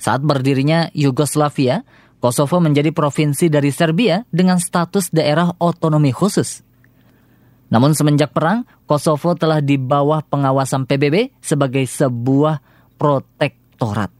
Saat 0.00 0.24
berdirinya 0.24 0.88
Yugoslavia, 0.96 1.84
Kosovo 2.24 2.56
menjadi 2.56 2.88
provinsi 2.88 3.52
dari 3.52 3.68
Serbia 3.68 4.24
dengan 4.32 4.56
status 4.56 5.12
daerah 5.12 5.52
otonomi 5.60 6.08
khusus. 6.08 6.64
Namun 7.68 7.92
semenjak 7.92 8.32
perang, 8.32 8.64
Kosovo 8.88 9.36
telah 9.36 9.60
di 9.60 9.76
bawah 9.76 10.24
pengawasan 10.24 10.88
PBB 10.88 11.36
sebagai 11.44 11.84
sebuah 11.84 12.64
protektorat. 12.96 14.19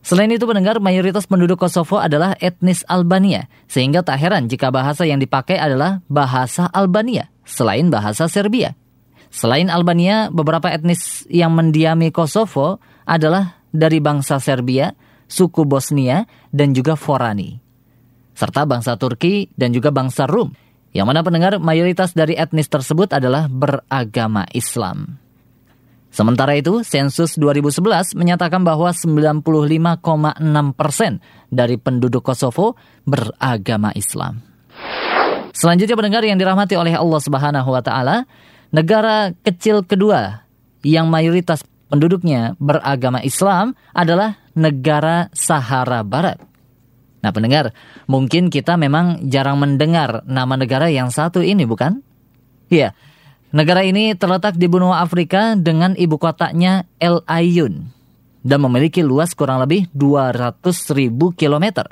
Selain 0.00 0.32
itu 0.32 0.48
pendengar 0.48 0.80
mayoritas 0.80 1.28
penduduk 1.28 1.60
Kosovo 1.60 2.00
adalah 2.00 2.32
etnis 2.40 2.80
Albania, 2.88 3.52
sehingga 3.68 4.00
tak 4.00 4.16
heran 4.16 4.48
jika 4.48 4.72
bahasa 4.72 5.04
yang 5.04 5.20
dipakai 5.20 5.60
adalah 5.60 6.00
bahasa 6.08 6.72
Albania, 6.72 7.28
selain 7.44 7.92
bahasa 7.92 8.24
Serbia. 8.24 8.72
Selain 9.30 9.68
Albania, 9.68 10.32
beberapa 10.32 10.72
etnis 10.72 11.28
yang 11.28 11.52
mendiami 11.52 12.10
Kosovo 12.10 12.80
adalah 13.04 13.60
dari 13.70 14.00
bangsa 14.00 14.40
Serbia, 14.40 14.90
suku 15.28 15.68
Bosnia, 15.68 16.26
dan 16.50 16.72
juga 16.74 16.96
Forani. 16.96 17.60
Serta 18.34 18.64
bangsa 18.64 18.96
Turki 18.96 19.52
dan 19.52 19.70
juga 19.70 19.92
bangsa 19.92 20.24
Rum, 20.24 20.50
yang 20.96 21.06
mana 21.06 21.20
pendengar 21.20 21.60
mayoritas 21.60 22.16
dari 22.16 22.34
etnis 22.34 22.72
tersebut 22.72 23.12
adalah 23.12 23.46
beragama 23.46 24.48
Islam. 24.56 25.19
Sementara 26.10 26.58
itu, 26.58 26.82
sensus 26.82 27.38
2011 27.38 28.18
menyatakan 28.18 28.66
bahwa 28.66 28.90
95,6 28.90 30.74
persen 30.74 31.22
dari 31.46 31.78
penduduk 31.78 32.26
Kosovo 32.26 32.74
beragama 33.06 33.94
Islam. 33.94 34.42
Selanjutnya 35.54 35.94
pendengar 35.94 36.22
yang 36.26 36.38
dirahmati 36.38 36.74
oleh 36.74 36.98
Allah 36.98 37.20
Subhanahu 37.22 37.70
wa 37.70 37.82
taala, 37.82 38.26
negara 38.74 39.30
kecil 39.46 39.86
kedua 39.86 40.46
yang 40.82 41.06
mayoritas 41.06 41.62
penduduknya 41.90 42.58
beragama 42.58 43.22
Islam 43.22 43.78
adalah 43.94 44.38
negara 44.54 45.30
Sahara 45.30 46.02
Barat. 46.02 46.42
Nah, 47.20 47.30
pendengar, 47.36 47.76
mungkin 48.08 48.48
kita 48.48 48.80
memang 48.80 49.28
jarang 49.28 49.60
mendengar 49.60 50.24
nama 50.24 50.56
negara 50.56 50.88
yang 50.88 51.12
satu 51.12 51.44
ini, 51.44 51.68
bukan? 51.68 52.00
Iya, 52.72 52.96
Negara 53.50 53.82
ini 53.82 54.14
terletak 54.14 54.54
di 54.54 54.70
benua 54.70 55.02
Afrika 55.02 55.58
dengan 55.58 55.98
ibu 55.98 56.14
kotanya 56.22 56.86
El 57.02 57.18
Ayun 57.26 57.90
dan 58.46 58.62
memiliki 58.62 59.02
luas 59.02 59.34
kurang 59.34 59.58
lebih 59.58 59.90
200 59.90 60.62
ribu 60.94 61.34
kilometer. 61.34 61.90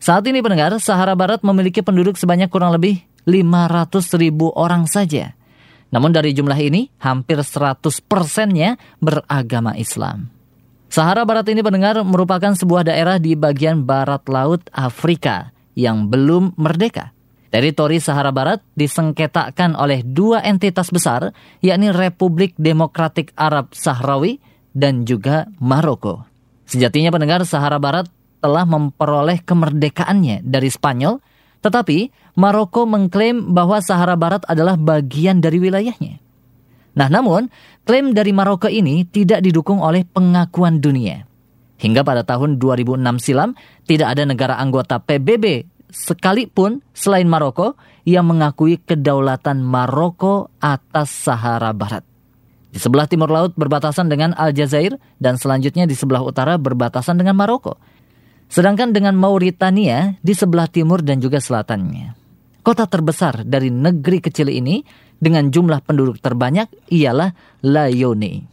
Saat 0.00 0.24
ini 0.26 0.40
pendengar, 0.40 0.72
Sahara 0.80 1.12
Barat 1.12 1.44
memiliki 1.44 1.84
penduduk 1.84 2.16
sebanyak 2.16 2.48
kurang 2.48 2.72
lebih 2.72 3.04
500 3.28 4.16
ribu 4.16 4.48
orang 4.56 4.88
saja. 4.88 5.36
Namun 5.92 6.10
dari 6.10 6.32
jumlah 6.32 6.56
ini, 6.56 6.88
hampir 6.98 7.38
100 7.38 7.84
persennya 8.08 8.80
beragama 8.96 9.76
Islam. 9.76 10.32
Sahara 10.88 11.28
Barat 11.28 11.52
ini 11.52 11.60
pendengar 11.60 12.00
merupakan 12.00 12.56
sebuah 12.56 12.88
daerah 12.88 13.20
di 13.20 13.36
bagian 13.36 13.84
barat 13.84 14.24
laut 14.24 14.64
Afrika 14.72 15.52
yang 15.76 16.08
belum 16.08 16.56
merdeka. 16.56 17.12
Teritori 17.52 18.00
Sahara 18.00 18.32
Barat 18.32 18.64
disengketakan 18.80 19.76
oleh 19.76 20.00
dua 20.00 20.40
entitas 20.40 20.88
besar, 20.88 21.36
yakni 21.60 21.92
Republik 21.92 22.56
Demokratik 22.56 23.36
Arab 23.36 23.76
Sahrawi 23.76 24.40
dan 24.72 25.04
juga 25.04 25.52
Maroko. 25.60 26.24
Sejatinya 26.64 27.12
pendengar 27.12 27.44
Sahara 27.44 27.76
Barat 27.76 28.08
telah 28.40 28.64
memperoleh 28.64 29.44
kemerdekaannya 29.44 30.40
dari 30.40 30.72
Spanyol, 30.72 31.20
tetapi 31.60 32.08
Maroko 32.40 32.88
mengklaim 32.88 33.52
bahwa 33.52 33.84
Sahara 33.84 34.16
Barat 34.16 34.48
adalah 34.48 34.80
bagian 34.80 35.44
dari 35.44 35.60
wilayahnya. 35.60 36.24
Nah 36.96 37.08
namun, 37.12 37.52
klaim 37.84 38.16
dari 38.16 38.32
Maroko 38.32 38.72
ini 38.72 39.04
tidak 39.04 39.44
didukung 39.44 39.84
oleh 39.84 40.08
pengakuan 40.08 40.80
dunia. 40.80 41.28
Hingga 41.82 42.00
pada 42.00 42.22
tahun 42.22 42.56
2006 42.56 42.96
silam, 43.20 43.58
tidak 43.84 44.16
ada 44.16 44.22
negara 44.22 44.54
anggota 44.56 45.02
PBB 45.02 45.71
sekalipun 45.92 46.80
selain 46.96 47.28
Maroko 47.28 47.78
yang 48.02 48.26
mengakui 48.26 48.80
kedaulatan 48.82 49.62
Maroko 49.62 50.50
atas 50.58 51.12
Sahara 51.12 51.70
Barat. 51.70 52.02
Di 52.72 52.80
sebelah 52.80 53.04
timur 53.04 53.28
laut 53.28 53.52
berbatasan 53.52 54.08
dengan 54.08 54.32
Aljazair 54.32 54.96
dan 55.20 55.36
selanjutnya 55.36 55.84
di 55.84 55.92
sebelah 55.92 56.24
utara 56.24 56.56
berbatasan 56.56 57.20
dengan 57.20 57.36
Maroko. 57.36 57.76
Sedangkan 58.48 58.96
dengan 58.96 59.12
Mauritania 59.16 60.16
di 60.24 60.32
sebelah 60.32 60.68
timur 60.72 61.04
dan 61.04 61.20
juga 61.20 61.36
selatannya. 61.40 62.16
Kota 62.64 62.88
terbesar 62.88 63.44
dari 63.44 63.68
negeri 63.68 64.24
kecil 64.24 64.48
ini 64.48 64.84
dengan 65.16 65.52
jumlah 65.52 65.84
penduduk 65.84 66.18
terbanyak 66.18 66.68
ialah 66.90 67.32
Layone. 67.64 68.52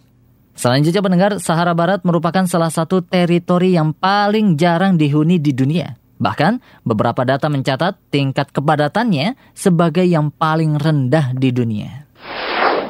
Selanjutnya 0.60 1.00
pendengar, 1.00 1.32
Sahara 1.40 1.72
Barat 1.72 2.04
merupakan 2.04 2.44
salah 2.44 2.68
satu 2.68 3.00
teritori 3.00 3.80
yang 3.80 3.96
paling 3.96 4.60
jarang 4.60 5.00
dihuni 5.00 5.40
di 5.40 5.56
dunia. 5.56 5.99
Bahkan, 6.20 6.84
beberapa 6.84 7.24
data 7.24 7.48
mencatat 7.48 8.12
tingkat 8.12 8.52
kepadatannya 8.52 9.40
sebagai 9.56 10.04
yang 10.04 10.36
paling 10.36 10.76
rendah 10.76 11.32
di 11.32 11.50
dunia. 11.56 12.06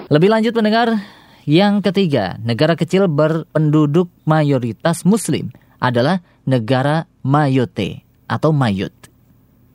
Lebih 0.10 0.30
lanjut 0.34 0.58
mendengar, 0.58 0.98
yang 1.46 1.86
ketiga, 1.86 2.42
negara 2.42 2.74
kecil 2.74 3.06
berpenduduk 3.06 4.10
mayoritas 4.26 5.06
muslim 5.06 5.54
adalah 5.78 6.26
negara 6.50 7.06
Mayotte 7.22 8.02
atau 8.26 8.50
Mayut. 8.50 8.94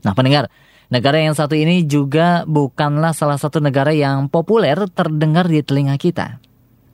Nah 0.03 0.13
pendengar, 0.13 0.51
negara 0.91 1.23
yang 1.23 1.35
satu 1.35 1.55
ini 1.55 1.87
juga 1.87 2.43
bukanlah 2.47 3.15
salah 3.15 3.39
satu 3.39 3.63
negara 3.63 3.95
yang 3.95 4.27
populer 4.27 4.77
terdengar 4.93 5.47
di 5.47 5.63
telinga 5.63 5.95
kita. 5.99 6.39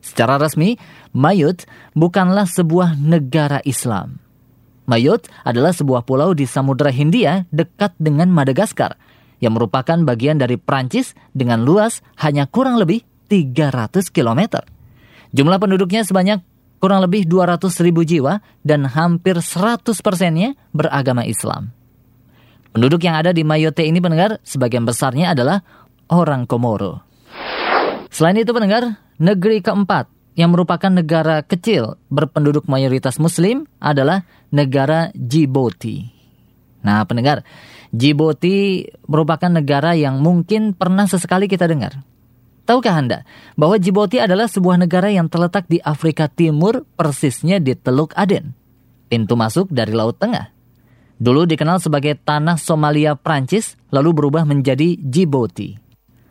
Secara 0.01 0.41
resmi, 0.41 0.81
Mayut 1.13 1.65
bukanlah 1.93 2.49
sebuah 2.49 2.97
negara 2.97 3.61
Islam. 3.69 4.21
Mayotte 4.91 5.31
adalah 5.47 5.71
sebuah 5.71 6.03
pulau 6.03 6.35
di 6.35 6.51
Samudra 6.51 6.91
Hindia 6.91 7.47
dekat 7.55 7.95
dengan 8.03 8.27
Madagaskar 8.35 8.99
yang 9.39 9.55
merupakan 9.55 9.95
bagian 10.03 10.43
dari 10.43 10.59
Prancis 10.59 11.15
dengan 11.31 11.63
luas 11.63 12.03
hanya 12.19 12.51
kurang 12.51 12.75
lebih 12.83 13.07
300 13.31 14.11
km. 14.11 14.67
Jumlah 15.31 15.63
penduduknya 15.63 16.03
sebanyak 16.03 16.43
kurang 16.83 17.07
lebih 17.07 17.31
200 17.31 17.71
ribu 17.87 18.03
jiwa 18.03 18.43
dan 18.67 18.91
hampir 18.91 19.39
100 19.39 19.87
persennya 20.03 20.59
beragama 20.75 21.23
Islam. 21.23 21.71
Penduduk 22.75 23.07
yang 23.07 23.15
ada 23.15 23.31
di 23.31 23.47
Mayotte 23.47 23.87
ini 23.87 24.03
pendengar 24.03 24.43
sebagian 24.43 24.83
besarnya 24.83 25.31
adalah 25.31 25.63
orang 26.11 26.51
Komoro. 26.51 27.07
Selain 28.11 28.35
itu 28.35 28.51
pendengar, 28.51 28.99
negeri 29.23 29.63
keempat 29.63 30.20
yang 30.41 30.57
merupakan 30.57 30.89
negara 30.89 31.45
kecil 31.45 32.01
berpenduduk 32.09 32.65
mayoritas 32.65 33.21
muslim 33.21 33.69
adalah 33.77 34.25
negara 34.49 35.13
Djibouti. 35.13 36.09
Nah, 36.81 37.05
pendengar, 37.05 37.45
Djibouti 37.93 38.89
merupakan 39.05 39.53
negara 39.53 39.93
yang 39.93 40.25
mungkin 40.25 40.73
pernah 40.73 41.05
sesekali 41.05 41.45
kita 41.45 41.69
dengar. 41.69 42.01
Tahukah 42.65 42.97
Anda 42.97 43.29
bahwa 43.53 43.77
Djibouti 43.77 44.17
adalah 44.17 44.49
sebuah 44.49 44.81
negara 44.81 45.13
yang 45.13 45.29
terletak 45.29 45.69
di 45.69 45.77
Afrika 45.85 46.25
Timur, 46.33 46.89
persisnya 46.97 47.61
di 47.61 47.77
Teluk 47.77 48.17
Aden, 48.17 48.57
pintu 49.13 49.37
masuk 49.37 49.69
dari 49.69 49.93
Laut 49.93 50.17
Tengah. 50.17 50.57
Dulu 51.21 51.45
dikenal 51.45 51.85
sebagai 51.85 52.17
tanah 52.17 52.57
Somalia 52.57 53.13
Prancis, 53.13 53.77
lalu 53.93 54.17
berubah 54.17 54.49
menjadi 54.49 54.97
Djibouti. 54.97 55.90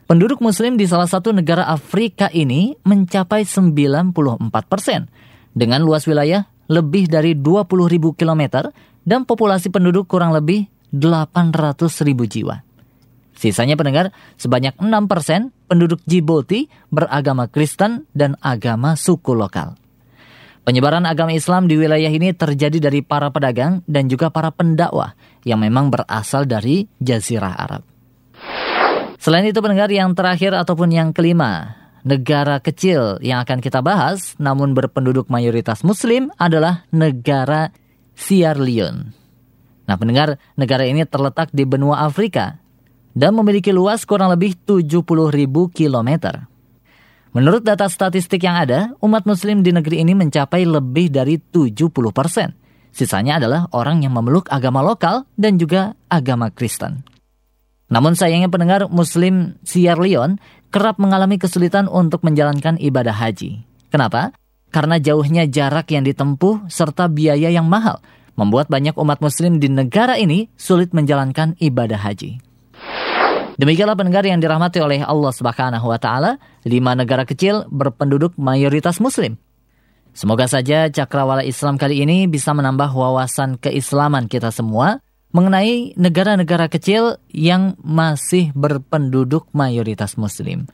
Penduduk 0.10 0.42
muslim 0.42 0.74
di 0.74 0.90
salah 0.90 1.06
satu 1.06 1.30
negara 1.30 1.70
Afrika 1.70 2.34
ini 2.34 2.74
mencapai 2.82 3.46
94 3.46 4.50
persen. 4.66 5.06
dengan 5.54 5.86
luas 5.86 6.10
wilayah 6.10 6.50
lebih 6.66 7.10
dari 7.10 7.38
20.000 7.38 8.18
km 8.18 8.74
dan 9.06 9.26
populasi 9.26 9.70
penduduk 9.70 10.10
kurang 10.10 10.34
lebih 10.34 10.66
800.000 10.94 11.94
jiwa. 12.26 12.66
Sisanya 13.38 13.78
pendengar, 13.78 14.10
sebanyak 14.38 14.78
6% 14.78 15.70
penduduk 15.70 16.02
Djibouti 16.06 16.70
beragama 16.90 17.50
Kristen 17.50 18.10
dan 18.14 18.34
agama 18.42 18.98
suku 18.98 19.38
lokal. 19.38 19.78
Penyebaran 20.66 21.06
agama 21.06 21.34
Islam 21.34 21.66
di 21.66 21.78
wilayah 21.78 22.10
ini 22.10 22.34
terjadi 22.34 22.78
dari 22.78 23.06
para 23.06 23.30
pedagang 23.30 23.82
dan 23.90 24.10
juga 24.10 24.30
para 24.30 24.50
pendakwah 24.54 25.14
yang 25.46 25.62
memang 25.62 25.90
berasal 25.94 26.46
dari 26.46 26.86
Jazirah 26.98 27.58
Arab. 27.58 27.99
Selain 29.20 29.44
itu 29.44 29.60
pendengar 29.60 29.92
yang 29.92 30.16
terakhir 30.16 30.56
ataupun 30.56 30.96
yang 30.96 31.12
kelima, 31.12 31.76
negara 32.08 32.64
kecil 32.64 33.20
yang 33.20 33.44
akan 33.44 33.60
kita 33.60 33.84
bahas 33.84 34.32
namun 34.40 34.72
berpenduduk 34.72 35.28
mayoritas 35.28 35.84
muslim 35.84 36.32
adalah 36.40 36.88
negara 36.96 37.76
Sierra 38.16 38.56
Leone. 38.56 39.12
Nah 39.92 40.00
pendengar, 40.00 40.40
negara 40.56 40.88
ini 40.88 41.04
terletak 41.04 41.52
di 41.52 41.68
benua 41.68 42.08
Afrika 42.08 42.64
dan 43.12 43.36
memiliki 43.36 43.76
luas 43.76 44.08
kurang 44.08 44.32
lebih 44.32 44.56
70 44.56 45.04
ribu 45.36 45.68
kilometer. 45.68 46.48
Menurut 47.36 47.68
data 47.68 47.92
statistik 47.92 48.40
yang 48.48 48.56
ada, 48.56 48.96
umat 49.04 49.28
muslim 49.28 49.62
di 49.68 49.76
negeri 49.76 50.00
ini 50.00 50.16
mencapai 50.16 50.64
lebih 50.64 51.12
dari 51.12 51.36
70 51.38 51.92
persen. 52.16 52.56
Sisanya 52.96 53.38
adalah 53.38 53.68
orang 53.76 54.02
yang 54.02 54.16
memeluk 54.16 54.48
agama 54.48 54.80
lokal 54.80 55.28
dan 55.36 55.60
juga 55.60 55.94
agama 56.08 56.50
Kristen. 56.50 57.19
Namun 57.90 58.14
sayangnya 58.14 58.50
pendengar 58.50 58.86
muslim 58.88 59.58
Sierra 59.66 59.98
Leone 59.98 60.38
kerap 60.70 61.02
mengalami 61.02 61.42
kesulitan 61.42 61.90
untuk 61.90 62.22
menjalankan 62.22 62.78
ibadah 62.78 63.14
haji. 63.14 63.66
Kenapa? 63.90 64.34
Karena 64.70 65.02
jauhnya 65.02 65.50
jarak 65.50 65.90
yang 65.90 66.06
ditempuh 66.06 66.70
serta 66.70 67.10
biaya 67.10 67.50
yang 67.50 67.66
mahal 67.66 67.98
membuat 68.38 68.70
banyak 68.70 68.94
umat 68.94 69.20
muslim 69.20 69.58
di 69.58 69.68
negara 69.68 70.16
ini 70.16 70.48
sulit 70.54 70.94
menjalankan 70.94 71.58
ibadah 71.58 71.98
haji. 71.98 72.38
Demikianlah 73.60 74.00
pendengar 74.00 74.24
yang 74.24 74.40
dirahmati 74.40 74.80
oleh 74.80 75.04
Allah 75.04 75.36
Subhanahu 75.36 75.84
wa 75.92 76.00
taala, 76.00 76.40
lima 76.64 76.96
negara 76.96 77.28
kecil 77.28 77.68
berpenduduk 77.68 78.40
mayoritas 78.40 79.04
muslim. 79.04 79.36
Semoga 80.16 80.48
saja 80.48 80.88
cakrawala 80.88 81.44
Islam 81.44 81.76
kali 81.76 82.00
ini 82.00 82.32
bisa 82.32 82.56
menambah 82.56 82.88
wawasan 82.96 83.60
keislaman 83.60 84.32
kita 84.32 84.54
semua 84.56 85.04
mengenai 85.30 85.94
negara-negara 85.94 86.70
kecil 86.72 87.22
yang 87.30 87.78
masih 87.82 88.50
berpenduduk 88.58 89.50
mayoritas 89.54 90.18
muslim. 90.18 90.66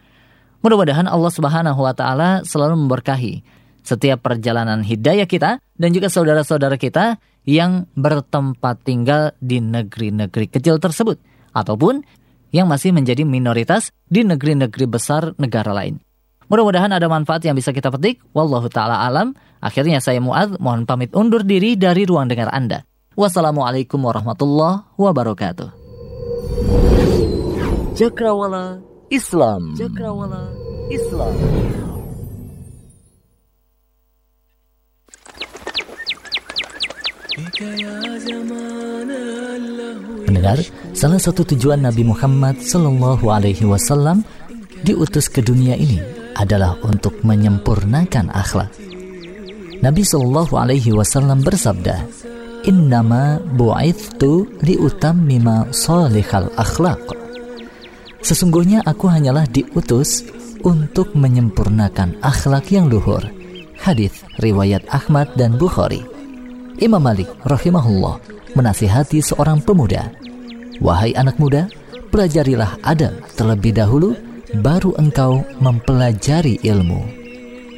Mudah-mudahan 0.64 1.06
Allah 1.06 1.32
Subhanahu 1.32 1.80
wa 1.80 1.93
taala 1.93 2.41
selalu 2.47 2.80
memberkahi 2.88 3.45
setiap 3.86 4.26
perjalanan 4.26 4.82
hidayah 4.82 5.30
kita 5.30 5.62
dan 5.62 5.89
juga 5.93 6.10
saudara-saudara 6.10 6.80
kita 6.82 7.22
yang 7.45 7.86
bertempat 7.93 8.82
tinggal 8.82 9.38
di 9.38 9.62
negeri-negeri 9.62 10.49
kecil 10.49 10.82
tersebut 10.82 11.22
ataupun 11.53 12.01
yang 12.49 12.66
masih 12.66 12.95
menjadi 12.95 13.22
minoritas 13.28 13.93
di 14.10 14.26
negeri-negeri 14.26 14.86
besar 14.89 15.38
negara 15.38 15.76
lain. 15.76 16.01
Mudah-mudahan 16.49 16.93
ada 16.93 17.06
manfaat 17.10 17.45
yang 17.45 17.58
bisa 17.58 17.74
kita 17.74 17.89
petik. 17.89 18.22
Wallahu 18.34 18.70
ta'ala 18.70 19.06
alam. 19.06 19.34
Akhirnya 19.62 19.97
saya 19.97 20.22
Muad 20.22 20.62
mohon 20.62 20.86
pamit 20.86 21.10
undur 21.14 21.41
diri 21.41 21.74
dari 21.74 22.06
ruang 22.06 22.30
dengar 22.30 22.53
Anda. 22.53 22.86
Wassalamualaikum 23.16 23.95
warahmatullahi 24.03 24.91
wabarakatuh. 24.99 25.72
Cakrawala 27.95 28.84
Islam. 29.07 29.72
Cakrawala 29.80 30.51
Islam. 30.91 31.32
Mendengar, 40.28 40.59
salah 40.91 41.16
satu 41.16 41.47
tujuan 41.55 41.88
Nabi 41.88 42.03
Muhammad 42.03 42.59
Sallallahu 42.59 43.32
Alaihi 43.32 43.63
Wasallam 43.63 44.28
diutus 44.84 45.32
ke 45.32 45.39
dunia 45.39 45.80
ini 45.80 46.03
adalah 46.36 46.76
untuk 46.84 47.16
menyempurnakan 47.24 48.28
akhlak. 48.36 48.76
Nabi 49.80 50.03
Sallallahu 50.03 50.59
Alaihi 50.59 50.91
Wasallam 50.91 51.47
bersabda, 51.47 52.03
Innama 52.66 53.38
bu'ithtu 53.53 54.49
liutammima 54.66 55.70
salihal 55.70 56.49
akhlak. 56.57 56.97
Sesungguhnya 58.26 58.82
aku 58.82 59.05
hanyalah 59.05 59.45
diutus 59.45 60.26
untuk 60.66 61.13
menyempurnakan 61.13 62.18
akhlak 62.26 62.74
yang 62.74 62.89
luhur. 62.89 63.22
Hadis 63.78 64.26
riwayat 64.41 64.82
Ahmad 64.89 65.30
dan 65.38 65.61
Bukhari. 65.61 66.01
Imam 66.82 67.05
Malik 67.05 67.30
rahimahullah 67.45 68.18
menasihati 68.57 69.22
seorang 69.22 69.61
pemuda, 69.61 70.09
"Wahai 70.82 71.13
anak 71.13 71.38
muda, 71.38 71.70
pelajarilah 72.09 72.82
adab 72.82 73.13
terlebih 73.38 73.78
dahulu 73.78 74.18
baru 74.57 74.97
engkau 74.97 75.45
mempelajari 75.61 76.57
ilmu." 76.66 77.05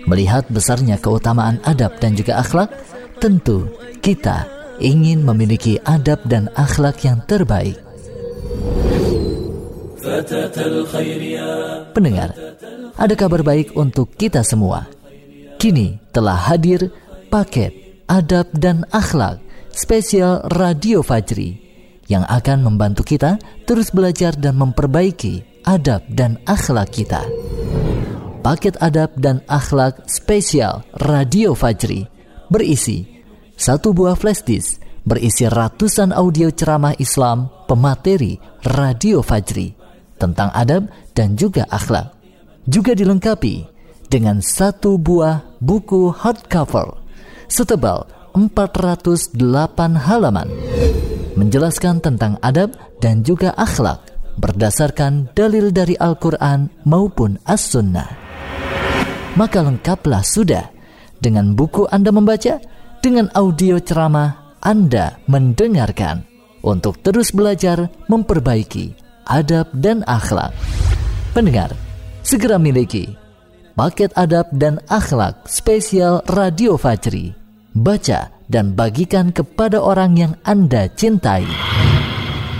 Melihat 0.07 0.47
besarnya 0.47 0.95
keutamaan 0.95 1.59
adab 1.67 1.99
dan 1.99 2.15
juga 2.15 2.39
akhlak, 2.39 2.71
tentu 3.19 3.67
kita 3.99 4.56
ingin 4.79 5.25
memiliki 5.25 5.81
adab 5.85 6.21
dan 6.25 6.49
akhlak 6.53 7.01
yang 7.05 7.21
terbaik. 7.25 7.77
Pendengar, 11.91 12.29
ada 12.95 13.13
kabar 13.17 13.41
baik 13.43 13.75
untuk 13.75 14.15
kita 14.15 14.41
semua. 14.45 14.87
Kini 15.57 15.99
telah 16.13 16.37
hadir 16.37 16.93
paket 17.27 17.73
adab 18.07 18.47
dan 18.55 18.87
akhlak 18.93 19.41
spesial 19.73 20.45
Radio 20.55 21.03
Fajri 21.03 21.59
yang 22.07 22.23
akan 22.23 22.63
membantu 22.63 23.03
kita 23.03 23.35
terus 23.67 23.91
belajar 23.91 24.31
dan 24.37 24.55
memperbaiki 24.55 25.65
adab 25.67 26.05
dan 26.07 26.39
akhlak 26.47 26.93
kita. 26.93 27.25
Paket 28.45 28.79
adab 28.79 29.11
dan 29.19 29.43
akhlak 29.51 30.07
spesial 30.07 30.87
Radio 31.03 31.51
Fajri 31.51 32.07
berisi 32.47 33.16
satu 33.57 33.89
buah 33.91 34.13
flash 34.13 34.45
disk 34.45 34.77
berisi 35.01 35.49
ratusan 35.49 36.13
audio 36.13 36.53
ceramah 36.53 36.93
Islam 37.01 37.49
pemateri 37.65 38.37
Radio 38.69 39.25
Fajri 39.25 39.73
tentang 40.21 40.53
adab 40.53 40.85
dan 41.17 41.33
juga 41.33 41.65
akhlak. 41.65 42.13
Juga 42.69 42.93
dilengkapi 42.93 43.65
dengan 44.13 44.45
satu 44.45 45.01
buah 45.01 45.57
buku 45.57 46.13
hardcover 46.13 47.01
setebal 47.49 48.05
408 48.37 49.33
halaman 50.05 50.47
menjelaskan 51.33 51.97
tentang 51.97 52.37
adab 52.45 52.77
dan 53.01 53.25
juga 53.25 53.57
akhlak 53.57 54.05
berdasarkan 54.37 55.33
dalil 55.33 55.73
dari 55.73 55.97
Al-Quran 55.97 56.69
maupun 56.85 57.41
As-Sunnah. 57.41 58.09
Maka 59.33 59.65
lengkaplah 59.65 60.21
sudah 60.21 60.69
dengan 61.17 61.57
buku 61.57 61.89
Anda 61.89 62.13
membaca, 62.13 62.61
dengan 63.03 63.31
audio 63.33 63.77
ceramah 63.81 64.57
Anda 64.61 65.19
mendengarkan 65.29 66.25
untuk 66.65 66.99
terus 67.05 67.31
belajar 67.31 67.89
memperbaiki 68.09 68.97
adab 69.27 69.69
dan 69.75 70.01
akhlak. 70.07 70.55
Pendengar, 71.35 71.71
segera 72.25 72.57
miliki 72.57 73.27
paket 73.77 74.09
adab 74.17 74.49
dan 74.57 74.81
akhlak 74.89 75.45
spesial 75.45 76.25
Radio 76.33 76.81
Fajri. 76.81 77.37
Baca 77.77 78.33
dan 78.49 78.73
bagikan 78.73 79.29
kepada 79.29 79.77
orang 79.77 80.17
yang 80.17 80.33
Anda 80.41 80.89
cintai. 80.97 81.45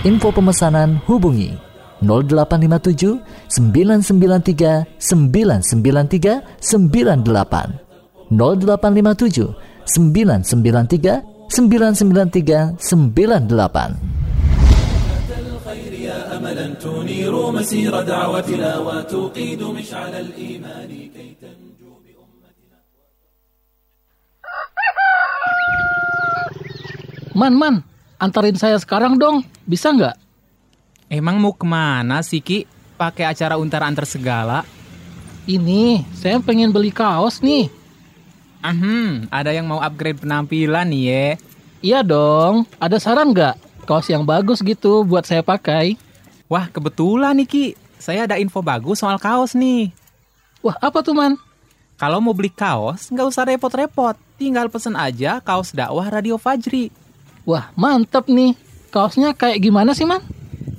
Info 0.06 0.30
pemesanan 0.30 1.02
hubungi 1.10 1.58
0857 2.06 3.18
993 3.50 4.86
993 5.02 6.62
98 6.62 7.88
0857 8.30 9.67
993 9.87 11.49
993 11.49 12.77
98 12.79 14.23
أملا 16.33 16.75
تنير 16.81 17.33
مسير 17.51 17.93
دعوتنا 18.01 18.71
وتوقيد 18.77 19.61
مشعل 19.63 20.13
الإيمان 20.13 20.91
كي 21.13 21.29
تنجو 21.41 21.93
Man, 27.33 27.57
man, 27.57 27.81
antarin 28.21 28.53
saya 28.53 28.77
sekarang 28.77 29.17
dong, 29.17 29.41
bisa 29.65 29.89
nggak? 29.89 30.13
Emang 31.09 31.41
mau 31.41 31.49
kemana 31.57 32.21
sih 32.21 32.45
Ki? 32.45 32.69
Pakai 32.93 33.25
acara 33.25 33.57
untar 33.57 33.81
antar 33.81 34.05
segala? 34.05 34.61
Ini, 35.49 36.05
saya 36.13 36.37
pengen 36.45 36.69
beli 36.69 36.93
kaos 36.93 37.41
nih. 37.41 37.73
Hmm, 38.62 39.30
ada 39.30 39.54
yang 39.54 39.66
mau 39.70 39.78
upgrade 39.78 40.22
penampilan 40.22 40.86
nih 40.90 41.04
ya? 41.04 41.26
Iya 41.78 42.00
dong, 42.02 42.66
ada 42.82 42.98
saran 42.98 43.30
nggak? 43.30 43.86
Kaos 43.86 44.10
yang 44.10 44.26
bagus 44.26 44.60
gitu 44.60 45.06
buat 45.06 45.24
saya 45.24 45.40
pakai. 45.40 45.94
Wah, 46.50 46.66
kebetulan 46.68 47.38
nih 47.38 47.48
Ki. 47.48 47.66
Saya 47.98 48.26
ada 48.26 48.38
info 48.38 48.62
bagus 48.62 49.02
soal 49.02 49.18
kaos 49.18 49.54
nih. 49.54 49.90
Wah, 50.62 50.74
apa 50.78 51.02
tuh 51.02 51.14
man? 51.14 51.38
Kalau 51.98 52.22
mau 52.22 52.34
beli 52.34 52.50
kaos, 52.50 53.10
nggak 53.10 53.26
usah 53.26 53.46
repot-repot. 53.46 54.14
Tinggal 54.38 54.70
pesen 54.70 54.94
aja 54.94 55.42
kaos 55.42 55.74
dakwah 55.74 56.06
Radio 56.06 56.38
Fajri. 56.38 56.94
Wah, 57.42 57.74
mantep 57.74 58.30
nih. 58.30 58.54
Kaosnya 58.88 59.34
kayak 59.34 59.60
gimana 59.60 59.92
sih, 59.92 60.08
Man? 60.08 60.22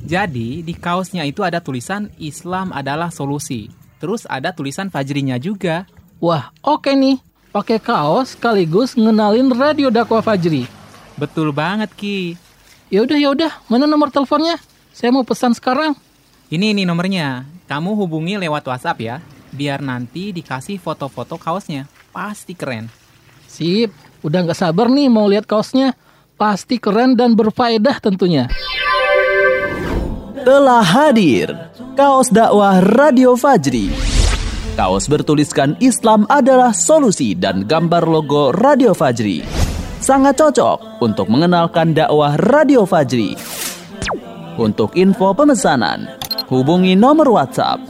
Jadi, 0.10 0.66
di 0.66 0.74
kaosnya 0.74 1.22
itu 1.28 1.46
ada 1.46 1.62
tulisan 1.62 2.10
Islam 2.18 2.74
adalah 2.74 3.14
solusi. 3.14 3.70
Terus 4.02 4.26
ada 4.26 4.50
tulisan 4.56 4.90
Fajrinya 4.90 5.38
juga. 5.38 5.86
Wah, 6.18 6.50
oke 6.66 6.90
nih. 6.90 7.22
Pakai 7.50 7.82
kaos 7.82 8.38
sekaligus 8.38 8.94
ngenalin 8.94 9.50
Radio 9.50 9.90
Dakwah 9.90 10.22
Fajri. 10.22 10.70
Betul 11.18 11.50
banget, 11.50 11.90
Ki. 11.98 12.38
Yaudah, 12.94 13.18
yaudah. 13.18 13.52
Mana 13.66 13.90
nomor 13.90 14.14
teleponnya? 14.14 14.62
Saya 14.94 15.10
mau 15.10 15.26
pesan 15.26 15.58
sekarang. 15.58 15.98
Ini 16.54 16.78
nih 16.78 16.86
nomornya. 16.86 17.50
Kamu 17.66 17.98
hubungi 17.98 18.38
lewat 18.38 18.70
WhatsApp 18.70 19.02
ya. 19.02 19.16
Biar 19.50 19.82
nanti 19.82 20.30
dikasih 20.30 20.78
foto-foto 20.78 21.42
kaosnya. 21.42 21.90
Pasti 22.14 22.54
keren. 22.54 22.86
Sip, 23.50 23.90
udah 24.22 24.46
nggak 24.46 24.58
sabar 24.58 24.86
nih 24.86 25.10
mau 25.10 25.26
lihat 25.26 25.50
kaosnya. 25.50 25.98
Pasti 26.38 26.78
keren 26.78 27.18
dan 27.18 27.34
berfaedah 27.34 27.98
tentunya. 27.98 28.46
Telah 30.46 30.86
hadir 30.86 31.50
kaos 31.98 32.30
dakwah 32.30 32.78
Radio 32.78 33.34
Fajri. 33.34 34.09
Kaos 34.80 35.12
bertuliskan 35.12 35.76
Islam 35.84 36.24
adalah 36.32 36.72
solusi 36.72 37.36
dan 37.36 37.68
gambar 37.68 38.08
logo 38.08 38.56
Radio 38.56 38.96
Fajri. 38.96 39.44
Sangat 40.00 40.40
cocok 40.40 41.04
untuk 41.04 41.28
mengenalkan 41.28 41.92
dakwah 41.92 42.40
Radio 42.40 42.88
Fajri. 42.88 43.36
Untuk 44.56 44.96
info 44.96 45.36
pemesanan, 45.36 46.08
hubungi 46.48 46.96
nomor 46.96 47.28
WhatsApp 47.28 47.84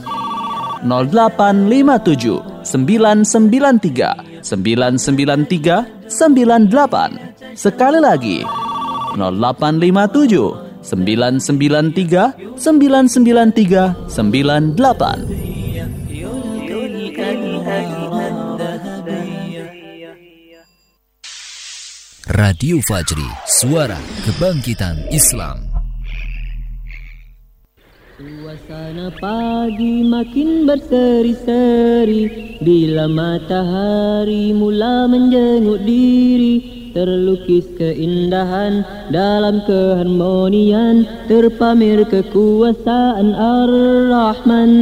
0857 0.82 2.66
993 2.66 4.42
993 4.42 6.10
98. 6.10 7.54
Sekali 7.54 8.02
lagi 8.02 8.42
0857 9.14 10.82
993 10.82 12.58
993 12.58 14.10
98. 14.10 15.49
Radio 22.30 22.78
Fajri, 22.86 23.26
suara 23.58 23.98
kebangkitan 24.22 25.02
Islam. 25.10 25.66
Suasana 28.14 29.10
pagi 29.18 30.06
makin 30.06 30.62
berseri-seri 30.62 32.54
Bila 32.62 33.10
matahari 33.10 34.54
mula 34.54 35.10
menjenguk 35.10 35.82
diri 35.82 36.54
Terlukis 36.94 37.66
keindahan 37.74 38.86
dalam 39.10 39.66
keharmonian 39.66 41.10
Terpamer 41.26 42.06
kekuasaan 42.06 43.34
Ar-Rahman 43.34 44.72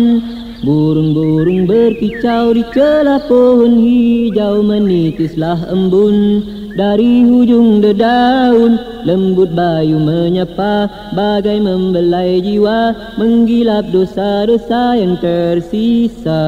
Burung-burung 0.69 1.65
berkicau 1.65 2.53
di 2.53 2.67
celah 2.77 3.25
pohon 3.25 3.73
hijau 3.81 4.61
Menitislah 4.61 5.65
embun 5.73 6.58
dari 6.79 7.27
hujung 7.27 7.83
dedaun 7.83 8.79
Lembut 9.03 9.51
bayu 9.51 9.99
menyapa 9.99 10.87
Bagai 11.11 11.59
membelai 11.59 12.39
jiwa 12.39 12.95
Menggilap 13.19 13.91
dosa-dosa 13.91 14.95
yang 14.95 15.19
tersisa. 15.19 16.47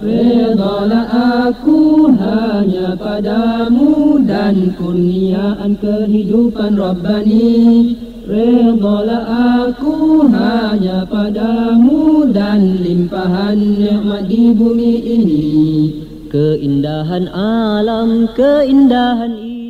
Redalah 0.00 1.08
aku 1.52 2.08
hanya 2.16 2.96
padamu 2.96 4.20
Dan 4.24 4.72
kurniaan 4.80 5.76
kehidupan 5.76 6.80
Rabbani. 6.80 7.96
Redalah 8.24 9.24
aku 9.68 10.24
hanya 10.32 11.04
padamu 11.04 12.32
Dan 12.32 12.80
limpahan 12.80 13.60
nikmat 13.76 14.24
di 14.24 14.44
bumi 14.56 14.94
ini 15.04 16.03
Keindahan 16.34 17.30
alam, 17.30 18.26
keindahan 18.34 19.38
Islam 19.38 19.63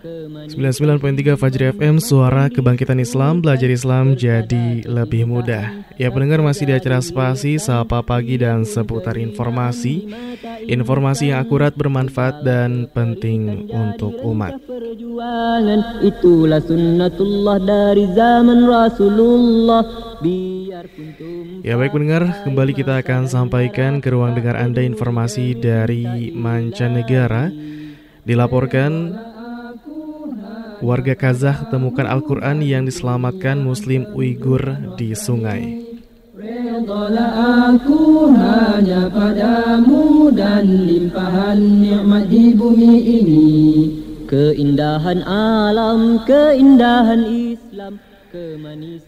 99.3 0.00 1.36
Fajri 1.36 1.76
FM 1.76 2.00
Suara 2.00 2.48
Kebangkitan 2.48 2.96
Islam 3.04 3.44
Belajar 3.44 3.68
Islam 3.68 4.16
jadi 4.16 4.80
lebih 4.88 5.28
mudah. 5.28 5.84
Ya 6.00 6.08
pendengar 6.08 6.40
masih 6.40 6.72
di 6.72 6.72
acara 6.72 7.04
spasi 7.04 7.60
Sapa 7.60 8.00
Pagi 8.00 8.40
dan 8.40 8.64
seputar 8.64 9.20
informasi. 9.20 10.08
Informasi 10.72 11.36
yang 11.36 11.44
akurat 11.44 11.76
bermanfaat 11.76 12.40
dan 12.40 12.88
penting 12.96 13.68
untuk 13.68 14.16
umat. 14.24 14.56
Itulah 16.00 16.64
sunnatullah 16.64 17.60
dari 17.60 18.08
zaman 18.16 18.64
Rasulullah. 18.64 19.84
Ya 21.60 21.76
baik 21.76 21.92
pendengar, 21.92 22.40
kembali 22.48 22.72
kita 22.72 23.04
akan 23.04 23.28
sampaikan 23.28 24.00
ke 24.00 24.08
ruang 24.08 24.32
dengar 24.32 24.56
Anda 24.56 24.80
informasi 24.80 25.60
dari 25.60 26.32
mancanegara. 26.32 27.52
Dilaporkan 28.24 28.92
warga 30.80 31.14
Kazakh 31.16 31.68
temukan 31.72 32.04
Al-Quran 32.08 32.64
yang 32.64 32.82
diselamatkan 32.88 33.60
Muslim 33.60 34.08
Uighur 34.12 34.96
di 34.96 35.16
sungai. 35.16 35.86
Aku 37.70 38.32
hanya 38.32 39.12
padamu 39.12 40.32
dan 40.32 40.64
limpahan 40.88 41.60
nikmat 41.60 42.24
di 42.32 42.56
bumi 42.56 42.94
ini 43.04 43.50
Keindahan 44.30 45.26
alam, 45.26 46.22
keindahan 46.22 47.26
Islam 47.26 48.09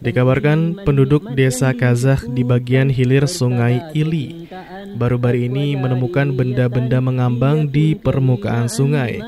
Dikabarkan 0.03 0.83
penduduk 0.83 1.31
desa 1.31 1.71
Kazakh 1.71 2.27
di 2.27 2.43
bagian 2.43 2.91
hilir 2.91 3.23
sungai 3.23 3.79
Ili 3.95 4.51
baru-baru 4.93 5.49
ini 5.49 5.79
menemukan 5.79 6.35
benda-benda 6.35 6.99
mengambang 6.99 7.71
di 7.71 7.95
permukaan 7.97 8.67
sungai. 8.67 9.19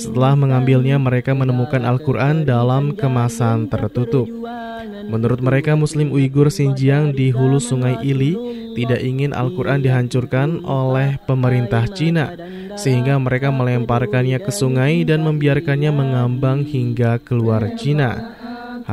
Setelah 0.00 0.34
mengambilnya 0.34 0.96
mereka 0.96 1.36
menemukan 1.36 1.84
Al-Quran 1.84 2.48
dalam 2.48 2.96
kemasan 2.96 3.68
tertutup. 3.68 4.26
Menurut 5.02 5.42
mereka 5.42 5.76
Muslim 5.76 6.14
Uighur 6.14 6.48
Xinjiang 6.48 7.12
di 7.12 7.28
hulu 7.28 7.58
sungai 7.60 8.00
Ili 8.00 8.34
tidak 8.72 9.04
ingin 9.04 9.36
Al-Quran 9.36 9.84
dihancurkan 9.84 10.64
oleh 10.64 11.20
pemerintah 11.28 11.84
Cina 11.92 12.32
sehingga 12.78 13.20
mereka 13.20 13.52
melemparkannya 13.52 14.40
ke 14.40 14.48
sungai 14.48 15.04
dan 15.04 15.20
membiarkannya 15.26 15.92
mengambang 15.92 16.64
hingga 16.64 17.20
keluar 17.20 17.76
Cina. 17.76 18.41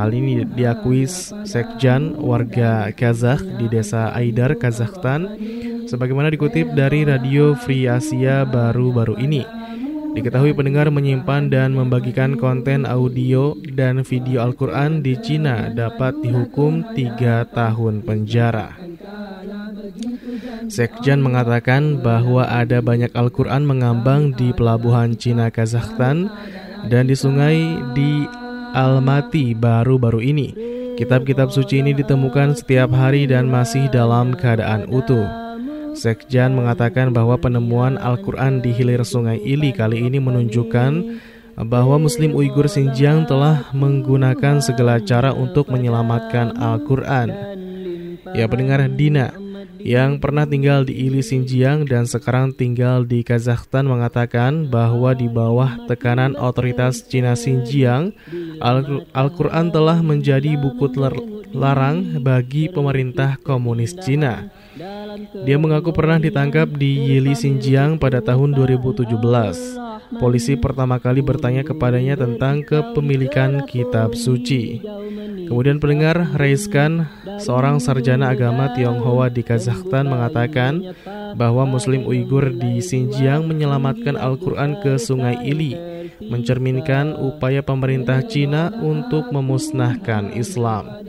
Hal 0.00 0.16
ini 0.16 0.48
diakui 0.48 1.04
Sekjan 1.44 2.16
warga 2.16 2.88
Kazakh 2.88 3.44
di 3.60 3.68
desa 3.68 4.08
Aidar, 4.16 4.56
Kazakhstan 4.56 5.28
sebagaimana 5.84 6.32
dikutip 6.32 6.72
dari 6.72 7.04
Radio 7.04 7.52
Free 7.52 7.84
Asia 7.84 8.48
baru-baru 8.48 9.20
ini. 9.20 9.44
Diketahui 10.16 10.56
pendengar 10.56 10.88
menyimpan 10.88 11.52
dan 11.52 11.76
membagikan 11.76 12.40
konten 12.40 12.88
audio 12.88 13.52
dan 13.76 14.00
video 14.00 14.40
Al-Quran 14.40 15.04
di 15.04 15.20
Cina 15.20 15.68
dapat 15.68 16.16
dihukum 16.24 16.96
3 16.96 17.52
tahun 17.52 18.00
penjara. 18.00 18.80
Sekjan 20.72 21.20
mengatakan 21.20 22.00
bahwa 22.00 22.48
ada 22.48 22.80
banyak 22.80 23.12
Al-Quran 23.12 23.68
mengambang 23.68 24.32
di 24.32 24.56
pelabuhan 24.56 25.12
Cina 25.12 25.52
Kazakhstan 25.52 26.32
dan 26.88 27.04
di 27.04 27.12
sungai 27.12 27.76
di 27.92 28.39
Almaty 28.70 29.52
baru-baru 29.56 30.22
ini. 30.22 30.48
Kitab-kitab 30.94 31.48
suci 31.48 31.80
ini 31.80 31.96
ditemukan 31.96 32.54
setiap 32.54 32.92
hari 32.92 33.24
dan 33.24 33.48
masih 33.48 33.88
dalam 33.88 34.36
keadaan 34.36 34.86
utuh. 34.92 35.24
Sekjan 35.96 36.54
mengatakan 36.54 37.10
bahwa 37.10 37.34
penemuan 37.34 37.98
Al-Quran 37.98 38.62
di 38.62 38.70
hilir 38.70 39.02
sungai 39.02 39.42
Ili 39.42 39.74
kali 39.74 40.06
ini 40.06 40.22
menunjukkan 40.22 40.92
bahwa 41.66 41.98
Muslim 41.98 42.32
Uighur 42.32 42.70
Xinjiang 42.70 43.26
telah 43.26 43.68
menggunakan 43.74 44.62
segala 44.62 45.02
cara 45.02 45.34
untuk 45.34 45.68
menyelamatkan 45.68 46.54
Al-Quran. 46.54 47.28
Ya 48.36 48.46
pendengar 48.46 48.86
Dina, 48.94 49.34
yang 49.82 50.20
pernah 50.20 50.44
tinggal 50.44 50.84
di 50.84 51.08
Ili 51.08 51.24
Xinjiang 51.24 51.88
dan 51.88 52.04
sekarang 52.04 52.52
tinggal 52.52 53.08
di 53.08 53.24
Kazakhstan 53.24 53.88
mengatakan 53.88 54.68
bahwa 54.68 55.16
di 55.16 55.26
bawah 55.26 55.88
tekanan 55.88 56.36
otoritas 56.36 57.04
Cina 57.08 57.32
Xinjiang, 57.32 58.12
Al-Quran 59.14 59.72
telah 59.72 59.98
menjadi 60.04 60.56
buku 60.60 60.92
larang 61.50 62.22
bagi 62.22 62.70
pemerintah 62.70 63.38
komunis 63.42 63.94
Cina. 63.98 64.50
Dia 65.44 65.56
mengaku 65.58 65.90
pernah 65.90 66.16
ditangkap 66.16 66.70
di 66.70 67.10
Yili 67.10 67.34
Xinjiang 67.34 67.98
pada 67.98 68.22
tahun 68.22 68.54
2017. 68.54 69.10
polisi 70.18 70.58
pertama 70.58 70.98
kali 70.98 71.22
bertanya 71.22 71.62
kepadanya 71.62 72.18
tentang 72.18 72.66
kepemilikan 72.66 73.62
kitab 73.62 74.18
suci. 74.18 74.82
Kemudian 75.46 75.78
pendengar 75.78 76.34
Reiskan, 76.34 77.06
seorang 77.38 77.78
sarjana 77.78 78.34
agama 78.34 78.74
Tionghoa 78.74 79.30
di 79.30 79.46
Kazakhstan 79.46 80.10
mengatakan 80.10 80.94
bahwa 81.38 81.62
Muslim 81.62 82.06
Uighur 82.06 82.50
di 82.54 82.82
Xinjiang 82.82 83.46
menyelamatkan 83.46 84.18
Al-Quran 84.18 84.82
ke 84.82 84.98
Sungai 84.98 85.38
Ili, 85.46 85.78
mencerminkan 86.20 87.16
upaya 87.16 87.64
pemerintah 87.64 88.20
Cina 88.24 88.68
untuk 88.80 89.32
memusnahkan 89.32 90.36
Islam. 90.36 91.00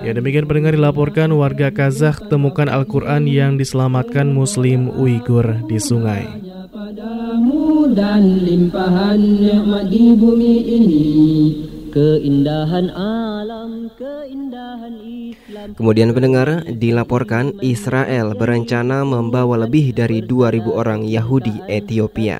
Ya 0.00 0.16
demikian 0.16 0.48
pendengar 0.48 0.72
dilaporkan 0.72 1.28
warga 1.36 1.68
Kazakh 1.68 2.32
temukan 2.32 2.72
Al-Quran 2.72 3.28
yang 3.28 3.60
diselamatkan 3.60 4.32
Muslim 4.32 4.88
Uighur 4.88 5.68
di 5.68 5.76
sungai. 5.76 6.24
Keindahan 11.90 12.88
alam, 12.94 13.90
keindahan 13.98 14.94
Islam. 15.02 15.74
Kemudian 15.74 16.14
pendengar 16.14 16.64
dilaporkan 16.70 17.58
Israel 17.60 18.32
berencana 18.38 19.02
membawa 19.02 19.66
lebih 19.66 19.92
dari 19.92 20.22
2000 20.22 20.70
orang 20.70 21.04
Yahudi 21.04 21.60
Ethiopia. 21.66 22.38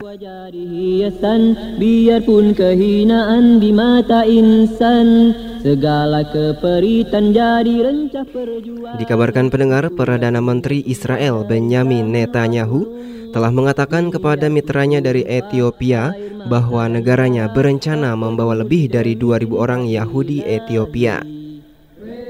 Biarpun 1.80 2.54
kehinaan 2.54 3.58
di 3.58 3.70
mata 3.74 4.22
insan 4.24 5.34
segala 5.60 6.24
keperitan 6.24 7.34
jadi 7.34 7.74
rencah 7.84 8.24
perjuangan. 8.24 8.96
Dikabarkan 8.96 9.46
pendengar 9.52 9.90
Perdana 9.92 10.40
Menteri 10.40 10.80
Israel 10.86 11.44
Benjamin 11.44 12.08
Netanyahu 12.14 12.86
telah 13.30 13.50
mengatakan 13.54 14.10
kepada 14.10 14.50
mitranya 14.50 14.98
dari 14.98 15.22
Ethiopia 15.26 16.14
bahwa 16.46 16.86
negaranya 16.90 17.50
berencana 17.50 18.14
membawa 18.18 18.58
lebih 18.58 18.90
dari 18.90 19.14
2000 19.14 19.50
orang 19.54 19.82
Yahudi 19.86 20.42
Ethiopia. 20.46 21.22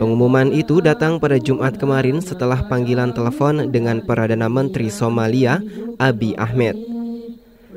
Pengumuman 0.01 0.49
itu 0.57 0.81
datang 0.81 1.21
pada 1.21 1.37
Jumat 1.37 1.77
kemarin 1.77 2.25
setelah 2.25 2.65
panggilan 2.65 3.13
telepon 3.13 3.69
dengan 3.69 4.01
Perdana 4.01 4.49
Menteri 4.49 4.89
Somalia 4.89 5.61
Abiy 6.01 6.33
Ahmed. 6.41 6.73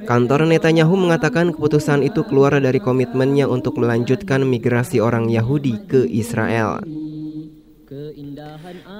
Kantor 0.04 0.48
Netanyahu 0.48 1.00
mengatakan 1.00 1.56
keputusan 1.56 2.04
itu 2.04 2.28
keluar 2.28 2.56
dari 2.60 2.80
komitmennya 2.80 3.48
untuk 3.48 3.80
melanjutkan 3.80 4.44
migrasi 4.44 5.00
orang 5.00 5.32
Yahudi 5.32 5.80
ke 5.88 6.04
Israel. 6.12 6.84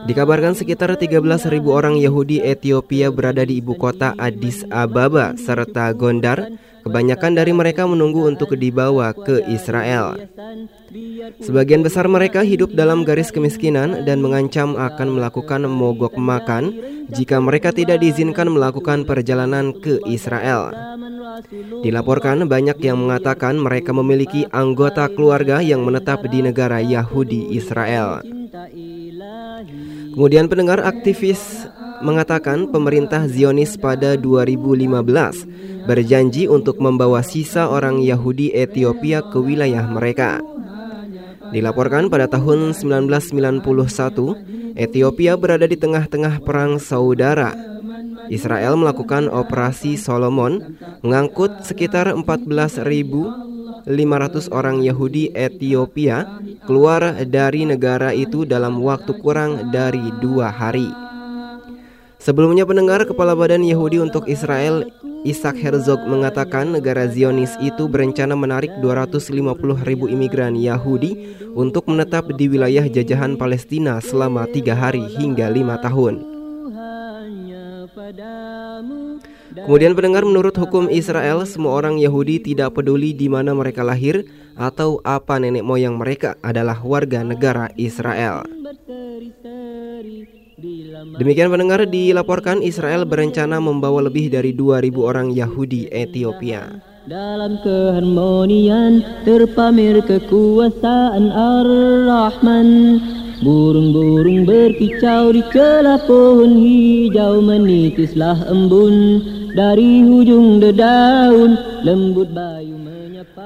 Dikabarkan 0.10 0.58
sekitar 0.58 0.98
13.000 0.98 1.48
orang 1.70 1.96
Yahudi 2.02 2.42
Ethiopia 2.42 3.14
berada 3.14 3.46
di 3.46 3.62
ibu 3.62 3.78
kota 3.78 4.18
Addis 4.18 4.66
Ababa 4.74 5.38
serta 5.38 5.94
Gondar. 5.94 6.50
Kebanyakan 6.84 7.32
dari 7.32 7.56
mereka 7.56 7.88
menunggu 7.88 8.28
untuk 8.28 8.54
dibawa 8.60 9.16
ke 9.16 9.40
Israel. 9.48 10.20
Sebagian 11.40 11.82
besar 11.82 12.12
mereka 12.12 12.44
hidup 12.44 12.76
dalam 12.76 13.08
garis 13.08 13.32
kemiskinan 13.32 14.04
dan 14.04 14.20
mengancam 14.20 14.76
akan 14.76 15.16
melakukan 15.16 15.64
mogok 15.72 16.20
makan 16.20 16.76
jika 17.10 17.40
mereka 17.40 17.72
tidak 17.72 18.04
diizinkan 18.04 18.52
melakukan 18.52 19.08
perjalanan 19.08 19.72
ke 19.72 20.04
Israel. 20.12 20.76
Dilaporkan 21.82 22.46
banyak 22.46 22.78
yang 22.84 23.00
mengatakan 23.00 23.58
mereka 23.58 23.96
memiliki 23.96 24.46
anggota 24.52 25.10
keluarga 25.10 25.64
yang 25.64 25.82
menetap 25.82 26.28
di 26.28 26.44
negara 26.44 26.84
Yahudi 26.84 27.56
Israel. 27.56 28.22
Kemudian 30.14 30.46
pendengar 30.46 30.84
aktivis 30.84 31.66
mengatakan 32.02 32.72
pemerintah 32.72 33.30
Zionis 33.30 33.78
pada 33.78 34.18
2015 34.18 35.86
berjanji 35.86 36.48
untuk 36.48 36.80
membawa 36.80 37.22
sisa 37.22 37.68
orang 37.68 38.00
Yahudi 38.00 38.56
Ethiopia 38.56 39.22
ke 39.22 39.38
wilayah 39.38 39.84
mereka. 39.86 40.40
Dilaporkan 41.54 42.10
pada 42.10 42.26
tahun 42.26 42.74
1991, 42.74 44.74
Ethiopia 44.74 45.38
berada 45.38 45.70
di 45.70 45.78
tengah-tengah 45.78 46.42
perang 46.42 46.82
saudara. 46.82 47.54
Israel 48.32 48.80
melakukan 48.80 49.28
operasi 49.30 50.00
Solomon, 50.00 50.80
mengangkut 51.06 51.62
sekitar 51.62 52.10
14.500 52.16 53.86
orang 54.50 54.82
Yahudi 54.82 55.30
Ethiopia 55.36 56.42
keluar 56.64 57.28
dari 57.28 57.68
negara 57.68 58.16
itu 58.16 58.48
dalam 58.48 58.80
waktu 58.82 59.14
kurang 59.20 59.70
dari 59.70 60.10
dua 60.24 60.50
hari. 60.50 61.03
Sebelumnya 62.24 62.64
pendengar 62.64 63.04
Kepala 63.04 63.36
Badan 63.36 63.68
Yahudi 63.68 64.00
untuk 64.00 64.32
Israel 64.32 64.88
Isaac 65.28 65.60
Herzog 65.60 66.08
mengatakan 66.08 66.72
negara 66.72 67.04
Zionis 67.12 67.52
itu 67.60 67.92
berencana 67.92 68.32
menarik 68.32 68.72
250 68.80 69.84
ribu 69.84 70.08
imigran 70.08 70.56
Yahudi 70.56 71.36
untuk 71.52 71.92
menetap 71.92 72.32
di 72.40 72.48
wilayah 72.48 72.88
jajahan 72.88 73.36
Palestina 73.36 74.00
selama 74.00 74.48
tiga 74.48 74.72
hari 74.72 75.04
hingga 75.20 75.52
lima 75.52 75.76
tahun. 75.84 76.24
Kemudian 79.54 79.92
pendengar 79.92 80.24
menurut 80.24 80.56
hukum 80.56 80.88
Israel 80.88 81.44
semua 81.44 81.76
orang 81.76 82.00
Yahudi 82.00 82.40
tidak 82.40 82.80
peduli 82.80 83.12
di 83.12 83.28
mana 83.28 83.52
mereka 83.52 83.84
lahir 83.84 84.24
atau 84.56 85.04
apa 85.04 85.44
nenek 85.44 85.68
moyang 85.68 86.00
mereka 86.00 86.40
adalah 86.40 86.80
warga 86.80 87.20
negara 87.20 87.68
Israel. 87.76 88.48
Demikian 91.20 91.52
pendengar 91.52 91.84
dilaporkan 91.84 92.64
Israel 92.64 93.04
berencana 93.04 93.60
membawa 93.60 94.08
lebih 94.08 94.32
dari 94.32 94.56
2000 94.56 94.96
orang 94.96 95.28
Yahudi 95.36 95.92
Ethiopia. 95.92 96.80
Dalam 97.04 97.60
keharmonian 97.60 99.04
terpamer 99.28 100.00
kekuasaan 100.08 101.36
Ar-Rahman 101.36 102.70
Burung-burung 103.44 104.48
berkicau 104.48 105.36
di 105.36 105.44
celah 105.52 106.00
pohon 106.08 106.56
hijau 106.64 107.44
Menitislah 107.44 108.48
embun 108.48 109.20
dari 109.52 110.00
hujung 110.00 110.64
dedaun 110.64 111.60
Lembut 111.84 112.32
bayu 112.32 112.73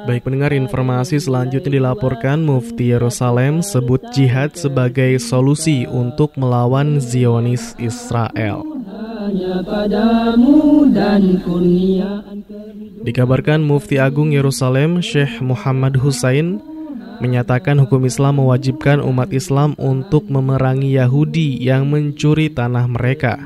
Baik 0.08 0.24
pendengar 0.24 0.56
informasi 0.56 1.20
selanjutnya 1.20 1.84
dilaporkan 1.84 2.40
Mufti 2.40 2.96
Yerusalem 2.96 3.60
sebut 3.60 4.00
jihad 4.16 4.56
sebagai 4.56 5.20
solusi 5.20 5.84
untuk 5.84 6.32
melawan 6.40 7.04
Zionis 7.04 7.76
Israel. 7.76 8.64
Dikabarkan 13.04 13.60
Mufti 13.68 14.00
Agung 14.00 14.32
Yerusalem 14.32 15.04
Syekh 15.04 15.44
Muhammad 15.44 16.00
Husain 16.00 16.64
menyatakan 17.20 17.76
hukum 17.84 18.08
Islam 18.08 18.40
mewajibkan 18.40 19.04
umat 19.04 19.36
Islam 19.36 19.76
untuk 19.76 20.32
memerangi 20.32 20.96
Yahudi 20.96 21.60
yang 21.60 21.92
mencuri 21.92 22.48
tanah 22.48 22.88
mereka. 22.88 23.44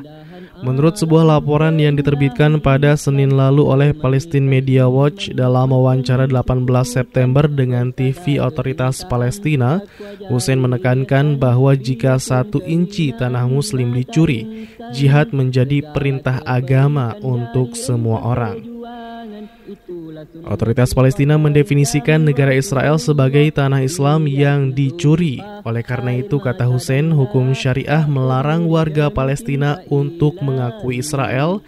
Menurut 0.61 0.95
sebuah 0.95 1.25
laporan 1.25 1.81
yang 1.81 1.97
diterbitkan 1.97 2.61
pada 2.61 2.93
Senin 2.93 3.33
lalu 3.33 3.65
oleh 3.65 3.89
Palestine 3.97 4.45
Media 4.45 4.85
Watch 4.85 5.33
dalam 5.33 5.73
wawancara 5.73 6.29
18 6.29 6.65
September 6.85 7.49
dengan 7.49 7.89
TV 7.89 8.37
Otoritas 8.37 9.01
Palestina, 9.09 9.81
Hussein 10.29 10.61
menekankan 10.61 11.41
bahwa 11.41 11.73
jika 11.73 12.21
satu 12.21 12.61
inci 12.63 13.11
tanah 13.11 13.49
muslim 13.49 13.91
dicuri, 13.91 14.69
jihad 14.93 15.33
menjadi 15.33 15.81
perintah 15.91 16.39
agama 16.45 17.17
untuk 17.25 17.73
semua 17.73 18.21
orang. 18.21 18.70
Otoritas 20.47 20.91
Palestina 20.97 21.37
mendefinisikan 21.37 22.25
negara 22.25 22.57
Israel 22.57 22.97
sebagai 22.97 23.53
tanah 23.53 23.85
Islam 23.85 24.25
yang 24.25 24.73
dicuri. 24.73 25.37
Oleh 25.61 25.83
karena 25.85 26.17
itu, 26.17 26.41
kata 26.41 26.65
Hussein, 26.65 27.13
hukum 27.13 27.53
syariah 27.53 28.05
melarang 28.09 28.65
warga 28.65 29.13
Palestina 29.13 29.81
untuk 29.89 30.41
mengakui 30.41 30.99
Israel 30.99 31.61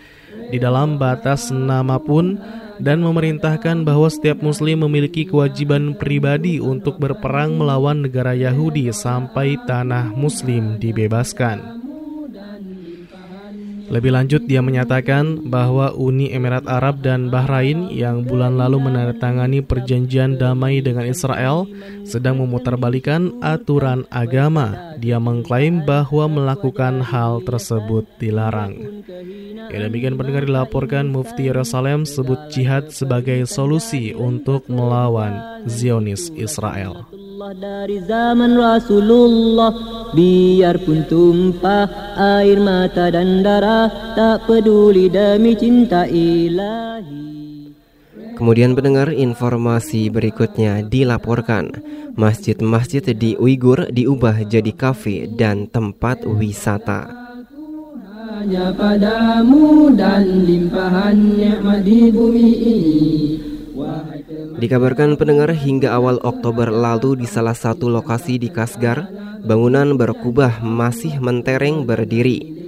di 0.50 0.58
dalam 0.58 0.98
batas 0.98 1.54
nama 1.54 2.02
pun 2.02 2.42
dan 2.82 3.06
memerintahkan 3.06 3.86
bahwa 3.86 4.10
setiap 4.10 4.42
muslim 4.42 4.82
memiliki 4.86 5.30
kewajiban 5.30 5.94
pribadi 5.94 6.58
untuk 6.58 6.98
berperang 6.98 7.54
melawan 7.58 8.02
negara 8.02 8.34
Yahudi 8.34 8.90
sampai 8.90 9.62
tanah 9.70 10.10
muslim 10.18 10.82
dibebaskan. 10.82 11.84
Lebih 13.92 14.12
lanjut, 14.16 14.42
dia 14.48 14.64
menyatakan 14.64 15.50
bahwa 15.52 15.92
Uni 15.96 16.32
Emirat 16.32 16.64
Arab 16.70 17.04
dan 17.04 17.28
Bahrain 17.28 17.92
yang 17.92 18.24
bulan 18.24 18.56
lalu 18.56 18.80
menandatangani 18.90 19.60
perjanjian 19.60 20.40
damai 20.40 20.80
dengan 20.80 21.04
Israel 21.04 21.68
sedang 22.08 22.40
memutarbalikan 22.40 23.44
aturan 23.44 24.08
agama. 24.08 24.96
Dia 25.00 25.20
mengklaim 25.20 25.84
bahwa 25.84 26.32
melakukan 26.32 27.04
hal 27.04 27.44
tersebut 27.44 28.08
dilarang. 28.18 29.04
Ya, 29.72 29.90
demikian 29.90 30.16
pendengar 30.16 30.48
dilaporkan 30.48 31.12
Mufti 31.12 31.48
Yerusalem 31.48 32.08
sebut 32.08 32.52
jihad 32.52 32.92
sebagai 32.92 33.44
solusi 33.48 34.12
untuk 34.16 34.68
melawan 34.68 35.64
Zionis 35.68 36.32
Israel. 36.36 37.08
Biarpun 40.14 41.10
tumpah 41.10 41.90
air 42.16 42.62
mata 42.62 43.10
dan 43.10 43.42
darah 43.42 43.90
Tak 44.14 44.46
peduli 44.46 45.10
demi 45.10 45.58
cinta 45.58 46.06
ilahi. 46.06 47.34
Kemudian 48.34 48.74
pendengar 48.74 49.14
informasi 49.14 50.10
berikutnya 50.10 50.86
dilaporkan. 50.86 51.70
Masjid-masjid 52.14 53.02
di 53.14 53.34
Uighur 53.38 53.90
diubah 53.90 54.46
jadi 54.46 54.74
kafe 54.74 55.30
dan 55.30 55.70
tempat 55.70 56.26
wisata. 56.26 57.10
Hanya 58.34 58.74
padamu 58.76 59.94
dan 59.94 60.46
limpahan 60.46 61.16
nikmat 61.38 61.82
di 61.86 62.12
bumi 62.12 62.50
ini 62.60 63.04
Dikabarkan 64.54 65.18
pendengar 65.18 65.50
hingga 65.52 65.92
awal 65.98 66.22
Oktober 66.22 66.70
lalu 66.70 67.26
di 67.26 67.28
salah 67.28 67.58
satu 67.58 67.90
lokasi 67.90 68.38
di 68.38 68.54
Kasgar, 68.54 69.10
bangunan 69.42 69.98
berkubah 69.98 70.62
masih 70.62 71.18
mentereng 71.18 71.84
berdiri. 71.84 72.64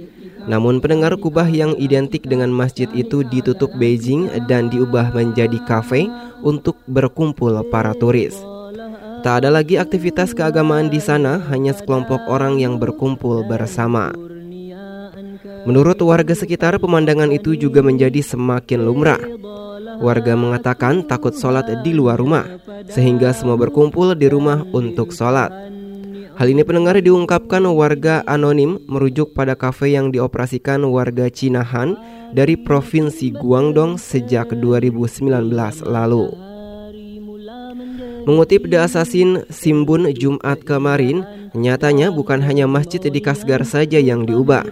Namun 0.46 0.78
pendengar 0.78 1.18
kubah 1.18 1.50
yang 1.50 1.74
identik 1.74 2.22
dengan 2.26 2.54
masjid 2.54 2.86
itu 2.94 3.26
ditutup 3.26 3.74
Beijing 3.74 4.30
dan 4.46 4.70
diubah 4.70 5.10
menjadi 5.10 5.58
kafe 5.66 6.06
untuk 6.42 6.78
berkumpul 6.86 7.66
para 7.66 7.90
turis. 7.98 8.34
Tak 9.26 9.42
ada 9.42 9.50
lagi 9.50 9.74
aktivitas 9.74 10.30
keagamaan 10.38 10.86
di 10.86 11.02
sana, 11.02 11.42
hanya 11.50 11.74
sekelompok 11.74 12.30
orang 12.30 12.62
yang 12.62 12.78
berkumpul 12.78 13.42
bersama. 13.50 14.14
Menurut 15.66 15.98
warga 16.06 16.30
sekitar, 16.32 16.78
pemandangan 16.78 17.34
itu 17.34 17.58
juga 17.58 17.82
menjadi 17.82 18.22
semakin 18.22 18.86
lumrah. 18.86 19.18
Warga 19.98 20.38
mengatakan 20.38 21.02
takut 21.04 21.34
sholat 21.34 21.66
di 21.82 21.90
luar 21.90 22.22
rumah, 22.22 22.46
sehingga 22.86 23.34
semua 23.34 23.58
berkumpul 23.58 24.14
di 24.14 24.30
rumah 24.30 24.62
untuk 24.70 25.10
sholat. 25.10 25.50
Hal 26.36 26.52
ini 26.52 26.62
pendengar 26.68 27.00
diungkapkan 27.00 27.64
warga 27.72 28.20
anonim 28.28 28.76
merujuk 28.86 29.32
pada 29.32 29.56
kafe 29.56 29.96
yang 29.96 30.12
dioperasikan 30.12 30.84
warga 30.84 31.32
Cinahan 31.32 31.96
dari 32.36 32.60
Provinsi 32.60 33.32
Guangdong 33.32 33.96
sejak 33.96 34.52
2019 34.52 35.26
lalu. 35.82 36.55
Mengutip 38.26 38.66
The 38.66 38.82
Assassin 38.82 39.46
Simbun 39.54 40.10
Jumat 40.10 40.66
kemarin, 40.66 41.22
nyatanya 41.54 42.10
bukan 42.10 42.42
hanya 42.42 42.66
masjid 42.66 42.98
di 42.98 43.22
Kasgar 43.22 43.62
saja 43.62 44.02
yang 44.02 44.26
diubah. 44.26 44.66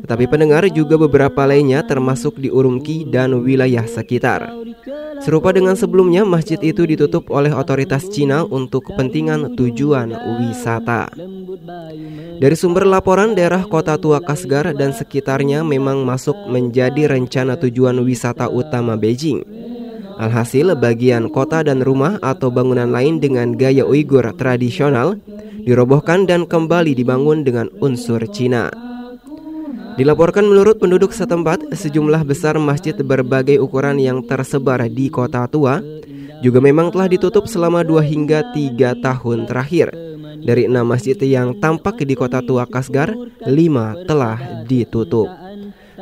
Tetapi 0.00 0.24
pendengar 0.24 0.64
juga 0.72 0.96
beberapa 0.96 1.44
lainnya 1.44 1.84
termasuk 1.84 2.40
di 2.40 2.48
Urumqi 2.48 3.04
dan 3.12 3.44
wilayah 3.44 3.84
sekitar. 3.84 4.48
Serupa 5.20 5.52
dengan 5.52 5.76
sebelumnya, 5.76 6.24
masjid 6.24 6.56
itu 6.64 6.88
ditutup 6.88 7.28
oleh 7.28 7.52
otoritas 7.52 8.08
Cina 8.08 8.46
untuk 8.46 8.88
kepentingan 8.88 9.58
tujuan 9.58 10.14
wisata. 10.40 11.12
Dari 12.38 12.56
sumber 12.56 12.88
laporan 12.88 13.36
daerah 13.36 13.66
kota 13.68 14.00
tua 14.00 14.22
Kasgar 14.24 14.72
dan 14.72 14.96
sekitarnya 14.96 15.60
memang 15.60 16.08
masuk 16.08 16.48
menjadi 16.48 17.10
rencana 17.10 17.60
tujuan 17.60 18.00
wisata 18.00 18.48
utama 18.48 18.96
Beijing. 18.96 19.42
Alhasil, 20.18 20.74
bagian 20.74 21.30
kota 21.30 21.62
dan 21.62 21.78
rumah 21.78 22.18
atau 22.18 22.50
bangunan 22.50 22.90
lain 22.90 23.22
dengan 23.22 23.54
gaya 23.54 23.86
Uighur 23.86 24.26
tradisional 24.34 25.14
dirobohkan 25.62 26.26
dan 26.26 26.42
kembali 26.42 26.98
dibangun 26.98 27.46
dengan 27.46 27.70
unsur 27.78 28.18
Cina. 28.26 28.66
Dilaporkan 29.94 30.46
menurut 30.46 30.78
penduduk 30.78 31.14
setempat, 31.14 31.70
sejumlah 31.74 32.22
besar 32.26 32.58
masjid 32.58 32.94
berbagai 32.94 33.58
ukuran 33.62 33.98
yang 33.98 34.22
tersebar 34.26 34.82
di 34.90 35.06
kota 35.06 35.46
tua 35.46 35.82
juga 36.38 36.62
memang 36.62 36.94
telah 36.94 37.10
ditutup 37.10 37.50
selama 37.50 37.82
2 37.82 38.02
hingga 38.06 38.54
3 38.54 38.98
tahun 38.98 39.46
terakhir. 39.46 39.90
Dari 40.38 40.70
enam 40.70 40.86
masjid 40.86 41.18
yang 41.18 41.58
tampak 41.58 41.98
di 42.06 42.14
kota 42.14 42.38
tua 42.46 42.62
Kasgar, 42.66 43.10
5 43.42 44.06
telah 44.06 44.66
ditutup. 44.66 45.26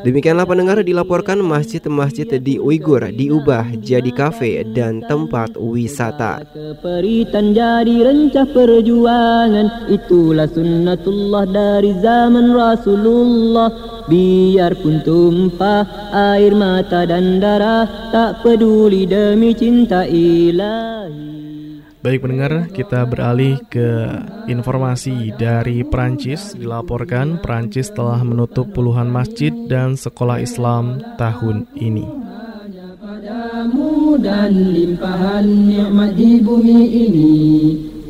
Demikianlah 0.06 0.46
pendengar 0.46 0.78
dilaporkan 0.86 1.42
masjid-masjid 1.42 2.30
di 2.38 2.62
Uighur 2.62 3.10
diubah 3.10 3.74
jadi 3.82 4.06
kafe 4.14 4.62
dan 4.70 5.02
tempat 5.02 5.58
wisata. 5.58 6.46
Keperitan 6.54 7.50
jadi 7.50 8.06
rencah 8.06 8.46
perjuangan 8.54 9.90
Itulah 9.90 10.46
sunnatullah 10.46 11.50
dari 11.50 11.90
zaman 11.98 12.54
Rasulullah 12.54 13.66
Biarpun 14.06 15.02
tumpah 15.02 15.82
air 16.14 16.54
mata 16.54 17.02
dan 17.02 17.42
darah 17.42 17.90
Tak 18.14 18.46
peduli 18.46 19.10
demi 19.10 19.58
cinta 19.58 20.06
ilahi 20.06 21.65
Baik 22.06 22.22
pendengar, 22.22 22.70
kita 22.70 23.02
beralih 23.02 23.58
ke 23.66 24.06
informasi 24.46 25.34
dari 25.34 25.82
Prancis. 25.82 26.54
Dilaporkan 26.54 27.42
Prancis 27.42 27.90
telah 27.90 28.22
menutup 28.22 28.70
puluhan 28.70 29.10
masjid 29.10 29.50
dan 29.66 29.98
sekolah 29.98 30.38
Islam 30.38 31.02
tahun 31.18 31.66
ini. 31.74 32.06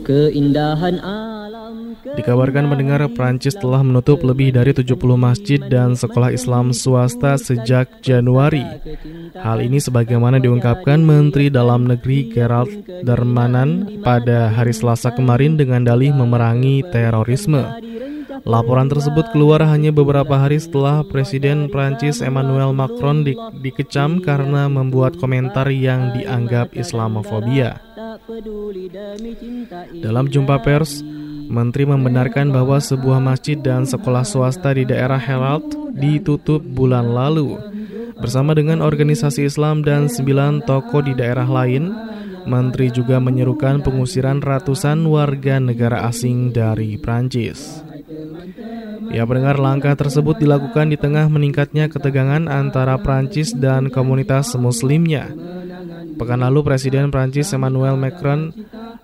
Keindahan 0.05 0.97
Dikabarkan 2.17 2.71
mendengar 2.71 3.03
Prancis 3.13 3.55
telah 3.59 3.83
menutup 3.83 4.23
lebih 4.23 4.55
dari 4.55 4.73
70 4.73 4.97
masjid 5.17 5.61
dan 5.61 5.99
sekolah 5.99 6.33
Islam 6.33 6.71
swasta 6.71 7.37
sejak 7.37 8.01
Januari. 8.01 8.65
Hal 9.37 9.61
ini 9.63 9.83
sebagaimana 9.83 10.39
diungkapkan 10.39 11.03
Menteri 11.03 11.51
Dalam 11.53 11.87
Negeri 11.87 12.31
Gerald 12.31 12.71
Darmanan 13.05 14.01
pada 14.01 14.51
hari 14.53 14.73
Selasa 14.73 15.13
kemarin 15.13 15.59
dengan 15.59 15.83
dalih 15.85 16.15
memerangi 16.15 16.87
terorisme. 16.89 17.63
Laporan 18.47 18.87
tersebut 18.87 19.33
keluar 19.35 19.65
hanya 19.67 19.91
beberapa 19.91 20.39
hari 20.39 20.63
setelah 20.63 21.03
Presiden 21.03 21.67
Prancis 21.67 22.23
Emmanuel 22.23 22.71
Macron 22.71 23.27
di, 23.27 23.35
dikecam 23.59 24.23
karena 24.23 24.71
membuat 24.71 25.19
komentar 25.19 25.67
yang 25.73 26.15
dianggap 26.15 26.71
Islamofobia. 26.77 27.83
Dalam 29.99 30.31
jumpa 30.31 30.63
pers, 30.63 31.03
Menteri 31.47 31.87
membenarkan 31.87 32.51
bahwa 32.51 32.83
sebuah 32.83 33.23
masjid 33.23 33.57
dan 33.57 33.87
sekolah 33.87 34.27
swasta 34.27 34.75
di 34.75 34.85
daerah 34.87 35.19
Herald 35.19 35.71
ditutup 35.95 36.61
bulan 36.63 37.11
lalu. 37.11 37.59
Bersama 38.17 38.57
dengan 38.57 38.81
organisasi 38.81 39.45
Islam 39.45 39.85
dan 39.85 40.09
sembilan 40.09 40.65
toko 40.65 41.05
di 41.05 41.13
daerah 41.13 41.47
lain, 41.47 41.93
Menteri 42.47 42.95
juga 42.95 43.19
menyerukan 43.19 43.83
pengusiran 43.83 44.39
ratusan 44.39 45.03
warga 45.11 45.59
negara 45.59 46.07
asing 46.07 46.55
dari 46.55 46.95
Prancis. 46.95 47.83
Ya 49.11 49.27
pendengar 49.27 49.59
langkah 49.59 49.95
tersebut 49.99 50.39
dilakukan 50.39 50.91
di 50.91 50.97
tengah 50.99 51.27
meningkatnya 51.27 51.91
ketegangan 51.91 52.47
antara 52.47 52.99
Prancis 53.03 53.51
dan 53.55 53.91
komunitas 53.91 54.55
muslimnya. 54.55 55.31
Pekan 56.17 56.41
lalu 56.41 56.65
Presiden 56.65 57.13
Prancis 57.13 57.53
Emmanuel 57.53 58.01
Macron 58.01 58.53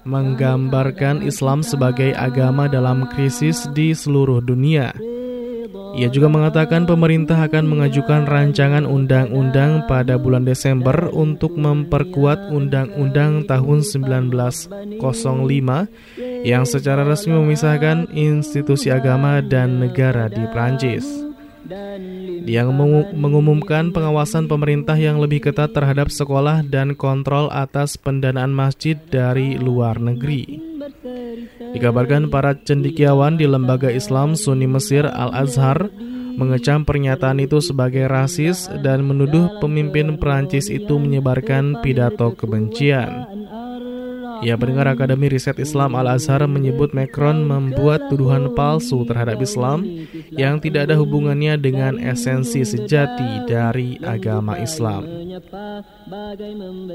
menggambarkan 0.02 1.22
Islam 1.22 1.60
sebagai 1.60 2.16
agama 2.16 2.66
dalam 2.66 3.06
krisis 3.12 3.68
di 3.76 3.92
seluruh 3.92 4.40
dunia. 4.42 4.96
Ia 5.92 6.08
juga 6.08 6.32
mengatakan 6.32 6.88
pemerintah 6.88 7.36
akan 7.36 7.68
mengajukan 7.68 8.24
rancangan 8.24 8.88
undang-undang 8.88 9.84
pada 9.84 10.16
bulan 10.16 10.48
Desember 10.48 11.12
untuk 11.12 11.52
memperkuat 11.52 12.48
Undang-Undang 12.48 13.44
tahun 13.44 13.84
1905 13.84 14.96
yang 16.48 16.64
secara 16.64 17.04
resmi 17.04 17.36
memisahkan 17.36 18.08
institusi 18.16 18.88
agama 18.88 19.44
dan 19.44 19.84
negara 19.84 20.32
di 20.32 20.40
Prancis. 20.48 21.04
Dia 22.42 22.66
mengumumkan 23.14 23.94
pengawasan 23.94 24.50
pemerintah 24.50 24.98
yang 24.98 25.22
lebih 25.22 25.46
ketat 25.50 25.70
terhadap 25.70 26.10
sekolah 26.10 26.66
dan 26.66 26.98
kontrol 26.98 27.46
atas 27.54 27.94
pendanaan 27.94 28.50
masjid 28.50 28.98
dari 28.98 29.54
luar 29.56 30.02
negeri. 30.02 30.58
Dikabarkan 31.72 32.28
para 32.28 32.58
cendikiawan 32.58 33.38
di 33.38 33.46
lembaga 33.46 33.88
Islam 33.88 34.34
Sunni 34.34 34.66
Mesir 34.66 35.06
Al-Azhar 35.06 35.88
mengecam 36.36 36.82
pernyataan 36.82 37.38
itu 37.44 37.60
sebagai 37.60 38.08
rasis 38.08 38.66
dan 38.82 39.04
menuduh 39.04 39.60
pemimpin 39.60 40.16
Perancis 40.16 40.72
itu 40.72 40.96
menyebarkan 40.96 41.80
pidato 41.84 42.32
kebencian. 42.34 43.28
Ya, 44.42 44.58
pendengar 44.58 44.90
Akademi 44.90 45.30
Riset 45.30 45.62
Islam 45.62 45.94
Al-Azhar 45.94 46.42
menyebut 46.50 46.90
Macron 46.90 47.46
membuat 47.46 48.10
tuduhan 48.10 48.50
palsu 48.58 49.06
terhadap 49.06 49.38
Islam 49.38 49.86
yang 50.34 50.58
tidak 50.58 50.90
ada 50.90 50.98
hubungannya 50.98 51.54
dengan 51.62 51.94
esensi 52.02 52.66
sejati 52.66 53.46
dari 53.46 54.02
agama 54.02 54.58
Islam. 54.58 55.06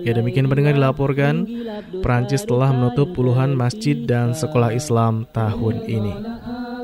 Ya, 0.04 0.12
demikian 0.12 0.52
pendengar 0.52 0.76
dilaporkan, 0.76 1.48
Prancis 2.04 2.44
telah 2.44 2.76
menutup 2.76 3.16
puluhan 3.16 3.56
masjid 3.56 3.96
dan 3.96 4.36
sekolah 4.36 4.76
Islam 4.76 5.24
tahun 5.32 5.88
ini. 5.88 6.14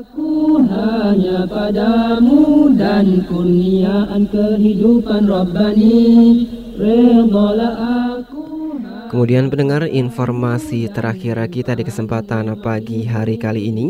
Aku 0.00 0.64
hanya 0.64 1.44
padamu 1.44 2.72
dan 2.72 3.20
kurniaan 3.28 4.24
kehidupan 4.32 5.28
Rabbani 5.28 6.48
Kemudian 9.14 9.46
pendengar 9.46 9.86
informasi 9.86 10.90
terakhir 10.90 11.38
kita 11.46 11.78
di 11.78 11.86
kesempatan 11.86 12.50
pagi 12.58 13.06
hari 13.06 13.38
kali 13.38 13.70
ini 13.70 13.86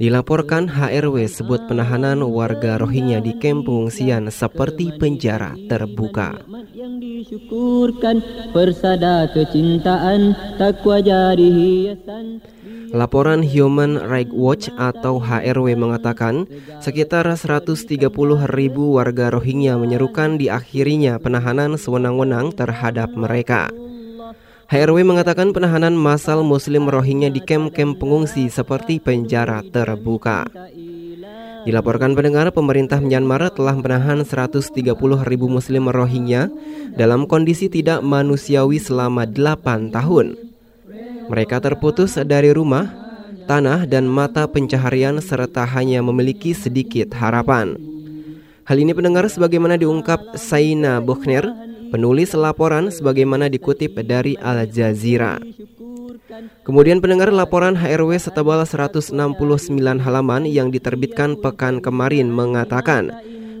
Dilaporkan 0.00 0.64
HRW 0.64 1.28
sebut 1.28 1.68
penahanan 1.68 2.24
warga 2.24 2.80
Rohingya 2.80 3.20
di 3.20 3.36
kamp 3.36 3.68
pengungsian 3.68 4.32
seperti 4.32 4.96
penjara 4.96 5.52
terbuka. 5.68 6.40
Yang 6.72 6.94
disyukurkan 7.04 8.24
persada 8.48 9.28
kecintaan 9.28 10.32
takwa 10.56 11.04
jadi 11.04 11.48
hiasan 11.52 12.40
Laporan 12.96 13.44
Human 13.44 14.00
Rights 14.00 14.32
Watch 14.32 14.66
atau 14.80 15.20
HRW 15.20 15.76
mengatakan 15.76 16.48
sekitar 16.80 17.28
130 17.28 17.76
ribu 18.56 18.96
warga 18.96 19.36
Rohingya 19.36 19.76
menyerukan 19.76 20.40
diakhirinya 20.40 21.20
penahanan 21.20 21.76
sewenang-wenang 21.76 22.56
terhadap 22.56 23.12
mereka. 23.12 23.68
HRW 24.70 25.02
mengatakan 25.02 25.50
penahanan 25.50 25.98
massal 25.98 26.46
muslim 26.46 26.86
Rohingya 26.86 27.26
di 27.26 27.42
kem-kem 27.42 27.90
pengungsi 27.98 28.46
seperti 28.46 29.02
penjara 29.02 29.66
terbuka. 29.66 30.46
Dilaporkan 31.66 32.14
pendengar, 32.14 32.54
pemerintah 32.54 33.02
Myanmar 33.02 33.50
telah 33.50 33.74
menahan 33.74 34.22
130 34.22 34.70
ribu 35.26 35.50
muslim 35.50 35.90
Rohingya 35.90 36.54
dalam 36.94 37.26
kondisi 37.26 37.66
tidak 37.66 38.06
manusiawi 38.06 38.78
selama 38.78 39.26
8 39.26 39.90
tahun. 39.90 40.38
Mereka 41.26 41.58
terputus 41.58 42.14
dari 42.22 42.54
rumah, 42.54 42.94
tanah, 43.50 43.90
dan 43.90 44.06
mata 44.06 44.46
pencaharian 44.46 45.18
serta 45.18 45.66
hanya 45.66 45.98
memiliki 45.98 46.54
sedikit 46.54 47.10
harapan. 47.18 47.74
Hal 48.70 48.78
ini 48.78 48.94
pendengar 48.94 49.26
sebagaimana 49.26 49.74
diungkap 49.74 50.38
Saina 50.38 51.02
Buchner, 51.02 51.69
penulis 51.90 52.32
laporan 52.38 52.88
sebagaimana 52.88 53.50
dikutip 53.50 53.98
dari 54.06 54.38
Al 54.38 54.64
Jazeera. 54.70 55.42
Kemudian 56.62 57.02
pendengar 57.02 57.34
laporan 57.34 57.74
HRW 57.74 58.14
setebal 58.16 58.62
169 58.62 59.12
halaman 59.98 60.46
yang 60.46 60.70
diterbitkan 60.70 61.34
pekan 61.42 61.82
kemarin 61.82 62.30
mengatakan 62.30 63.10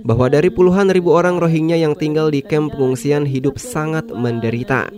bahwa 0.06 0.30
dari 0.30 0.48
puluhan 0.48 0.88
ribu 0.88 1.12
orang 1.12 1.36
Rohingya 1.42 1.76
yang 1.76 1.98
tinggal 1.98 2.30
di 2.30 2.40
kamp 2.40 2.72
pengungsian 2.72 3.26
hidup 3.26 3.58
sangat 3.58 4.08
menderita. 4.08 4.88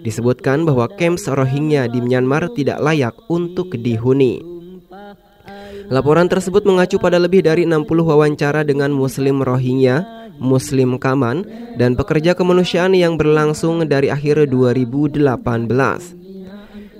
Disebutkan 0.00 0.64
bahwa 0.64 0.88
kamp 0.88 1.20
Rohingya 1.20 1.86
di 1.92 2.00
Myanmar 2.00 2.50
tidak 2.56 2.80
layak 2.80 3.14
untuk 3.28 3.76
dihuni. 3.76 4.53
Laporan 5.92 6.26
tersebut 6.30 6.64
mengacu 6.64 6.96
pada 6.96 7.20
lebih 7.20 7.44
dari 7.44 7.68
60 7.68 7.84
wawancara 7.86 8.64
dengan 8.64 8.90
muslim 8.90 9.44
Rohingya 9.44 10.24
Muslim 10.38 10.98
Kaman, 10.98 11.46
dan 11.78 11.94
pekerja 11.94 12.34
kemanusiaan 12.34 12.94
yang 12.94 13.14
berlangsung 13.14 13.86
dari 13.86 14.10
akhir 14.10 14.50
2018. 14.50 15.22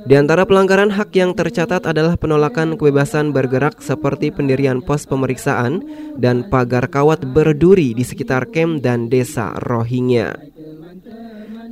Di 0.04 0.20
antara 0.20 0.44
pelanggaran 0.44 0.92
hak 0.92 1.16
yang 1.16 1.32
tercatat 1.32 1.88
adalah 1.88 2.20
penolakan 2.20 2.76
kebebasan 2.76 3.32
bergerak 3.32 3.80
seperti 3.80 4.28
pendirian 4.28 4.84
pos 4.84 5.08
pemeriksaan 5.08 5.80
dan 6.20 6.44
pagar 6.52 6.92
kawat 6.92 7.24
berduri 7.24 7.96
di 7.96 8.04
sekitar 8.04 8.52
kem 8.52 8.84
dan 8.84 9.08
desa 9.08 9.56
Rohingya. 9.64 10.36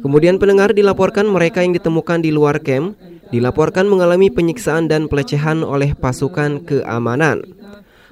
Kemudian 0.01 0.41
pendengar 0.41 0.73
dilaporkan 0.73 1.29
mereka 1.29 1.61
yang 1.61 1.77
ditemukan 1.77 2.25
di 2.25 2.33
luar 2.33 2.65
kem 2.65 2.97
dilaporkan 3.33 3.89
mengalami 3.89 4.29
penyiksaan 4.29 4.87
dan 4.87 5.09
pelecehan 5.09 5.65
oleh 5.65 5.97
pasukan 5.97 6.63
keamanan. 6.63 7.43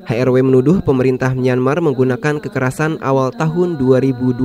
HRW 0.08 0.40
menuduh 0.40 0.80
pemerintah 0.80 1.36
Myanmar 1.36 1.84
menggunakan 1.84 2.40
kekerasan 2.40 2.98
awal 3.04 3.30
tahun 3.36 3.76
2012 3.76 4.40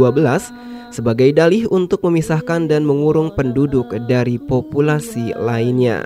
sebagai 0.92 1.32
dalih 1.32 1.72
untuk 1.72 2.04
memisahkan 2.04 2.68
dan 2.68 2.84
mengurung 2.84 3.32
penduduk 3.32 3.96
dari 4.06 4.36
populasi 4.36 5.32
lainnya. 5.40 6.04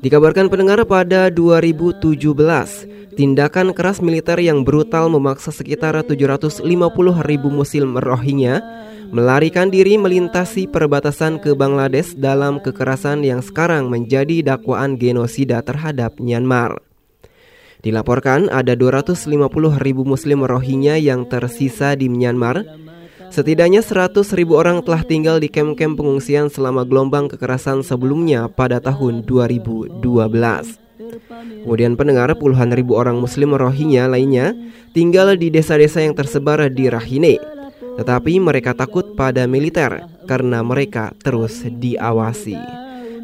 Dikabarkan 0.00 0.48
pendengar 0.48 0.80
pada 0.88 1.28
2017, 1.28 2.00
tindakan 3.20 3.76
keras 3.76 4.00
militer 4.00 4.40
yang 4.40 4.64
brutal 4.64 5.12
memaksa 5.12 5.52
sekitar 5.52 5.92
750 6.00 6.64
ribu 7.28 7.52
muslim 7.52 8.00
Rohingya 8.00 8.64
melarikan 9.12 9.68
diri 9.68 10.00
melintasi 10.00 10.72
perbatasan 10.72 11.36
ke 11.36 11.52
Bangladesh 11.52 12.16
dalam 12.16 12.64
kekerasan 12.64 13.20
yang 13.28 13.44
sekarang 13.44 13.92
menjadi 13.92 14.40
dakwaan 14.40 14.96
genosida 14.96 15.60
terhadap 15.60 16.16
Myanmar. 16.16 16.80
Dilaporkan 17.84 18.48
ada 18.48 18.72
250 18.72 19.28
ribu 19.84 20.08
muslim 20.08 20.48
Rohingya 20.48 20.96
yang 20.96 21.28
tersisa 21.28 21.92
di 21.92 22.08
Myanmar. 22.08 22.64
Setidaknya 23.30 23.78
100 23.78 24.26
ribu 24.34 24.58
orang 24.58 24.82
telah 24.82 25.06
tinggal 25.06 25.38
di 25.38 25.46
kem-kem 25.46 25.94
pengungsian 25.94 26.50
selama 26.50 26.82
gelombang 26.82 27.30
kekerasan 27.30 27.86
sebelumnya 27.86 28.50
pada 28.50 28.82
tahun 28.82 29.22
2012. 29.22 30.02
Kemudian 31.62 31.94
pendengar 31.94 32.34
puluhan 32.34 32.74
ribu 32.74 32.98
orang 32.98 33.22
muslim 33.22 33.54
Rohingya 33.54 34.10
lainnya 34.10 34.50
tinggal 34.90 35.38
di 35.38 35.46
desa-desa 35.46 36.02
yang 36.02 36.18
tersebar 36.18 36.66
di 36.74 36.90
Rahine. 36.90 37.38
Tetapi 37.94 38.42
mereka 38.42 38.74
takut 38.74 39.14
pada 39.14 39.46
militer 39.46 40.02
karena 40.26 40.66
mereka 40.66 41.14
terus 41.22 41.62
diawasi. 41.62 42.58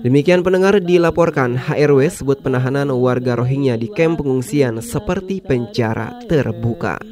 Demikian 0.06 0.46
pendengar 0.46 0.78
dilaporkan 0.78 1.58
HRW 1.58 2.06
sebut 2.14 2.38
penahanan 2.46 2.94
warga 2.94 3.34
Rohingya 3.34 3.74
di 3.74 3.90
kamp 3.90 4.22
pengungsian 4.22 4.78
seperti 4.78 5.42
penjara 5.42 6.14
terbuka. 6.30 7.02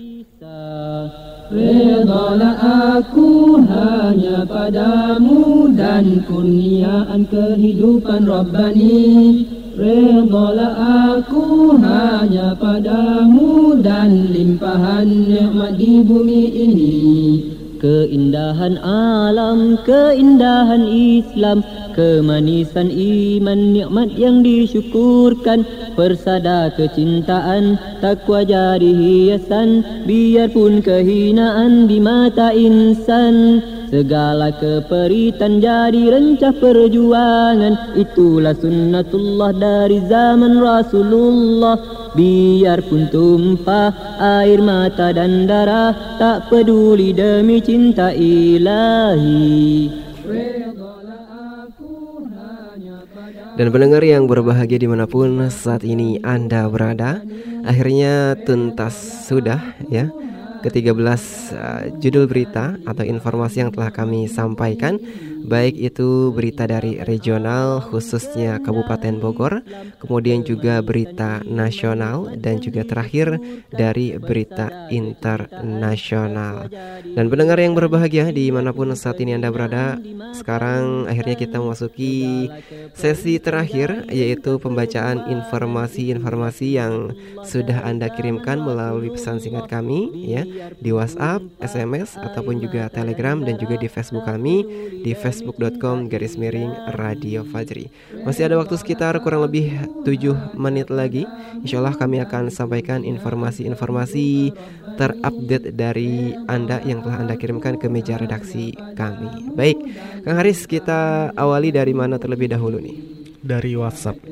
Redalah 1.54 2.58
aku 2.98 3.62
hanya 3.62 4.42
padamu 4.42 5.70
dan 5.70 6.26
kurniaan 6.26 7.30
kehidupan 7.30 8.26
Rabbani. 8.26 9.46
Redalah 9.78 10.74
aku 11.14 11.78
hanya 11.78 12.58
padamu 12.58 13.78
dan 13.78 14.34
limpahan 14.34 15.06
nikmat 15.30 15.78
di 15.78 16.02
bumi 16.02 16.42
ini. 16.50 16.98
Keindahan 17.78 18.74
alam, 18.82 19.78
keindahan 19.86 20.90
Islam 20.90 21.62
Kemanisan 21.94 22.90
iman 22.90 23.70
nikmat 23.70 24.18
yang 24.18 24.42
disyukurkan. 24.42 25.62
Persada 25.94 26.74
kecintaan 26.74 27.78
takwa 28.02 28.42
jadi 28.42 28.90
hiasan. 28.90 30.02
Biarpun 30.02 30.82
kehinaan 30.82 31.86
di 31.86 32.02
mata 32.02 32.50
insan. 32.50 33.62
Segala 33.94 34.50
keperitan 34.58 35.62
jadi 35.62 36.10
rencah 36.10 36.50
perjuangan. 36.58 37.94
Itulah 37.94 38.58
sunnatullah 38.58 39.54
dari 39.54 40.02
zaman 40.10 40.58
Rasulullah. 40.58 41.78
Biarpun 42.18 43.06
tumpah 43.10 44.18
air 44.18 44.62
mata 44.62 45.10
dan 45.10 45.50
darah 45.50 46.14
Tak 46.14 46.46
peduli 46.46 47.10
demi 47.10 47.58
cinta 47.58 48.14
ilahi 48.14 49.90
Dan 53.54 53.70
pendengar 53.70 54.02
yang 54.02 54.26
berbahagia 54.26 54.82
di 54.82 54.90
mana 54.90 55.06
pun 55.06 55.46
saat 55.46 55.86
ini 55.86 56.18
Anda 56.26 56.66
berada 56.66 57.22
Akhirnya 57.64 58.36
tuntas 58.44 59.24
sudah 59.24 59.62
ya 59.88 60.12
ke-13 60.64 60.96
uh, 61.52 61.82
judul 62.00 62.24
berita 62.24 62.76
atau 62.88 63.04
informasi 63.04 63.64
yang 63.64 63.70
telah 63.72 63.92
kami 63.92 64.28
sampaikan 64.28 64.96
baik 65.44 65.76
itu 65.76 66.32
berita 66.32 66.64
dari 66.64 66.96
regional 67.04 67.84
khususnya 67.92 68.56
Kabupaten 68.64 69.20
Bogor, 69.20 69.60
kemudian 70.00 70.40
juga 70.40 70.80
berita 70.80 71.44
nasional 71.44 72.32
dan 72.40 72.64
juga 72.64 72.88
terakhir 72.88 73.36
dari 73.68 74.16
berita 74.16 74.88
internasional. 74.88 76.72
Dan 77.04 77.28
pendengar 77.28 77.60
yang 77.60 77.76
berbahagia 77.76 78.32
di 78.32 78.48
mana 78.48 78.72
pun 78.72 78.88
saat 78.96 79.20
ini 79.20 79.36
Anda 79.36 79.52
berada, 79.52 80.00
sekarang 80.32 81.04
akhirnya 81.12 81.36
kita 81.36 81.60
memasuki 81.60 82.48
sesi 82.96 83.36
terakhir 83.36 84.08
yaitu 84.08 84.56
pembacaan 84.56 85.28
informasi-informasi 85.28 86.66
yang 86.80 87.12
sudah 87.44 87.84
Anda 87.84 88.08
kirimkan 88.08 88.64
melalui 88.64 89.12
pesan 89.12 89.44
singkat 89.44 89.68
kami 89.68 90.08
ya 90.24 90.48
di 90.80 90.90
WhatsApp, 90.90 91.44
SMS 91.60 92.16
ataupun 92.16 92.64
juga 92.64 92.88
Telegram 92.88 93.36
dan 93.44 93.60
juga 93.60 93.76
di 93.76 93.88
Facebook 93.92 94.24
kami 94.24 94.64
di 95.04 95.12
Facebook 95.12 95.33
facebook.com 95.34 96.06
garis 96.06 96.38
miring 96.38 96.94
Radio 96.94 97.42
Fajri. 97.42 97.90
Masih 98.22 98.46
ada 98.46 98.54
waktu 98.54 98.78
sekitar 98.78 99.18
kurang 99.18 99.42
lebih 99.42 99.74
7 100.06 100.54
menit 100.54 100.94
lagi. 100.94 101.26
Insya 101.58 101.82
Allah 101.82 101.98
kami 101.98 102.22
akan 102.22 102.54
sampaikan 102.54 103.02
informasi-informasi 103.02 104.54
terupdate 104.94 105.74
dari 105.74 106.38
Anda 106.46 106.78
yang 106.86 107.02
telah 107.02 107.26
Anda 107.26 107.34
kirimkan 107.34 107.82
ke 107.82 107.90
meja 107.90 108.14
redaksi 108.14 108.78
kami. 108.94 109.50
Baik, 109.58 109.82
Kang 110.22 110.38
Haris 110.38 110.70
kita 110.70 111.34
awali 111.34 111.74
dari 111.74 111.90
mana 111.90 112.14
terlebih 112.22 112.54
dahulu 112.54 112.78
nih? 112.78 112.94
Dari 113.42 113.74
WhatsApp. 113.74 114.22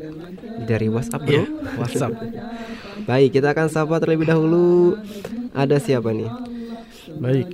Dari 0.63 0.87
WhatsApp 0.87 1.27
bro? 1.27 1.35
Yeah, 1.35 1.47
WhatsApp. 1.83 2.15
Baik, 3.03 3.43
kita 3.43 3.51
akan 3.51 3.67
sapa 3.67 3.99
terlebih 3.99 4.31
dahulu. 4.31 4.95
Ada 5.51 5.83
siapa 5.83 6.15
nih? 6.15 6.31
Baik, 7.19 7.51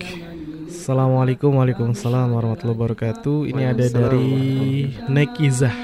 Assalamualaikum 0.89 1.53
Waalaikumsalam 1.61 2.33
warahmatullahi 2.33 2.81
wabarakatuh. 2.81 3.53
Ini 3.53 3.77
ada 3.77 3.93
dari 3.93 4.25
Nekizah. 5.05 5.77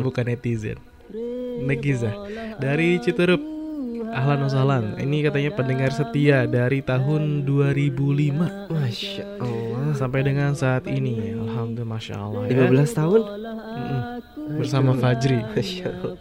Bukan 0.00 0.24
netizen. 0.24 0.80
Nekizah. 1.68 2.16
Dari 2.56 2.96
Citerup 2.96 3.57
Ahlan 4.08 4.38
wasahlan 4.44 4.84
Ini 4.96 5.28
katanya 5.28 5.50
pendengar 5.52 5.90
setia 5.92 6.44
dari 6.44 6.80
tahun 6.80 7.44
2005 7.44 8.72
Masya 8.72 9.24
Allah. 9.40 9.92
Sampai 9.96 10.20
dengan 10.20 10.52
saat 10.52 10.84
ini. 10.86 11.32
Alhamdulillah 11.32 11.88
Masya 11.96 12.14
Allah 12.16 12.42
15 12.46 12.98
tahun? 12.98 13.20
Mm-mm. 13.24 14.00
Bersama. 14.60 14.90
Fajri. 14.96 15.40
Masya 15.42 15.86
Allah. 15.92 16.14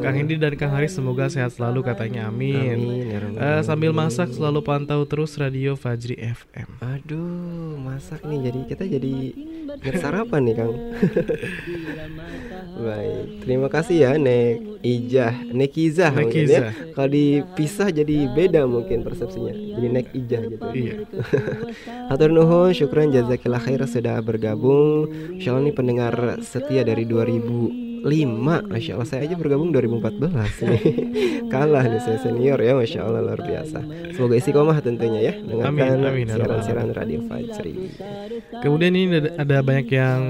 Kang 0.00 0.14
Hendi 0.16 0.36
dan 0.36 0.54
Kang 0.56 0.72
Haris 0.72 0.92
semoga 0.92 1.28
sehat 1.28 1.52
selalu 1.56 1.84
katanya. 1.84 2.28
Amin, 2.28 2.78
Amin, 2.78 3.10
ya 3.10 3.18
Eh, 3.58 3.60
Sambil 3.64 3.92
masak 3.92 4.32
selalu 4.32 4.60
pantau 4.64 5.04
terus 5.04 5.36
radio 5.36 5.76
Fajri 5.76 6.16
FM 6.16 6.68
Aduh, 6.80 7.76
masak 7.80 8.24
nih. 8.24 8.50
Jadi 8.50 8.60
kita 8.68 8.84
jadi 8.84 9.14
sarapan 9.96 10.40
nih 10.44 10.54
Kang. 10.56 10.72
Baik, 12.74 13.44
terima 13.44 13.68
kasih 13.70 13.96
ya 14.02 14.10
Nek 14.18 14.82
Ijah, 14.84 15.34
Nekizah 15.52 16.12
mungkin 16.12 16.44
Nekizah. 16.44 16.72
ya. 16.72 16.92
Kalau 16.92 17.08
dipisah 17.08 17.88
jadi 17.88 18.16
beda 18.32 18.66
mungkin 18.68 19.00
persepsinya. 19.00 19.54
Jadi 19.54 19.86
Nek 19.88 20.06
Ijah 20.12 20.42
gitu. 20.48 20.66
Iya. 20.74 20.94
Hatur 22.10 22.30
nuhun, 22.34 22.74
syukran 22.76 23.14
jazakillah 23.14 23.62
khair 23.62 23.84
sudah 23.88 24.20
bergabung. 24.20 25.08
Insya 25.38 25.54
Allah 25.54 25.68
ini 25.68 25.72
pendengar 25.72 26.14
setia 26.42 26.82
dari 26.82 27.04
2005 28.04 28.68
Masya 28.68 28.90
Allah. 29.00 29.08
Saya 29.08 29.20
aja 29.24 29.34
bergabung 29.40 29.72
2014 29.72 30.20
nih. 30.68 30.82
Kalah 31.48 31.84
nih 31.88 32.00
saya 32.04 32.20
senior 32.20 32.60
ya 32.60 32.76
Masya 32.76 33.00
Allah 33.00 33.24
luar 33.24 33.40
biasa. 33.40 33.80
Semoga 34.12 34.34
istiqomah 34.36 34.78
tentunya 34.84 35.20
ya 35.24 35.34
Dengarkan 35.40 36.28
ya 36.28 36.36
siaran-siaran 36.36 36.88
Radio 36.92 37.20
Fajri. 37.24 37.96
Kemudian 38.60 38.92
ini 38.92 39.16
ada, 39.24 39.30
ada 39.40 39.56
banyak 39.64 39.88
yang 39.88 40.20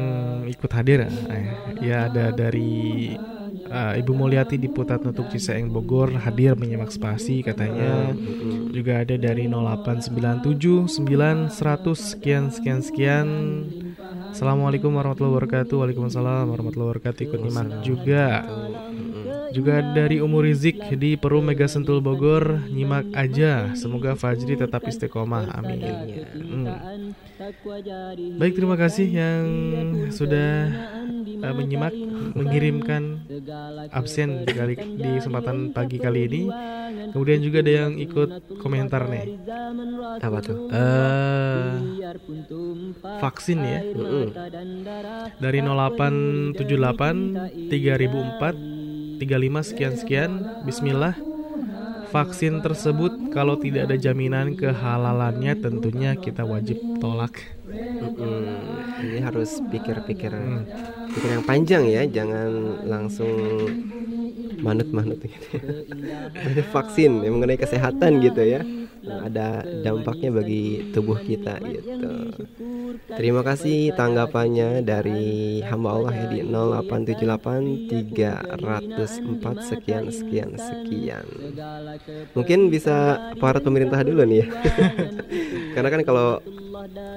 ikut 0.46 0.70
hadir 0.70 1.10
eh, 1.10 1.46
Ya 1.82 2.06
ada 2.06 2.30
dari 2.30 3.10
eh, 3.66 3.92
Ibu 3.98 4.12
Mulyati 4.14 4.54
di 4.54 4.70
Putat 4.70 5.02
Nutuk 5.02 5.34
Ciseeng 5.34 5.74
Bogor 5.74 6.14
hadir 6.14 6.54
menyimak 6.54 6.94
spasi 6.94 7.42
katanya. 7.42 8.14
Juga 8.70 9.02
ada 9.02 9.18
dari 9.18 9.50
0897 9.50 11.02
9 11.02 11.50
100 11.50 11.50
sekian 11.98 12.54
sekian 12.54 12.80
sekian 12.86 13.26
Assalamualaikum 14.34 14.90
warahmatullahi 14.98 15.30
wabarakatuh. 15.38 15.78
Waalaikumsalam 15.78 16.50
warahmatullahi 16.50 16.90
wabarakatuh. 16.90 17.20
Ikut 17.22 17.38
nyimak 17.38 17.86
juga 17.86 18.42
juga 19.54 19.78
dari 19.94 20.18
Umur 20.18 20.42
Rizik 20.42 20.82
di 20.98 21.14
Peru 21.14 21.38
Mega 21.38 21.70
Sentul 21.70 22.02
Bogor. 22.02 22.66
Nyimak 22.66 23.14
aja. 23.14 23.70
Semoga 23.78 24.18
Fajri 24.18 24.58
tetap 24.58 24.82
istiqomah. 24.82 25.54
Amin. 25.54 25.86
Hmm. 26.34 27.14
Baik 28.34 28.58
terima 28.58 28.74
kasih 28.74 29.06
yang 29.06 29.46
sudah 30.10 30.74
uh, 31.38 31.54
menyimak 31.54 31.94
Mengirimkan 32.34 33.22
absen 33.94 34.42
di, 34.42 34.74
di 34.74 35.10
kesempatan 35.22 35.70
pagi 35.70 36.02
kali 36.02 36.26
ini. 36.26 36.50
Kemudian 37.14 37.38
juga 37.46 37.62
ada 37.62 37.86
yang 37.86 37.94
ikut 37.94 38.58
komentar 38.58 39.06
nih. 39.06 39.38
Apa 40.18 40.42
tuh? 40.42 40.66
Eh, 40.74 41.70
vaksin 43.22 43.62
ya. 43.62 43.86
Dari 45.38 45.62
0878 45.62 47.70
3004 47.70 48.73
35 49.20 49.62
sekian 49.68 49.94
sekian 50.00 50.32
Bismillah 50.66 51.14
vaksin 52.12 52.60
tersebut 52.64 53.12
kalau 53.34 53.54
tidak 53.60 53.88
ada 53.90 53.96
jaminan 54.00 54.54
kehalalannya 54.60 55.52
tentunya 55.64 56.16
kita 56.24 56.42
wajib 56.46 56.78
tolak 57.02 57.34
Mm-mm. 58.02 58.90
Ini 58.98 59.16
harus 59.26 59.62
pikir-pikir 59.72 60.32
pikir 61.14 61.30
yang 61.38 61.46
panjang 61.46 61.84
ya, 61.88 62.02
jangan 62.10 62.50
langsung 62.82 63.32
manut-manut 64.64 65.18
gitu. 65.22 65.48
Vaksin 66.74 67.22
yang 67.24 67.38
mengenai 67.38 67.58
kesehatan 67.60 68.20
gitu 68.24 68.40
ya. 68.44 68.60
Nah, 69.04 69.28
Ada 69.28 69.48
dampaknya 69.84 70.30
bagi 70.32 70.90
tubuh 70.92 71.20
kita 71.20 71.60
gitu. 71.60 72.12
Terima 73.04 73.44
kasih 73.44 73.92
tanggapannya 73.92 74.80
dari 74.80 75.60
hamba 75.66 75.88
Allah 75.92 76.12
ya 76.14 76.26
di 76.30 76.40
0878 76.46 77.90
304 77.90 79.68
sekian 79.68 80.04
sekian 80.08 80.50
sekian. 80.56 81.24
Mungkin 82.32 82.70
bisa 82.72 83.18
aparat 83.34 83.60
pemerintah 83.60 84.00
dulu 84.00 84.24
nih 84.24 84.44
ya. 84.44 84.46
Karena 85.74 85.88
kan 85.90 86.00
kalau 86.06 86.38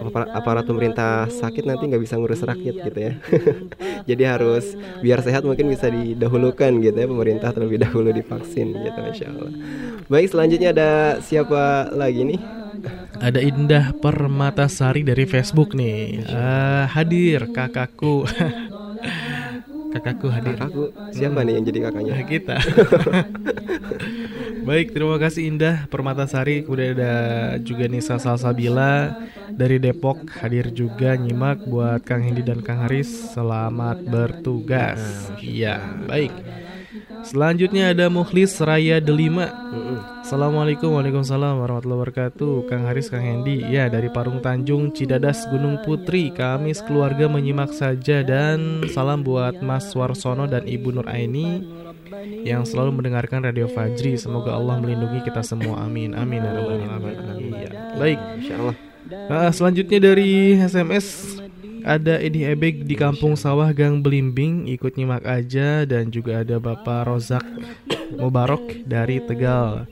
apar- 0.02 0.32
aparat 0.34 0.66
pemerintah 0.66 1.28
sakit 1.30 1.68
nanti 1.68 1.88
nggak 1.92 2.04
bisa 2.04 2.18
ngurus 2.18 2.42
rakyat 2.42 2.76
gitu 2.88 3.00
ya. 3.00 3.14
Jadi 4.10 4.24
harus 4.24 4.74
biar 5.04 5.20
sehat 5.22 5.44
mungkin 5.44 5.68
bisa 5.70 5.92
didahulukan 5.92 6.72
gitu 6.82 6.98
ya 6.98 7.08
pemerintah 7.08 7.52
terlebih 7.54 7.84
dahulu 7.84 8.10
divaksin 8.16 8.74
gitu 8.74 8.98
Masya 8.98 9.28
Allah. 9.30 9.52
Baik 10.08 10.32
selanjutnya 10.32 10.72
ada 10.72 10.92
siapa 11.20 11.77
lagi 12.00 12.22
nih? 12.30 12.40
ada 13.18 13.40
Indah 13.42 13.94
Permatasari 13.98 15.02
dari 15.02 15.26
Facebook 15.26 15.74
nih 15.74 16.22
Eh, 16.26 16.84
hadir 16.94 17.50
kakakku 17.50 18.26
kakakku 19.94 20.28
hadir 20.36 20.58
Kakakku 20.60 20.84
siapa 21.10 21.40
nih 21.48 21.54
yang 21.58 21.66
jadi 21.70 21.80
kakaknya? 21.90 22.14
kita 22.32 22.58
Baik, 24.68 24.92
terima 24.94 25.16
kasih 25.22 25.48
Indah 25.50 25.88
Permatasari. 25.88 26.66
Kemudian 26.66 26.98
ada 27.00 27.14
juga 27.64 27.86
Nisa 27.88 28.20
Salsabila 28.20 29.16
dari 29.56 29.78
Depok 29.82 30.28
hadir 30.30 30.70
juga 30.74 31.16
nyimak 31.18 31.64
buat 31.64 32.04
Kang 32.04 32.22
Hendi 32.26 32.44
dan 32.44 32.60
Kang 32.62 32.84
Haris. 32.86 33.08
Selamat 33.34 34.02
bertugas. 34.04 35.32
Iya, 35.40 35.98
baik. 36.06 36.34
Selanjutnya 37.24 37.96
ada 37.96 38.12
Mukhlis 38.12 38.60
Raya 38.62 39.02
Delima. 39.02 39.50
Assalamualaikum 40.22 40.94
Waalaikumsalam 40.94 41.64
warahmatullahi 41.64 42.00
wabarakatuh. 42.04 42.70
Kang 42.70 42.86
Haris, 42.86 43.10
Kang 43.10 43.24
Hendi. 43.24 43.64
Ya 43.64 43.90
dari 43.90 44.12
Parung 44.12 44.44
Tanjung, 44.44 44.94
Cidadas, 44.94 45.48
Gunung 45.50 45.82
Putri. 45.82 46.30
Kami 46.30 46.76
sekeluarga 46.76 47.26
menyimak 47.32 47.74
saja 47.74 48.22
Dan 48.22 48.86
salam 48.92 49.24
buat 49.26 49.64
Mas 49.64 49.90
Warsono 49.96 50.46
dan 50.46 50.68
Ibu 50.68 50.90
Nur 50.94 51.08
Aini 51.10 51.64
Yang 52.44 52.76
selalu 52.76 53.02
mendengarkan 53.02 53.42
Radio 53.42 53.72
Fajri. 53.72 54.20
Semoga 54.20 54.54
Allah 54.54 54.78
melindungi 54.78 55.26
kita 55.26 55.42
semua. 55.42 55.88
Amin 55.88 56.14
Amin. 56.14 56.44
Ya 56.44 56.52
Rabbal 56.54 56.84
Alamin. 56.86 57.18
Iya. 57.56 57.70
Baik. 57.96 58.20
Insya 58.44 58.56
Allah. 58.62 58.76
Nah, 59.08 59.50
selanjutnya 59.56 60.00
dari 60.04 60.60
SMS 60.60 61.40
ada 61.88 62.20
Edi 62.20 62.44
Ebek 62.44 62.84
di 62.84 63.00
Kampung 63.00 63.40
Sawah 63.40 63.72
Gang 63.72 64.04
Belimbing 64.04 64.68
ikut 64.68 65.00
nyimak 65.00 65.24
aja 65.24 65.88
dan 65.88 66.12
juga 66.12 66.44
ada 66.44 66.60
Bapak 66.60 67.08
Rozak 67.08 67.48
Mubarok 68.20 68.84
dari 68.84 69.24
Tegal 69.24 69.88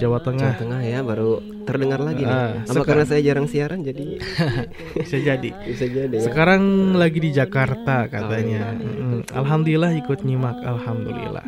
Jawa 0.00 0.22
Tengah. 0.24 0.56
Jawa 0.56 0.62
Tengah 0.62 0.80
ya 0.80 1.00
baru 1.04 1.42
terdengar 1.66 2.00
lagi 2.00 2.22
nih. 2.22 2.32
Ah, 2.32 2.64
Apa 2.64 2.82
karena 2.86 3.04
saya 3.04 3.20
jarang 3.20 3.50
siaran 3.50 3.82
jadi 3.82 4.16
Bisa 5.02 5.18
jadi. 5.18 5.50
Bisa 5.66 5.84
jadi 5.90 6.16
ya. 6.16 6.24
Sekarang 6.24 6.94
lagi 6.94 7.18
di 7.18 7.30
Jakarta 7.34 8.06
katanya. 8.06 8.72
Mm, 8.78 9.28
Alhamdulillah 9.34 9.92
ikut 9.98 10.22
nyimak. 10.22 10.62
Alhamdulillah. 10.62 11.44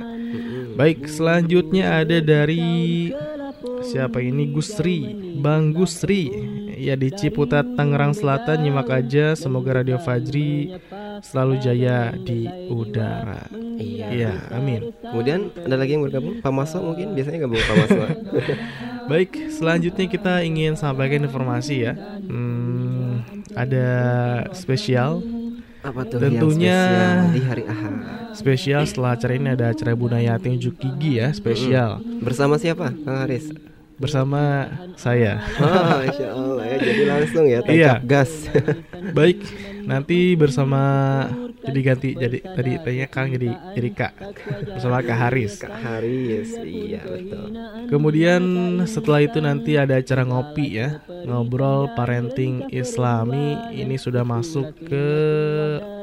Baik, 0.74 1.06
selanjutnya 1.06 2.02
ada 2.04 2.18
dari 2.18 3.08
siapa 3.86 4.18
ini 4.20 4.50
Gusri, 4.50 5.14
Bang 5.38 5.72
Gusri. 5.72 6.28
Ya 6.78 6.94
di 6.94 7.10
Ciputat 7.10 7.66
Tangerang 7.74 8.14
Selatan 8.14 8.62
nyimak 8.62 8.86
aja. 8.86 9.34
Semoga 9.34 9.82
Radio 9.82 9.98
Fajri 9.98 10.78
selalu 11.26 11.54
jaya 11.58 12.14
di 12.14 12.46
udara. 12.70 13.50
Iya. 13.78 14.06
Iya, 14.14 14.32
amin. 14.54 14.94
Kemudian 15.02 15.50
ada 15.58 15.74
lagi 15.74 15.98
yang 15.98 16.06
bergabung 16.06 16.38
Pak 16.38 16.52
Maso 16.54 16.78
mungkin 16.78 17.18
biasanya 17.18 17.38
gabung 17.44 17.58
Pak 17.58 17.76
Maso. 17.82 18.04
Baik, 19.10 19.50
selanjutnya 19.50 20.06
kita 20.06 20.32
ingin 20.46 20.78
sampaikan 20.78 21.26
informasi 21.26 21.90
ya. 21.90 21.98
Hmm, 22.22 23.26
ada 23.58 23.88
spesial. 24.54 25.24
Apa 25.82 26.04
tuh 26.04 26.20
yang 26.20 26.42
Tentunya 26.42 26.78
spesial 26.78 27.18
di 27.32 27.40
hari 27.42 27.64
Ahad? 27.64 27.94
Spesial 28.36 28.82
setelah 28.84 29.16
acara 29.16 29.32
ini 29.34 29.48
ada 29.50 29.66
acara 29.72 29.96
Bunayati 29.96 30.46
unjuk 30.52 30.76
gigi 30.76 31.18
ya, 31.18 31.32
spesial. 31.32 32.04
Bersama 32.20 32.60
siapa? 32.60 32.92
Kang 32.92 33.18
Haris. 33.24 33.48
Bersama 33.98 34.70
saya. 34.94 35.42
Oh, 35.58 35.98
Insya 36.06 36.28
Allah 36.30 36.64
ya. 36.70 36.76
Jadi 36.78 37.02
langsung 37.02 37.44
ya 37.44 37.60
Iya. 37.66 37.92
gas. 38.00 38.46
Baik, 39.18 39.42
nanti 39.82 40.38
bersama 40.38 40.80
jadi 41.58 41.80
ganti 41.82 42.08
jadi 42.14 42.38
tadi 42.40 42.70
tanya 42.80 43.06
Kang 43.10 43.28
jadi 43.28 43.50
jadi 43.74 43.90
Kak 43.92 44.12
bersama 44.78 45.02
Kak 45.02 45.18
Haris. 45.18 45.58
Kak 45.58 45.74
Haris, 45.74 46.54
iya 46.62 47.02
betul. 47.02 47.50
Kemudian 47.90 48.42
setelah 48.86 49.20
itu 49.20 49.42
nanti 49.42 49.74
ada 49.74 49.98
acara 49.98 50.22
ngopi 50.22 50.78
ya, 50.78 51.02
ngobrol 51.26 51.90
parenting 51.92 52.70
Islami. 52.70 53.58
Ini 53.74 53.98
sudah 53.98 54.22
masuk 54.22 54.72
ke 54.86 55.06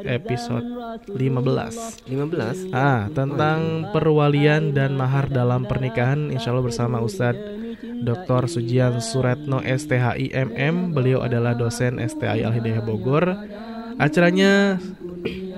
episode 0.06 0.66
15. 1.10 2.04
15. 2.06 2.70
Ah, 2.70 3.10
tentang 3.10 3.90
perwalian 3.90 4.76
dan 4.76 4.94
mahar 4.94 5.32
dalam 5.32 5.66
pernikahan 5.66 6.30
insya 6.30 6.52
Allah 6.54 6.66
bersama 6.68 7.02
Ustadz 7.02 7.65
Dr. 7.84 8.48
Sujian 8.48 9.00
Suretno 9.00 9.60
STHI 9.64 10.32
MM. 10.32 10.96
Beliau 10.96 11.24
adalah 11.26 11.58
dosen 11.58 11.98
STI 11.98 12.46
Al 12.46 12.54
Hidayah 12.56 12.84
Bogor. 12.84 13.26
Acaranya 13.96 14.78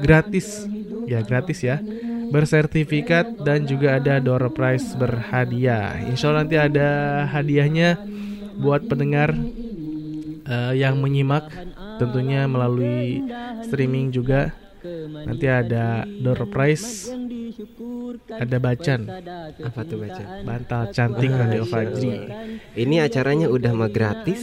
gratis, 0.01 0.69
ya 1.09 1.25
gratis 1.25 1.65
ya, 1.65 1.81
bersertifikat 2.29 3.41
dan 3.41 3.65
juga 3.65 3.97
ada 3.97 4.21
door 4.21 4.51
prize 4.53 4.93
berhadiah. 4.93 6.05
Insya 6.05 6.29
Allah 6.29 6.45
nanti 6.45 6.57
ada 6.59 6.89
hadiahnya 7.31 7.97
buat 8.57 8.85
pendengar 8.85 9.33
uh, 10.45 10.73
yang 10.73 11.01
menyimak, 11.01 11.49
tentunya 11.97 12.45
melalui 12.45 13.25
streaming 13.65 14.13
juga. 14.13 14.53
Nanti 15.27 15.49
ada 15.49 16.05
door 16.21 16.47
prize 16.47 17.11
ada 18.37 18.57
bacan. 18.59 18.99
Apa 19.63 19.81
tuh 19.87 19.97
bacan? 20.01 20.25
Bantal 20.43 20.83
cantik 20.91 21.31
Radio 21.31 21.63
Fajri. 21.63 22.13
Ini 22.75 22.95
acaranya 23.07 23.47
udah 23.47 23.71
mah 23.73 23.91
gratis, 23.91 24.41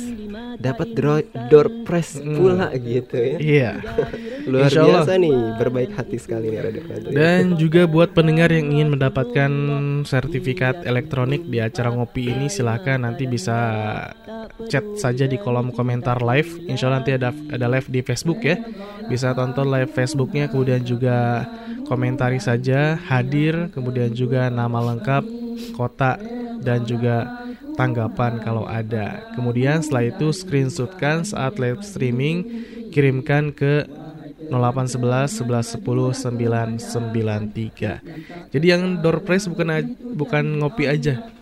dapat 0.58 0.96
door 1.50 1.68
prize 1.84 2.20
pula 2.20 2.72
gitu 2.76 3.16
ya. 3.16 3.36
Iya. 3.38 3.70
Luar 4.44 4.68
Insya 4.68 4.80
Allah. 4.84 5.04
biasa 5.04 5.12
nih, 5.20 5.38
berbaik 5.56 5.92
hati 5.96 6.16
sekali 6.20 6.52
nih 6.52 6.60
Radio 6.60 6.82
Fajri. 6.84 7.12
Dan 7.12 7.42
juga 7.56 7.88
buat 7.88 8.12
pendengar 8.12 8.52
yang 8.52 8.72
ingin 8.72 8.96
mendapatkan 8.96 9.50
sertifikat 10.04 10.84
elektronik 10.84 11.44
di 11.48 11.60
acara 11.60 11.92
ngopi 11.92 12.28
ini 12.28 12.46
silahkan 12.48 13.00
nanti 13.00 13.24
bisa 13.24 13.56
chat 14.68 14.84
saja 15.00 15.24
di 15.24 15.36
kolom 15.40 15.72
komentar 15.72 16.20
live. 16.20 16.60
Insya 16.68 16.88
Allah 16.88 17.00
nanti 17.00 17.12
ada 17.16 17.30
ada 17.32 17.66
live 17.68 17.88
di 17.88 18.00
Facebook 18.04 18.40
ya. 18.44 18.60
Bisa 19.08 19.32
tonton 19.36 19.68
live 19.68 19.92
Facebooknya 19.92 20.48
kemudian 20.48 20.84
juga 20.84 21.48
komentari 21.84 22.40
saja 22.40 22.93
hadir 22.96 23.70
kemudian 23.70 24.10
juga 24.14 24.48
nama 24.50 24.94
lengkap 24.94 25.24
kota 25.74 26.18
dan 26.62 26.86
juga 26.86 27.44
tanggapan 27.74 28.38
kalau 28.40 28.64
ada 28.64 29.22
kemudian 29.34 29.82
setelah 29.82 30.10
itu 30.10 30.30
screenshotkan 30.30 31.26
saat 31.26 31.58
live 31.58 31.82
streaming 31.82 32.46
kirimkan 32.94 33.50
ke 33.50 33.86
0811 34.50 35.42
11 35.42 35.78
10 35.80 36.82
993 36.82 38.54
jadi 38.54 38.66
yang 38.66 39.02
door 39.02 39.22
prize 39.26 39.50
bukan 39.50 39.96
bukan 40.14 40.44
ngopi 40.62 40.86
aja 40.86 41.34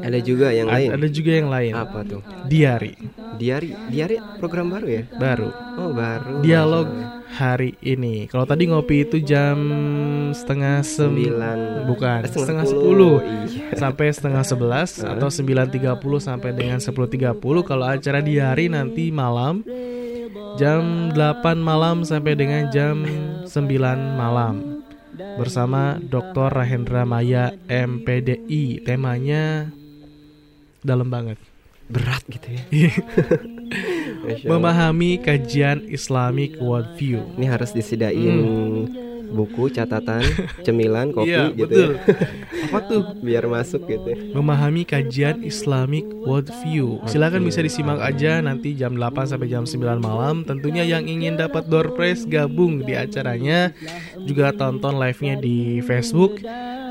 ada 0.00 0.18
juga 0.24 0.48
yang 0.48 0.68
lain. 0.70 0.88
Ada 0.96 1.08
juga 1.12 1.30
yang 1.36 1.48
lain. 1.52 1.72
Apa 1.76 2.00
tuh? 2.00 2.22
Diari. 2.48 2.96
Diari, 3.36 3.70
diari 3.92 4.16
program 4.40 4.72
baru 4.72 4.88
ya? 4.88 5.02
Baru. 5.20 5.50
Oh 5.76 5.92
baru. 5.92 6.40
Dialog 6.40 6.88
hari 7.28 7.76
ini. 7.84 8.24
Kalau 8.26 8.48
tadi 8.48 8.68
ngopi 8.68 9.04
itu 9.04 9.20
jam 9.20 9.56
setengah 10.32 10.80
sembilan, 10.80 11.84
bukan 11.84 12.24
setengah 12.24 12.40
setengah 12.40 12.64
sepuluh. 12.66 13.16
Iya. 13.20 13.76
sampai 13.76 14.06
setengah 14.10 14.44
sebelas 14.44 14.90
atau 15.04 15.28
sembilan 15.28 15.66
tiga 15.68 15.92
puluh 16.00 16.18
sampai 16.18 16.56
dengan 16.56 16.80
sepuluh 16.80 17.06
tiga 17.06 17.36
puluh. 17.36 17.60
Kalau 17.62 17.84
acara 17.84 18.24
diari 18.24 18.72
nanti 18.72 19.12
malam 19.12 19.62
jam 20.58 21.14
8 21.14 21.44
malam 21.62 22.02
sampai 22.02 22.34
dengan 22.34 22.66
jam 22.74 23.06
9 23.46 23.46
malam 24.18 24.82
bersama 25.38 25.98
Dr. 26.02 26.50
Rahendra 26.50 27.06
Maya 27.06 27.54
MPDI. 27.70 28.82
Temanya 28.82 29.70
dalam 30.82 31.10
banget. 31.10 31.47
Berat 31.88 32.22
gitu 32.28 32.48
ya. 32.52 32.62
Allah. 34.28 34.44
Memahami 34.44 35.18
kajian 35.24 35.88
Islamic 35.88 36.60
worldview. 36.60 37.24
Ini 37.40 37.46
harus 37.48 37.72
disediain 37.72 38.38
buku, 39.28 39.68
catatan, 39.70 40.24
cemilan, 40.64 41.12
kopi 41.12 41.32
Iya, 41.32 41.52
gitu 41.52 41.68
betul. 41.68 41.90
ya. 41.94 41.98
Apa 42.68 42.78
tuh? 42.84 43.02
Biar 43.26 43.44
masuk 43.46 43.84
gitu. 43.86 44.08
Memahami 44.34 44.82
kajian 44.84 45.44
Islamic 45.44 46.04
worldview. 46.24 47.00
Silakan 47.06 47.44
bisa 47.44 47.60
disimak 47.60 48.00
aja 48.00 48.40
nanti 48.40 48.74
jam 48.74 48.96
8 48.96 49.30
sampai 49.36 49.48
jam 49.48 49.64
9 49.64 50.00
malam. 50.00 50.42
Tentunya 50.44 50.84
yang 50.84 51.04
ingin 51.06 51.36
dapat 51.36 51.68
door 51.68 51.92
prize 51.94 52.24
gabung 52.24 52.82
di 52.82 52.96
acaranya 52.96 53.72
juga 54.24 54.52
tonton 54.52 54.96
live-nya 54.96 55.38
di 55.38 55.80
Facebook. 55.84 56.40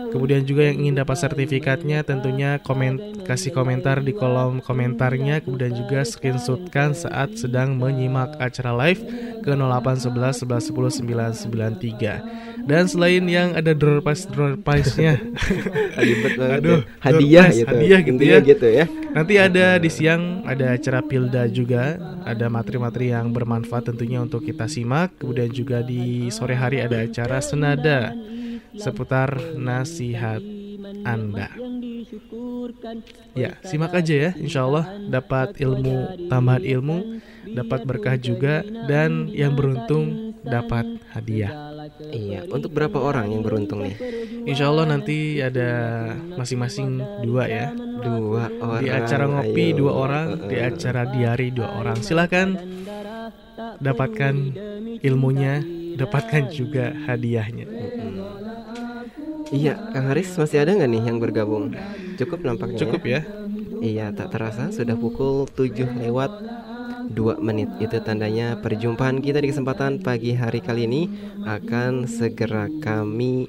Kemudian 0.08 0.48
juga 0.48 0.72
yang 0.72 0.88
ingin 0.88 0.96
dapat 1.04 1.20
sertifikatnya 1.20 2.00
tentunya 2.00 2.64
komen 2.64 3.28
kasih 3.28 3.52
komentar 3.52 4.00
di 4.00 4.16
kolom 4.16 4.64
komentarnya 4.64 5.44
kemudian 5.44 5.76
juga 5.76 6.00
screenshotkan 6.08 6.96
saat 6.96 7.36
sedang 7.36 7.76
menyimak 7.76 8.40
acara 8.40 8.72
live 8.72 9.04
ke 9.44 9.52
0811 9.52 10.48
11 10.48 10.72
10 10.72 11.44
993. 11.92 12.24
Dan 12.68 12.84
selain 12.90 13.24
yang 13.30 13.56
ada 13.56 13.72
door 13.72 14.04
prize 14.04 14.28
door 14.28 14.60
prize-nya 14.60 15.24
Aduh. 16.58 16.84
Hadiah 17.00 17.48
prize, 17.48 17.60
gitu. 17.64 17.70
Hadiah 17.72 18.00
gitu 18.04 18.24
ya. 18.24 18.38
gitu 18.44 18.68
ya. 18.68 18.86
Nanti 19.16 19.34
ada 19.40 19.80
di 19.80 19.90
siang 19.90 20.44
ada 20.44 20.76
acara 20.76 21.00
Pilda 21.02 21.48
juga, 21.48 21.96
ada 22.28 22.52
materi-materi 22.52 23.16
yang 23.16 23.32
bermanfaat 23.32 23.94
tentunya 23.94 24.20
untuk 24.20 24.44
kita 24.44 24.68
simak. 24.68 25.16
Kemudian 25.18 25.50
juga 25.50 25.80
di 25.82 26.28
sore 26.30 26.54
hari 26.58 26.84
ada 26.84 27.02
acara 27.08 27.40
Senada 27.40 28.12
seputar 28.78 29.58
nasihat 29.58 30.42
Anda. 31.04 31.50
Ya, 33.36 33.58
simak 33.66 33.92
aja 33.94 34.16
ya, 34.30 34.32
insya 34.38 34.64
Allah 34.64 34.86
dapat 35.10 35.58
ilmu 35.60 36.30
tambahan 36.32 36.64
ilmu, 36.64 37.20
dapat 37.52 37.84
berkah 37.84 38.16
juga, 38.16 38.64
dan 38.88 39.28
yang 39.34 39.58
beruntung 39.58 40.36
dapat 40.46 41.02
hadiah. 41.12 41.67
Iya, 41.98 42.46
untuk 42.46 42.78
berapa 42.78 42.98
orang 43.02 43.34
yang 43.34 43.42
beruntung 43.42 43.82
nih? 43.82 43.98
Insya 44.46 44.70
Allah 44.70 44.86
nanti 44.86 45.42
ada 45.42 45.70
masing-masing 46.38 47.02
dua 47.26 47.50
ya. 47.50 47.74
Dua 47.74 48.54
orang. 48.62 48.82
Di 48.86 48.90
acara 48.94 49.26
ngopi 49.26 49.66
ayo. 49.74 49.78
dua 49.82 49.92
orang, 49.98 50.28
di 50.46 50.58
acara 50.62 51.10
diari 51.10 51.50
dua 51.50 51.74
orang. 51.82 51.98
Silahkan 52.00 52.54
dapatkan 53.82 54.36
ilmunya, 55.02 55.66
dapatkan 55.98 56.54
juga 56.54 56.94
hadiahnya. 57.10 57.66
Iya, 59.48 59.80
Kang 59.96 60.12
Haris 60.12 60.36
masih 60.36 60.60
ada 60.60 60.76
nggak 60.76 60.92
nih 60.92 61.04
yang 61.08 61.18
bergabung? 61.24 61.74
Cukup 62.20 62.44
nampaknya. 62.44 62.80
Cukup 62.84 63.02
ya. 63.08 63.22
Iya, 63.78 64.12
tak 64.14 64.34
terasa 64.34 64.70
sudah 64.74 64.98
pukul 64.98 65.48
7 65.50 65.98
lewat 66.02 66.32
2 67.12 67.40
menit. 67.44 67.70
Itu 67.80 68.00
tandanya 68.04 68.60
perjumpaan 68.60 69.20
kita 69.24 69.40
di 69.44 69.52
kesempatan 69.52 70.00
pagi 70.04 70.34
hari 70.36 70.60
kali 70.60 70.88
ini 70.88 71.02
akan 71.46 72.08
segera 72.08 72.68
kami 72.82 73.48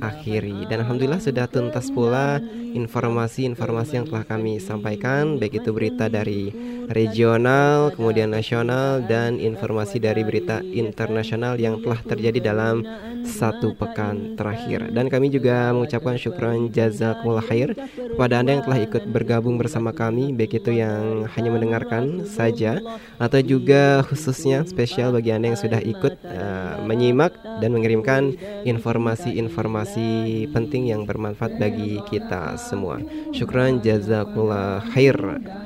akhiri. 0.00 0.68
Dan 0.68 0.84
alhamdulillah 0.84 1.22
sudah 1.22 1.46
tuntas 1.46 1.88
pula 1.92 2.40
informasi-informasi 2.74 3.92
yang 4.00 4.06
telah 4.06 4.24
kami 4.24 4.62
sampaikan 4.62 5.36
baik 5.40 5.62
itu 5.64 5.70
berita 5.74 6.06
dari 6.06 6.52
regional, 6.90 7.94
kemudian 7.94 8.34
nasional 8.34 8.98
dan 9.06 9.38
informasi 9.38 10.02
dari 10.02 10.26
berita 10.26 10.58
internasional 10.66 11.54
yang 11.54 11.78
telah 11.78 12.02
terjadi 12.02 12.50
dalam 12.50 12.82
satu 13.22 13.78
pekan 13.78 14.34
terakhir. 14.34 14.90
Dan 14.90 15.06
kami 15.06 15.30
juga 15.30 15.70
mengucapkan 15.70 16.18
syukran 16.18 16.68
jazakumullah 16.74 17.46
khair 17.46 17.78
kepada 17.94 18.42
Anda 18.42 18.58
yang 18.58 18.64
telah 18.66 18.80
ikut 18.82 19.02
bergabung 19.06 19.54
bersama 19.56 19.94
kami 19.94 20.34
baik 20.34 20.60
itu 20.62 20.74
yang 20.74 21.30
hanya 21.30 21.50
mendengarkan 21.54 22.26
saja 22.26 22.82
atau 23.22 23.38
juga 23.38 24.02
khususnya 24.10 24.66
spesial 24.66 25.14
bagi 25.14 25.30
Anda 25.30 25.54
yang 25.54 25.60
sudah 25.60 25.80
ikut 25.80 26.14
uh, 26.26 26.82
menyimak 26.82 27.38
dan 27.62 27.70
mengirimkan 27.70 28.34
informasi-informasi 28.66 30.50
penting 30.50 30.90
yang 30.90 31.06
bermanfaat 31.06 31.54
bagi 31.60 32.02
kita 32.10 32.58
semua. 32.58 32.98
Syukran 33.30 33.78
jazakumullah 33.78 34.82
khair 34.90 35.14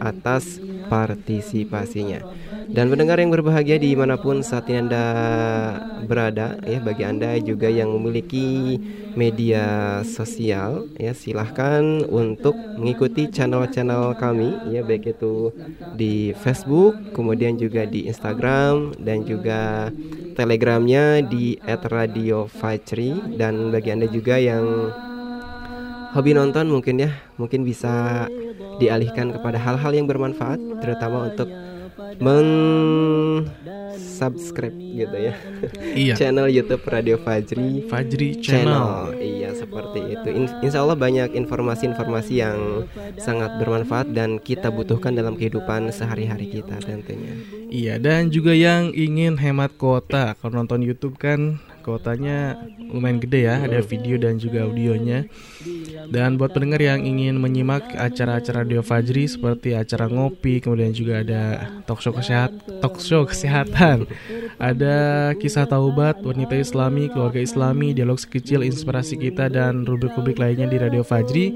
atas 0.04 0.60
partisipasinya. 1.14 2.18
Dan 2.66 2.90
pendengar 2.90 3.22
yang 3.22 3.30
berbahagia 3.30 3.78
di 3.78 3.94
mana 3.94 4.18
pun 4.18 4.42
saat 4.42 4.66
ini 4.66 4.82
Anda 4.82 5.04
berada 6.10 6.58
ya 6.66 6.82
bagi 6.82 7.06
Anda 7.06 7.38
juga 7.38 7.70
yang 7.70 7.94
memiliki 7.94 8.80
media 9.14 10.00
sosial 10.02 10.90
ya 10.98 11.14
silahkan 11.14 12.02
untuk 12.10 12.58
mengikuti 12.74 13.30
channel-channel 13.30 14.18
kami 14.18 14.74
ya 14.74 14.82
baik 14.82 15.14
itu 15.14 15.54
di 15.94 16.34
Facebook 16.34 16.98
kemudian 17.14 17.54
juga 17.60 17.86
di 17.86 18.10
Instagram 18.10 18.96
dan 18.98 19.22
juga 19.22 19.92
telegramnya 20.34 21.22
di 21.22 21.60
@radio_fajri 21.62 23.38
dan 23.38 23.70
bagi 23.70 23.94
Anda 23.94 24.10
juga 24.10 24.40
yang 24.40 24.90
hobi 26.14 26.30
nonton 26.32 26.70
mungkin 26.70 27.02
ya 27.02 27.10
mungkin 27.36 27.64
bisa 27.66 28.26
dialihkan 28.78 29.34
kepada 29.34 29.58
hal-hal 29.58 29.92
yang 29.94 30.06
bermanfaat 30.06 30.58
terutama 30.78 31.26
untuk 31.30 31.50
meng-subscribe 32.22 34.70
gitu 34.74 35.16
ya. 35.18 35.34
Iya. 35.94 36.14
channel 36.20 36.46
YouTube 36.46 36.86
Radio 36.86 37.18
Fajri. 37.18 37.82
Fajri 37.90 38.38
Channel. 38.38 39.18
iya 39.18 39.50
seperti 39.54 40.00
itu. 40.14 40.28
In- 40.30 40.58
Insya 40.62 40.86
Allah 40.86 40.94
banyak 40.94 41.34
informasi-informasi 41.34 42.32
yang 42.38 42.86
sangat 43.18 43.58
bermanfaat 43.58 44.14
dan 44.14 44.38
kita 44.38 44.70
butuhkan 44.70 45.18
dalam 45.18 45.34
kehidupan 45.34 45.90
sehari-hari 45.90 46.46
kita 46.50 46.78
tentunya. 46.82 47.34
Iya, 47.70 47.98
dan 47.98 48.30
juga 48.30 48.54
yang 48.54 48.94
ingin 48.94 49.38
hemat 49.42 49.74
kuota, 49.74 50.38
kalau 50.38 50.62
nonton 50.62 50.82
YouTube 50.86 51.18
kan 51.18 51.58
kotanya 51.84 52.56
lumayan 52.80 53.20
gede 53.20 53.44
ya, 53.44 53.60
ada 53.60 53.84
video 53.84 54.16
dan 54.16 54.40
juga 54.40 54.64
audionya. 54.64 55.28
Dan 56.08 56.40
buat 56.40 56.56
pendengar 56.56 56.80
yang 56.80 57.04
ingin 57.04 57.36
menyimak 57.36 57.92
acara-acara 57.92 58.64
Radio 58.64 58.80
Fajri 58.80 59.28
seperti 59.28 59.76
acara 59.76 60.08
ngopi, 60.08 60.64
kemudian 60.64 60.96
juga 60.96 61.20
ada 61.20 61.68
talk 61.84 62.00
show 62.00 62.16
kesehatan, 62.16 62.80
talk 62.80 62.96
show 63.04 63.28
kesehatan, 63.28 64.08
ada 64.56 64.96
kisah 65.36 65.68
taubat, 65.68 66.24
wanita 66.24 66.56
Islami, 66.56 67.12
keluarga 67.12 67.44
Islami, 67.44 67.92
dialog 67.92 68.16
sekecil, 68.16 68.64
inspirasi 68.64 69.20
kita 69.20 69.52
dan 69.52 69.84
rubrik-rubrik 69.84 70.40
lainnya 70.40 70.64
di 70.64 70.80
Radio 70.80 71.04
Fajri 71.04 71.46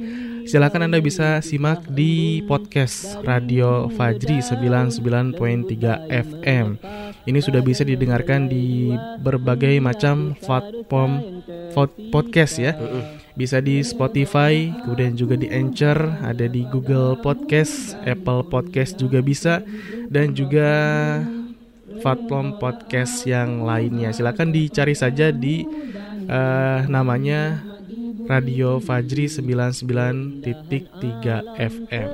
Silakan 0.48 0.88
Anda 0.88 1.04
bisa 1.04 1.44
simak 1.44 1.84
di 1.92 2.40
podcast 2.48 3.20
Radio 3.20 3.92
Fajri 3.92 4.40
99.3 4.40 6.08
FM. 6.08 6.80
Ini 7.28 7.44
sudah 7.44 7.60
bisa 7.60 7.84
didengarkan 7.84 8.48
di 8.48 8.88
berbagai 9.20 9.76
macam 9.84 10.32
platform 10.40 11.44
podcast 12.08 12.56
ya. 12.56 12.72
Bisa 13.36 13.60
di 13.60 13.84
Spotify, 13.84 14.72
kemudian 14.82 15.12
juga 15.12 15.36
di 15.36 15.52
Anchor, 15.52 16.24
ada 16.24 16.48
di 16.48 16.64
Google 16.72 17.20
Podcast, 17.20 18.00
Apple 18.08 18.48
Podcast 18.48 18.96
juga 18.96 19.20
bisa 19.20 19.60
dan 20.08 20.32
juga 20.32 20.66
platform 22.00 22.56
podcast 22.56 23.28
yang 23.28 23.60
lainnya. 23.62 24.10
Silakan 24.10 24.48
dicari 24.48 24.96
saja 24.96 25.28
di 25.28 25.68
uh, 26.32 26.80
namanya 26.88 27.60
Radio 28.24 28.80
Fajri 28.80 29.28
99.3 29.28 31.60
FM. 31.60 32.08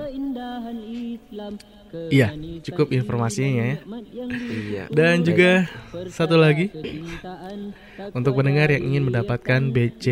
Iya, 2.10 2.34
cukup 2.66 2.90
informasinya 2.90 3.64
ya. 3.74 3.76
Iya. 4.50 4.84
Dan 4.90 5.22
juga 5.22 5.70
satu 6.10 6.34
lagi 6.34 6.74
untuk 8.10 8.34
pendengar 8.38 8.74
yang 8.74 8.82
ingin 8.82 9.06
mendapatkan 9.06 9.70
BC 9.70 10.04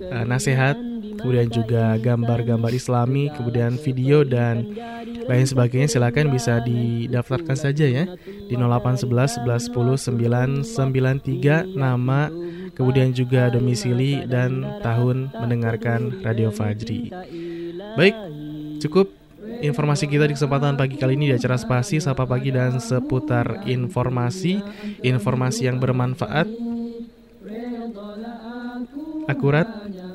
uh, 0.00 0.24
nasihat, 0.24 0.80
kemudian 1.20 1.52
juga 1.52 2.00
gambar-gambar 2.00 2.72
Islami, 2.72 3.28
kemudian 3.36 3.76
video 3.76 4.24
dan 4.24 4.72
lain 5.28 5.46
sebagainya 5.46 5.92
silakan 5.92 6.32
bisa 6.32 6.58
didaftarkan 6.64 7.54
saja 7.54 7.86
ya 7.86 8.04
di 8.24 8.54
0811 8.56 9.44
11 9.44 9.70
10 9.70 11.70
993 11.72 11.76
nama 11.76 12.32
kemudian 12.72 13.12
juga 13.12 13.52
domisili 13.52 14.24
dan 14.24 14.80
tahun 14.80 15.28
mendengarkan 15.36 16.24
Radio 16.24 16.48
Fajri. 16.48 17.12
Baik, 17.94 18.16
cukup 18.80 19.21
informasi 19.62 20.10
kita 20.10 20.26
di 20.26 20.34
kesempatan 20.34 20.74
pagi 20.74 20.98
kali 20.98 21.14
ini 21.14 21.30
di 21.30 21.34
acara 21.38 21.54
Spasi 21.54 22.02
Sapa 22.02 22.26
Pagi 22.26 22.50
dan 22.50 22.82
seputar 22.82 23.62
informasi, 23.62 24.58
informasi 25.06 25.70
yang 25.70 25.78
bermanfaat, 25.78 26.50
akurat, 29.30 29.70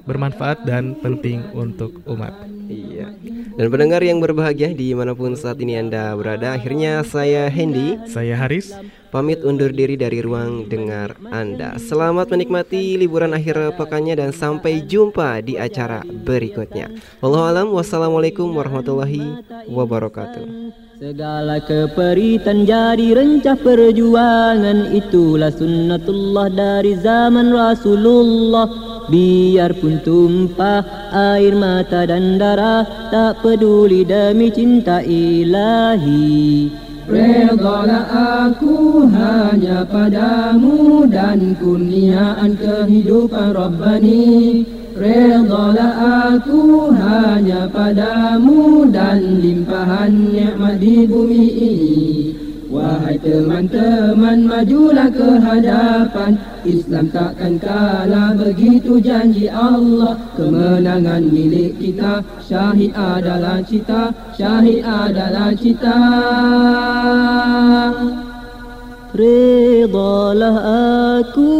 bermanfaat 0.08 0.64
dan 0.64 0.96
penting 0.98 1.44
untuk 1.52 2.00
umat. 2.08 2.32
Iya. 2.68 3.12
Dan 3.58 3.68
pendengar 3.72 4.04
yang 4.04 4.24
berbahagia 4.24 4.72
di 4.72 4.96
mana 4.96 5.16
pun 5.16 5.36
saat 5.36 5.58
ini 5.64 5.80
Anda 5.80 6.12
berada 6.20 6.54
Akhirnya 6.54 7.00
saya 7.02 7.48
Hendy 7.48 7.96
Saya 8.08 8.36
Haris. 8.40 8.76
Pamit 9.08 9.40
undur 9.40 9.72
diri 9.72 9.96
dari 9.96 10.20
ruang 10.20 10.68
dengar 10.68 11.16
Anda. 11.32 11.80
Selamat 11.80 12.28
menikmati 12.28 13.00
liburan 13.00 13.32
akhir 13.32 13.80
pekannya 13.80 14.20
Dan 14.20 14.36
sampai 14.36 14.84
jumpa 14.84 15.40
di 15.40 15.56
acara 15.56 16.04
berikutnya. 16.04 16.92
Wallahualam 17.24 17.72
Wassalamualaikum 17.72 18.52
warahmatullahi 18.52 19.44
wabarakatuh. 19.72 20.44
Segala 20.98 21.62
keperitan 21.62 22.66
jadi 22.66 23.14
rencah 23.14 23.54
perjuangan 23.54 24.92
Itulah 24.92 25.54
sunnatullah 25.54 26.50
dari 26.50 26.98
zaman 26.98 27.54
Rasulullah 27.54 28.97
Biarpun 29.08 30.04
tumpah 30.04 30.84
air 31.16 31.56
mata 31.56 32.04
dan 32.04 32.36
darah 32.36 32.84
Tak 33.08 33.40
peduli 33.40 34.04
demi 34.04 34.52
cinta 34.52 35.00
ilahi. 35.00 36.68
Redalah 37.08 38.52
aku 38.52 39.08
hanya 39.08 39.88
padamu 39.88 41.08
Dan 41.08 41.56
kurniaan 41.56 42.60
kehidupan 42.60 43.56
Rabbani. 43.56 44.68
Redalah 44.92 45.96
aku 46.36 46.92
hanya 46.92 47.72
padamu 47.72 48.92
Dan 48.92 49.40
limpahan 49.40 50.36
nikmat 50.36 50.84
di 50.84 51.08
bumi 51.08 51.46
ini 51.48 52.47
Wahai 52.68 53.16
teman-teman 53.24 54.44
majulah 54.44 55.08
ke 55.08 55.40
hadapan. 55.40 56.36
Islam 56.68 57.08
takkan 57.16 57.56
kalah 57.64 58.36
begitu 58.36 59.00
janji 59.00 59.48
Allah. 59.48 60.20
Kemenangan 60.36 61.32
milik 61.32 61.80
kita 61.80 62.20
Syahid 62.44 62.92
adalah 62.92 63.64
cita 63.64 64.12
Syahid 64.36 64.84
adalah 64.84 65.56
cita. 65.56 66.00
Redalah 69.16 70.60
aku 71.24 71.56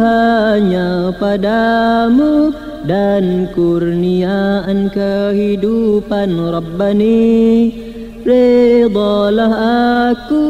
hanya 0.00 1.14
padamu 1.20 2.50
Dan 2.86 3.52
kurniaan 3.52 4.88
kehidupan 4.88 6.34
Rabbani 6.34 7.85
Redalah 8.26 9.54
aku 10.10 10.46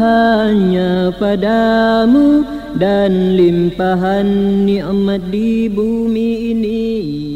hanya 0.00 1.12
padamu 1.12 2.40
Dan 2.72 3.36
limpahan 3.36 4.64
nikmat 4.64 5.28
di 5.28 5.68
bumi 5.68 6.56
ini 6.56 7.27